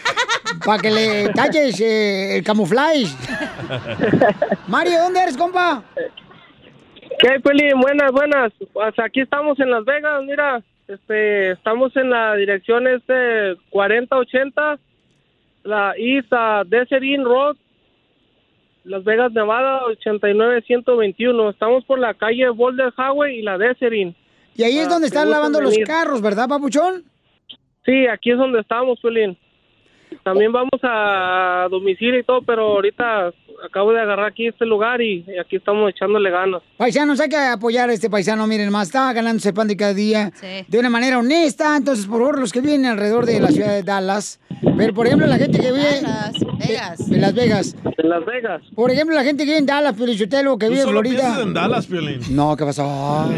[0.64, 3.04] Para que le talles eh, el camuflaje.
[4.68, 5.82] Mario, ¿dónde eres, compa?
[7.18, 7.72] ¿Qué, Peli?
[7.74, 8.52] Buenas, buenas.
[8.72, 10.62] Pues aquí estamos en Las Vegas, mira.
[10.88, 14.78] Este, estamos en la dirección este 4080,
[15.62, 17.56] la East uh, Desert Inn Road,
[18.84, 21.50] Las Vegas, Nevada, 89121.
[21.50, 24.14] Estamos por la calle Boulder Highway y la Desert Inn.
[24.56, 27.02] Y ahí es Ah, donde están lavando los carros, ¿verdad, papuchón?
[27.84, 29.36] Sí, aquí es donde estamos, Pelín.
[30.22, 33.32] También vamos a domicilio y todo, pero ahorita
[33.64, 36.62] acabo de agarrar aquí este lugar y, y aquí estamos echándole ganas.
[36.76, 40.32] Paisanos, hay que apoyar a este paisano, miren más, está ganándose pan de cada día
[40.68, 41.76] de una manera honesta.
[41.76, 44.40] Entonces, por favor, los que viven alrededor de la ciudad de Dallas,
[44.76, 46.02] pero por ejemplo, la gente que vive
[46.58, 47.00] Vegas.
[47.10, 47.76] en Las Vegas.
[47.98, 48.62] En Las Vegas.
[48.74, 51.40] Por ejemplo, la gente que vive en Dallas, Felicitelo, que vive en Florida.
[51.42, 52.20] en Dallas, Piolín.
[52.30, 53.30] No, ¿qué pasó?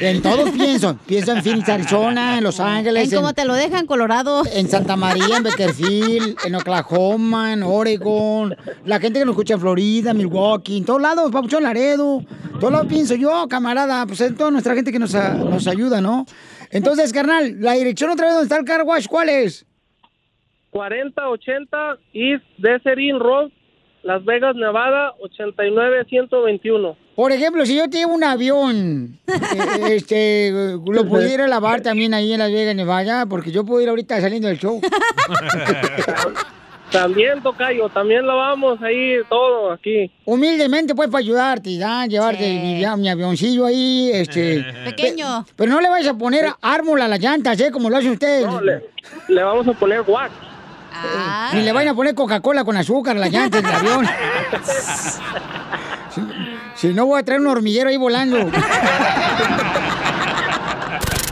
[0.00, 0.96] En todos pienso.
[1.06, 3.12] Pienso en Phoenix, Arizona, en Los Ángeles.
[3.12, 4.42] En cómo te lo dejan, Colorado.
[4.54, 8.56] En Santa María, en Beckerfield, en Oklahoma, en Oregon.
[8.84, 9.69] La gente que nos escucha en Florida,
[10.14, 12.22] Milwaukee, en todos lados, Papuchón Laredo.
[12.58, 14.06] Todos lados pienso yo, camarada.
[14.06, 16.26] Pues es toda nuestra gente que nos, a- nos ayuda, ¿no?
[16.70, 19.66] Entonces, carnal, la dirección otra vez donde está el car wash, ¿cuál es?
[20.70, 23.50] 4080 East Desert Inn Road,
[24.02, 26.96] Las Vegas, Nevada, 89121.
[27.16, 32.38] Por ejemplo, si yo tengo un avión, eh, este, lo pudiera lavar también ahí en
[32.38, 34.80] Las Vegas, Nevada, porque yo puedo ir ahorita saliendo del show.
[36.90, 40.10] También, Tocayo, también lo vamos ahí, todo aquí.
[40.24, 42.04] Humildemente, pues, para ayudarte, ¿ya?
[42.06, 44.64] Llevarte mi, mi avioncillo ahí, este...
[44.84, 45.44] Pequeño.
[45.46, 47.70] pe- Pero no le vayas a poner ármula a las llantas, ¿eh?
[47.70, 48.46] Como lo hacen ustedes.
[49.28, 50.32] Le vamos a poner wax.
[51.54, 54.04] Ni le vayan a poner Coca-Cola con azúcar a las llantas del avión.
[56.12, 56.20] si,
[56.74, 58.38] si no, voy a traer un hormiguero ahí volando.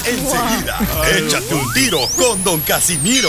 [0.07, 0.79] Enseguida,
[1.19, 3.29] échate un tiro con Don Casimiro.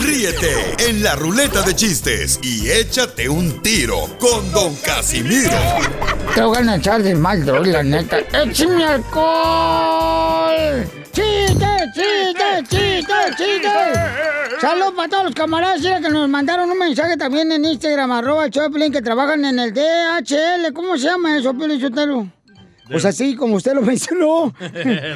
[0.00, 5.50] Ríete en la ruleta de chistes y échate un tiro con Don Casimiro.
[6.34, 8.18] Te voy a echar de mal, la neta.
[8.32, 10.86] ¡Échame alcohol!
[11.12, 13.68] ¡Chiste, chiste, chiste, chiste!
[14.60, 18.92] Saludos para todos los camaradas que nos mandaron un mensaje también en Instagram, arroba Choplin,
[18.92, 20.72] que trabajan en el DHL.
[20.72, 22.28] ¿Cómo se llama eso, Sotelo?
[22.90, 24.52] Pues así, como usted lo mencionó.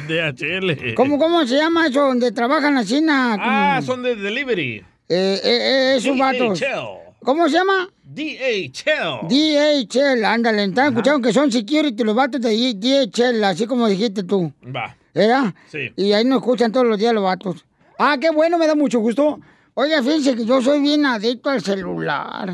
[0.07, 0.93] DHL.
[0.95, 2.01] ¿Cómo, ¿Cómo se llama eso?
[2.01, 4.77] Donde trabajan así, na, Ah, son de delivery.
[4.77, 6.59] Eh, eh, eh, esos vatos.
[6.59, 7.07] DHL.
[7.23, 7.89] ¿Cómo se llama?
[8.03, 9.27] DHL.
[9.27, 10.63] DHL, ándale.
[10.65, 14.51] ¿Están escuchando que son security los vatos de DHL, así como dijiste tú?
[14.63, 14.95] Va.
[15.13, 15.53] ¿Verdad?
[15.69, 15.91] Sí.
[15.95, 17.65] Y ahí nos escuchan todos los días los vatos.
[17.99, 19.39] Ah, qué bueno, me da mucho gusto.
[19.73, 22.53] Oiga, fíjense que yo soy bien adicto al celular.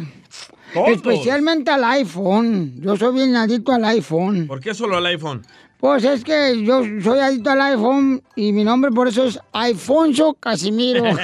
[0.74, 0.90] Todos.
[0.90, 2.74] Especialmente al iPhone.
[2.82, 4.48] Yo soy bien adicto al iPhone.
[4.48, 5.46] ¿Por qué solo el iPhone?
[5.80, 10.34] Pues es que yo soy adicto al iPhone y mi nombre por eso es Alfonso
[10.40, 11.04] Casimiro.
[11.06, 11.20] Alfonso.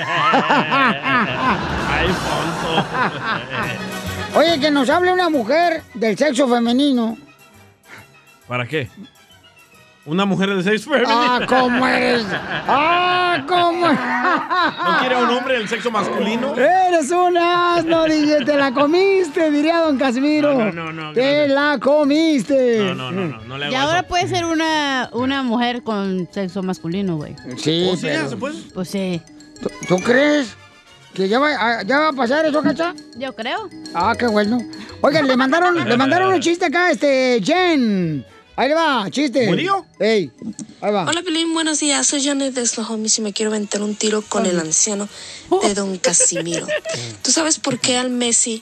[4.36, 7.18] Oye, que nos hable una mujer del sexo femenino.
[8.48, 8.90] ¿Para qué?
[10.10, 11.08] Una mujer de seis femenino.
[11.12, 12.26] Ah, ¿cómo eres?
[12.68, 13.88] Ah, ¿cómo?
[13.88, 16.56] ¿No quiere a un hombre del sexo masculino?
[16.56, 20.54] Eres un asno, DJ, te la comiste, diría don Casimiro.
[20.56, 22.80] No, no, no, no, Te la comiste.
[22.86, 24.08] No, no, no, no, no le hago Y ahora eso.
[24.08, 27.36] puede ser una, una mujer con sexo masculino, güey.
[27.58, 28.56] Sí, ¿Oh, sí, pero- puede?
[28.74, 29.22] Pues sí.
[29.62, 30.56] ¿Tú, tú crees
[31.14, 32.96] que ya va, ah, ya va a pasar eso, cacha?
[33.16, 33.70] Yo creo.
[33.94, 34.58] Ah, qué bueno.
[35.02, 38.26] Oigan, le mandaron, le mandaron un chiste acá, este, Jen.
[38.60, 39.48] Ahí le va, chiste.
[39.48, 39.86] ¿Murió?
[40.02, 40.34] Ey,
[40.82, 41.06] ahí va.
[41.06, 42.06] Hola, Pelín, buenos días.
[42.06, 45.08] Soy Janet de Snohomish y me quiero aventar un tiro con el anciano
[45.64, 46.68] de Don Casimiro.
[47.24, 48.62] ¿Tú sabes por qué al Messi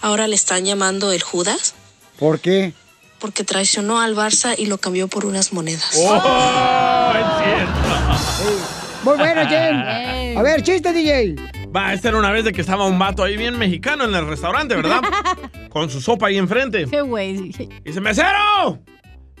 [0.00, 1.74] ahora le están llamando el Judas?
[2.18, 2.72] ¿Por qué?
[3.18, 5.90] Porque traicionó al Barça y lo cambió por unas monedas.
[5.94, 7.12] ¡Oh!
[7.12, 8.74] Es cierto.
[9.04, 9.76] Muy bueno, Jen.
[10.38, 11.36] A ver, chiste, DJ.
[11.76, 14.26] Va, esta era una vez de que estaba un vato ahí bien mexicano en el
[14.26, 15.02] restaurante, ¿verdad?
[15.68, 16.86] Con su sopa ahí enfrente.
[16.90, 17.52] Qué güey.
[17.84, 18.78] Dice, mesero,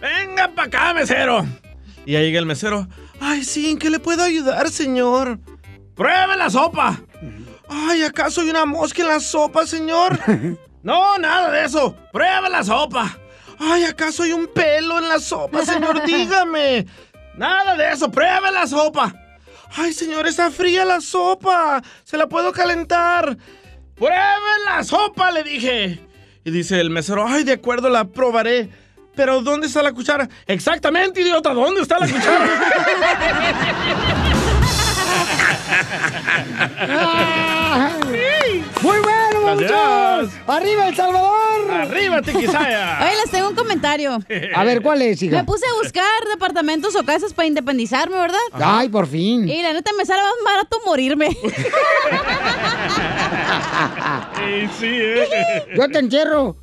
[0.04, 1.46] venga para acá, mesero.
[2.06, 2.86] Y ahí llega el mesero.
[3.20, 5.38] Ay, sí, ¿en qué le puedo ayudar, señor?
[5.94, 7.00] Pruebe la sopa.
[7.68, 10.18] Ay, ¿acaso hay una mosca en la sopa, señor?
[10.84, 11.96] No, nada de eso.
[12.12, 13.18] Pruebe la sopa.
[13.58, 16.02] Ay, ¿acaso hay un pelo en la sopa, señor?
[16.06, 16.84] Dígame.
[17.38, 18.10] Nada de eso.
[18.10, 19.14] Pruebe la sopa.
[19.74, 21.82] Ay, señor, está fría la sopa.
[22.04, 23.34] Se la puedo calentar.
[23.94, 26.00] Pruebe la sopa, le dije.
[26.44, 28.68] Y dice el mesero, ay, de acuerdo, la probaré.
[29.14, 30.28] Pero ¿dónde está la cuchara?
[30.46, 32.48] Exactamente, idiota, ¿dónde está la cuchara?
[38.82, 40.30] Muy bueno, muchachos.
[40.46, 41.70] ¡Arriba El Salvador!
[41.70, 42.98] ¡Arriba, Tiquisaya!
[43.02, 44.18] Oye, les tengo un comentario.
[44.54, 45.36] A ver, ¿cuál es, hija?
[45.38, 48.38] Me puse a buscar departamentos o casas para independizarme, ¿verdad?
[48.52, 49.48] Ay, por fin.
[49.48, 51.28] Y la neta me sale más barato morirme.
[54.36, 55.64] Sí, sí, eh.
[55.76, 56.56] Yo te entierro.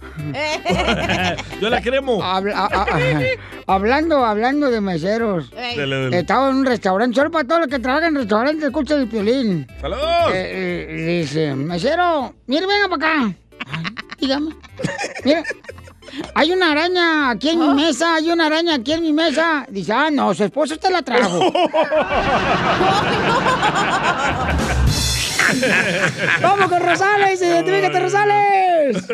[1.61, 2.23] Yo la cremo.
[2.23, 3.21] Habla- a- a- a-
[3.73, 5.49] hablando, hablando de meseros.
[5.51, 6.17] Dale, dale.
[6.19, 9.67] Estaba en un restaurante, solo para todos los que trabajan en restaurantes, escucha el piolín.
[9.79, 10.31] ¡Saludos!
[10.33, 13.33] Eh, eh, dice, mesero, mire, venga para acá.
[14.19, 14.51] Dígame.
[15.23, 15.43] Mira,
[16.35, 19.65] hay una araña aquí en mi mesa, hay una araña aquí en mi mesa.
[19.69, 21.39] Dice, ah, no, su esposo te la trajo.
[26.41, 27.41] ¡Vamos con Rosales!
[27.41, 29.09] ¡Identifícate, Rosales!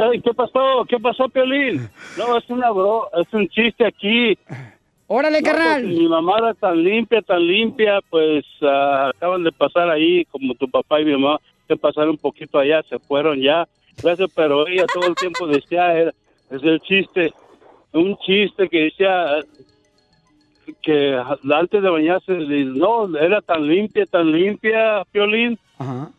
[0.00, 0.84] Ay, ¿Qué pasó?
[0.88, 1.88] ¿Qué pasó, Piolín?
[2.16, 4.36] No, es una bro, es un chiste aquí.
[5.08, 5.82] ¡Órale, No, carnal!
[5.82, 10.54] pues, mi mamá era tan limpia, tan limpia, pues ah, acaban de pasar ahí, como
[10.54, 11.38] tu papá y mi mamá,
[11.68, 13.68] que pasaron un poquito allá, se fueron ya.
[14.02, 16.12] Gracias, pero ella todo el tiempo decía, era,
[16.50, 17.32] es el chiste,
[17.92, 19.36] un chiste que decía
[20.82, 21.16] que
[21.52, 25.58] antes de bañarse, no, era tan limpia, tan limpia, Piolín,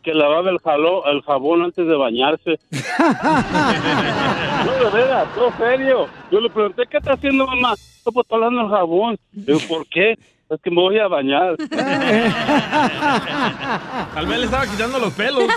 [0.02, 2.58] que lavaba el, jalo, el jabón antes de bañarse.
[4.58, 6.08] No, de veras, no, serio.
[6.32, 7.76] Yo le pregunté, ¿qué está haciendo mamá?
[8.04, 9.16] No, pues está lavando el jabón.
[9.30, 10.18] Digo, ¿por qué?
[10.50, 11.56] Es que me voy a bañar.
[14.14, 15.44] Tal vez le estaba quitando los pelos.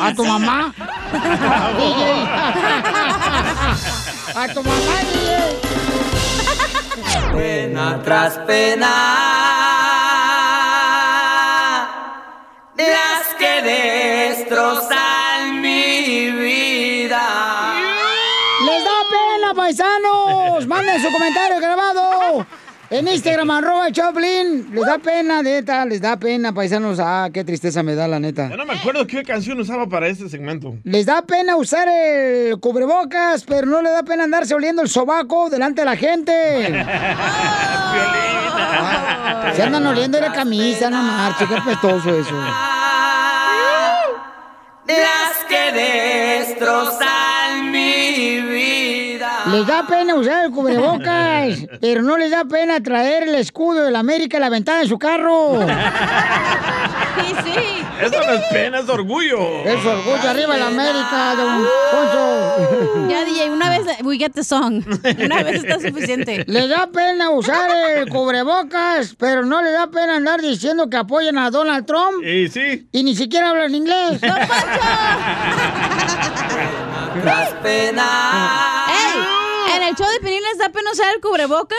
[0.00, 0.72] ¿A tu mamá?
[4.36, 5.89] ¡A tu mamá, DJ!
[7.32, 8.90] Pena tras pena,
[12.76, 17.74] las que destrozan mi vida.
[18.64, 20.66] ¡Les da pena, paisanos!
[20.66, 22.44] ¡Manden su comentario grabado!
[22.90, 24.74] En Instagram, arroba el Choplin.
[24.74, 26.98] Les da pena, neta, les da pena, paisanos.
[27.00, 28.48] Ah, qué tristeza me da, la neta.
[28.48, 30.74] Ya no me acuerdo qué canción usaba para este segmento.
[30.84, 35.48] Les da pena usar el cubrebocas, pero no le da pena andarse oliendo el sobaco
[35.48, 36.32] delante de la gente.
[39.54, 42.34] Se andan oliendo la camisa, no marche, qué pestoso eso.
[44.86, 47.29] Las que vida.
[49.52, 53.90] Les da pena usar el cubrebocas, pero no les da pena traer el escudo de
[53.90, 55.58] la América en la ventana de su carro.
[57.20, 57.54] Sí, sí.
[58.00, 59.38] Eso no es pena, es orgullo.
[59.64, 63.08] Es orgullo arriba la América, don Poncho.
[63.08, 64.82] Ya, DJ, una vez, we get the song.
[65.22, 66.44] Una vez está suficiente.
[66.46, 71.36] Le da pena usar el cubrebocas, pero no le da pena andar diciendo que apoyan
[71.38, 72.24] a Donald Trump.
[72.24, 72.86] Y sí.
[72.92, 74.20] Y ni siquiera hablan inglés.
[77.22, 78.04] Tras pena.
[78.64, 78.69] ¡Ey!
[79.80, 81.78] En el show de Pinín les da pena usar el cubrebocas,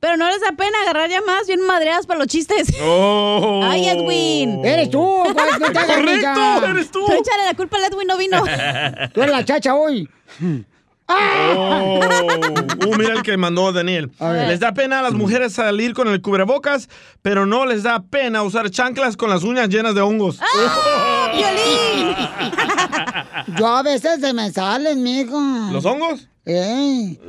[0.00, 2.68] pero no les da pena agarrar llamadas bien madreadas para los chistes.
[2.90, 3.60] Oh.
[3.64, 4.64] ¡Ay, Edwin!
[4.64, 6.66] Eres tú, ¿cuál- no te hagas, ¡Correcto!
[6.66, 7.04] ¡Eres tú!
[7.06, 8.42] Tú échale la culpa al Edwin, no vino.
[9.14, 10.08] Tú eres la chacha hoy.
[11.10, 14.10] Oh, uh, mira el que mandó Daniel.
[14.20, 16.90] Les da pena a las mujeres salir con el cubrebocas,
[17.22, 20.38] pero no les da pena usar chanclas con las uñas llenas de hongos.
[23.56, 25.40] Yo a veces se me salen, mijo.
[25.72, 26.28] ¿Los hongos?
[26.50, 27.20] ¡Ey!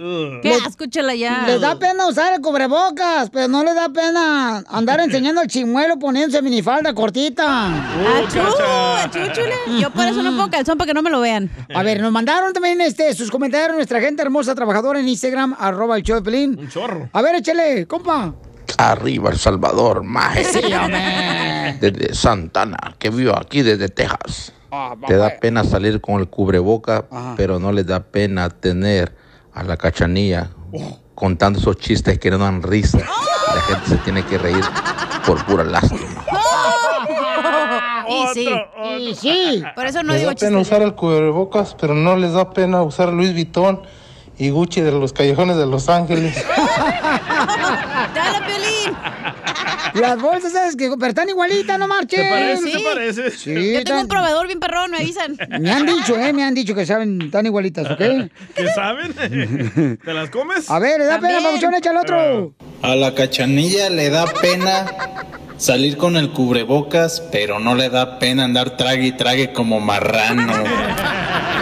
[0.41, 1.44] Qué asco, ya.
[1.46, 6.00] Les da pena usar el cubrebocas, pero no les da pena andar enseñando el chimuelo
[6.00, 7.68] poniéndose minifalda cortita.
[8.18, 9.82] Achú, achú, chule.
[9.82, 11.52] Yo por eso no pongo calzón para que no me lo vean.
[11.76, 15.98] A ver, nos mandaron también este, sus comentarios nuestra gente hermosa trabajadora en Instagram, arroba
[15.98, 16.58] el show de Pelín.
[16.58, 17.10] Un chorro.
[17.12, 18.34] A ver, échale, compa.
[18.78, 20.46] Arriba El Salvador, maje.
[20.46, 21.78] Sí, hombre.
[21.82, 24.54] Desde Santana, que vivo aquí desde Texas.
[24.72, 27.06] Ah, Te da pena salir con el cubreboca,
[27.36, 29.16] pero no les da pena tener
[29.54, 30.50] a la cachanilla
[31.16, 33.00] contando esos chistes que no dan risa.
[33.00, 34.64] La gente se tiene que reír
[35.26, 36.02] por pura lástima.
[38.08, 38.50] Y sí.
[39.00, 39.64] Y sí.
[39.76, 42.82] Por eso no les digo da pena usar el cubrebocas, pero no les da pena
[42.82, 43.82] usar Louis Vuitton
[44.38, 46.36] y Gucci de los callejones de Los Ángeles.
[48.16, 48.98] ¡Dale, Piolín!
[50.01, 50.89] Las bolsas, ¿sabes qué?
[50.97, 52.23] Pero están igualitas, no marchen.
[52.23, 52.71] Se parece, Sí.
[52.71, 53.31] se parece.
[53.31, 55.38] Sí, Yo tengo tan- un proveedor bien perrón, me avisan.
[55.59, 56.34] Me han dicho, ¿eh?
[56.34, 57.97] Me han dicho que saben tan igualitas, ¿ok?
[58.55, 59.13] ¿Qué saben?
[60.03, 60.69] ¿Te las comes?
[60.69, 61.43] A ver, le da pena, También.
[61.51, 62.53] papuchón, échale otro.
[62.81, 64.85] A la cachanilla le da pena
[65.57, 70.53] salir con el cubrebocas, pero no le da pena andar trague y trague como marrano.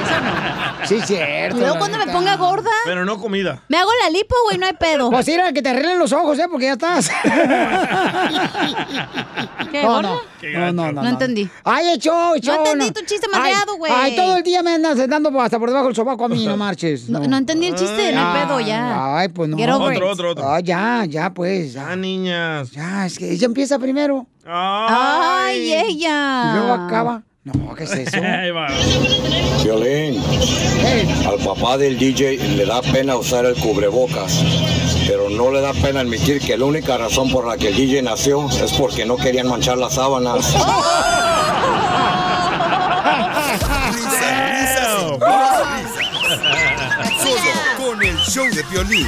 [0.87, 1.57] Sí, cierto.
[1.57, 3.61] Luego cuando me ponga gorda, Pero no comida.
[3.67, 5.09] me hago la lipo, güey, no hay pedo.
[5.11, 6.47] Pues mira, que te arreglen los ojos, ¿eh?
[6.49, 7.09] Porque ya estás.
[9.71, 10.01] ¿Qué, No, gorda?
[10.09, 10.21] no.
[10.53, 11.01] No, no, no.
[11.03, 11.49] No entendí.
[11.63, 12.53] Ay, echó, echó.
[12.55, 13.91] No entendí tu chiste Ay, madreado, güey.
[13.93, 16.55] Ay, todo el día me andas dando hasta por debajo del sobaco a mí, no
[16.57, 17.09] marches.
[17.09, 19.17] No, no entendí el chiste, no hay pedo, ya.
[19.17, 19.57] Ay, pues no.
[19.57, 20.47] Otro, otro, otro.
[20.49, 21.73] Ah, ya, ya, pues.
[21.73, 22.71] Ya, Ah, niñas.
[22.71, 26.51] ya, es que ella empieza primero Ay, ella.
[26.51, 27.23] y luego acaba.
[27.53, 28.17] No, ¿qué es eso?
[29.63, 30.21] Violín,
[31.25, 34.43] al papá del DJ le da pena usar el cubrebocas,
[35.07, 38.01] pero no le da pena admitir que la única razón por la que el DJ
[38.01, 40.45] nació es porque no querían manchar las sábanas.
[47.23, 47.39] Solo
[47.77, 49.07] con el show de violín.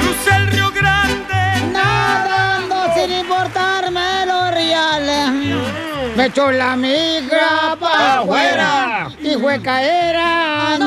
[0.00, 1.72] Crucé el Río Grande.
[1.72, 5.93] Nadando sin importarme los reales.
[6.16, 9.08] Me echó la migra para afuera.
[9.20, 10.78] y fue caer a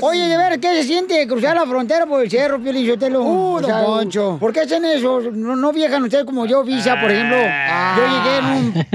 [0.00, 0.02] Nogales.
[0.02, 3.22] Oye, de ver, ¿qué se siente cruzar la frontera por el cerro, Pio Lizotelo?
[3.22, 4.36] Uh, don Poncho.
[4.40, 5.20] ¿Por qué hacen eso?
[5.32, 7.36] ¿No, no viajan ustedes como yo, Visa, por ejemplo?
[7.36, 8.86] Yo llegué en un,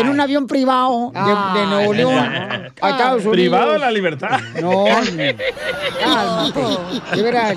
[0.00, 2.18] en un avión privado de, de Nuevo León
[2.80, 3.32] a Estados Unidos.
[3.32, 4.40] Privado de la libertad.
[4.60, 4.84] No.
[7.14, 7.56] De veras.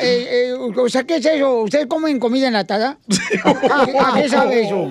[0.00, 1.62] Eh, eh, o sea, ¿qué es eso?
[1.62, 2.98] ¿Ustedes comen comida enlatada?
[3.44, 4.90] ¿A, qué- a qué sabe eso?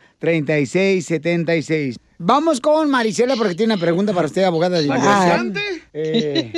[2.20, 5.54] Vamos con Marisela porque tiene una pregunta para usted, abogada de inmigración.
[5.94, 6.52] Eh,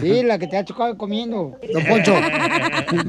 [0.00, 1.58] sí, la que te ha chocado comiendo.
[1.72, 2.14] Don Poncho.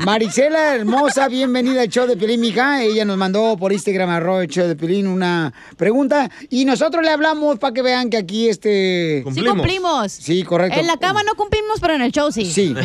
[0.05, 2.83] Marisela, hermosa, bienvenida al show de Pelín, mija.
[2.83, 6.29] Ella nos mandó por Instagram, arroba el show de Pelín, una pregunta.
[6.49, 9.23] Y nosotros le hablamos para que vean que aquí este...
[9.33, 10.11] Sí cumplimos.
[10.11, 10.77] Sí, correcto.
[10.77, 12.43] En la cama no cumplimos, pero en el show sí.
[12.43, 12.75] Sí.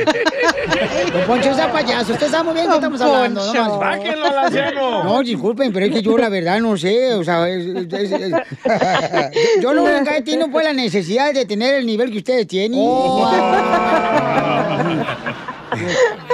[1.14, 2.14] Don Poncho, esa payaso.
[2.14, 3.42] Usted sabe muy bien que estamos hablando.
[3.54, 3.98] No, más.
[3.98, 5.04] Al anciano.
[5.04, 7.14] No, disculpen, pero es que yo la verdad no sé.
[7.14, 8.32] O sea, es- es- es- es-
[9.62, 12.48] yo, yo no nunca he tenido pues la necesidad de tener el nivel que ustedes
[12.48, 12.80] tienen.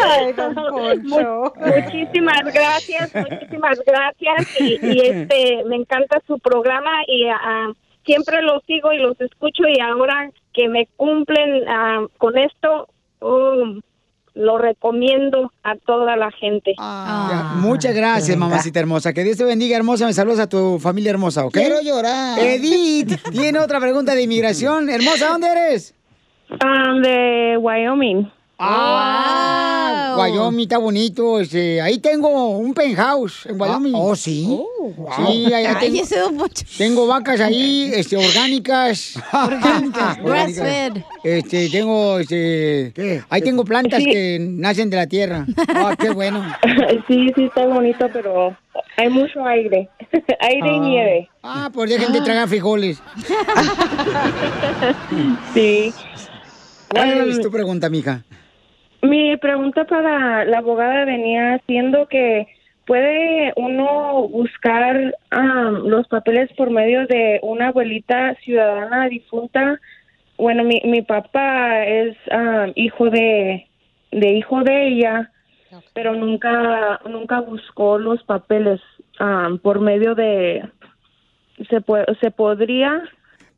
[0.03, 1.53] Ay, don Poncho.
[1.57, 4.59] muchísimas gracias, muchísimas gracias.
[4.61, 7.71] Y, y, este, me encanta su programa y ah,
[8.05, 12.87] siempre los sigo y los escucho y ahora que me cumplen ah, con esto,
[13.19, 13.79] oh,
[14.35, 16.73] lo recomiendo a toda la gente.
[16.77, 19.13] Ya, Muchas gracias, mamacita hermosa.
[19.13, 20.05] Que Dios te bendiga, hermosa.
[20.05, 21.53] Me saludas a tu familia hermosa, ¿ok?
[21.53, 22.39] Quiero llorar.
[22.39, 24.89] Edith, tiene otra pregunta de inmigración.
[24.89, 25.95] Hermosa, ¿dónde eres?
[26.59, 28.31] Ah, de Wyoming.
[28.57, 31.39] Ah, Wyoming está bonito.
[31.39, 33.93] este, ahí tengo un penthouse en Wyoming.
[33.95, 34.59] oh, sí.
[35.17, 35.79] Sí, allá
[36.77, 39.17] tengo, vacas ahí, este, orgánicas.
[39.33, 40.23] Orgánicas, Orgánicas.
[40.23, 41.03] grass-fed.
[41.23, 44.09] Este, tengo, este, ahí tengo plantas Sí.
[44.11, 45.45] que nacen de la tierra.
[45.75, 46.43] Ah, qué bueno.
[47.07, 48.55] Sí, sí, está bonito, pero
[48.97, 49.89] hay mucho aire.
[50.39, 50.79] aire y Ah.
[50.79, 51.29] nieve.
[51.41, 53.01] Ah, pues dejen de tragar frijoles.
[55.53, 55.93] Sí.
[56.89, 58.23] ¿Cuál es Um, tu pregunta, mija?
[59.03, 62.47] Mi pregunta para la abogada venía siendo que
[62.85, 69.77] puede uno buscar am, los papeles por medio de una abuelita ciudadana difunta.
[70.37, 73.67] Bueno, mi, mi papá es am, hijo de,
[74.13, 75.31] de hijo de ella,
[75.93, 78.79] pero nunca nunca buscó los papeles
[79.19, 80.63] am, por medio de
[81.69, 83.03] se puede, se podría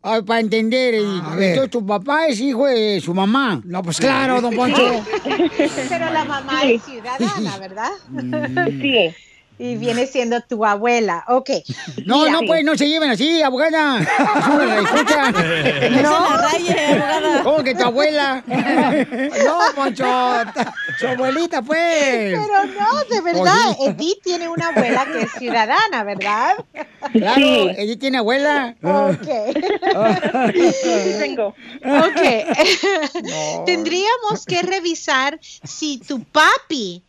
[0.07, 3.60] Ah, para entender, y- entonces tu papá es hijo de su mamá.
[3.65, 5.03] No, pues claro, don Poncho.
[5.90, 7.90] Pero la mamá es ciudadana, ¿verdad?
[8.68, 9.10] Sí.
[9.57, 11.23] Y viene siendo tu abuela.
[11.30, 11.49] Ok.
[12.06, 12.32] No, Mira.
[12.34, 13.99] no, pues no se lleven así, abogada.
[14.02, 15.32] Escucha.
[16.02, 17.44] No raye, abogada.
[17.44, 18.44] ¿Cómo que tu abuela?
[18.48, 20.06] No, Poncho.
[20.99, 21.80] Su abuelita, pues.
[21.80, 23.85] Pero no, de verdad, sí.
[23.85, 26.55] Edith tiene una abuela que es ciudadana, ¿verdad?
[27.11, 28.76] Claro, ella tiene abuela.
[28.81, 29.27] Ok.
[31.19, 31.47] tengo.
[31.84, 32.22] Ok.
[33.65, 37.03] Tendríamos que revisar si tu papi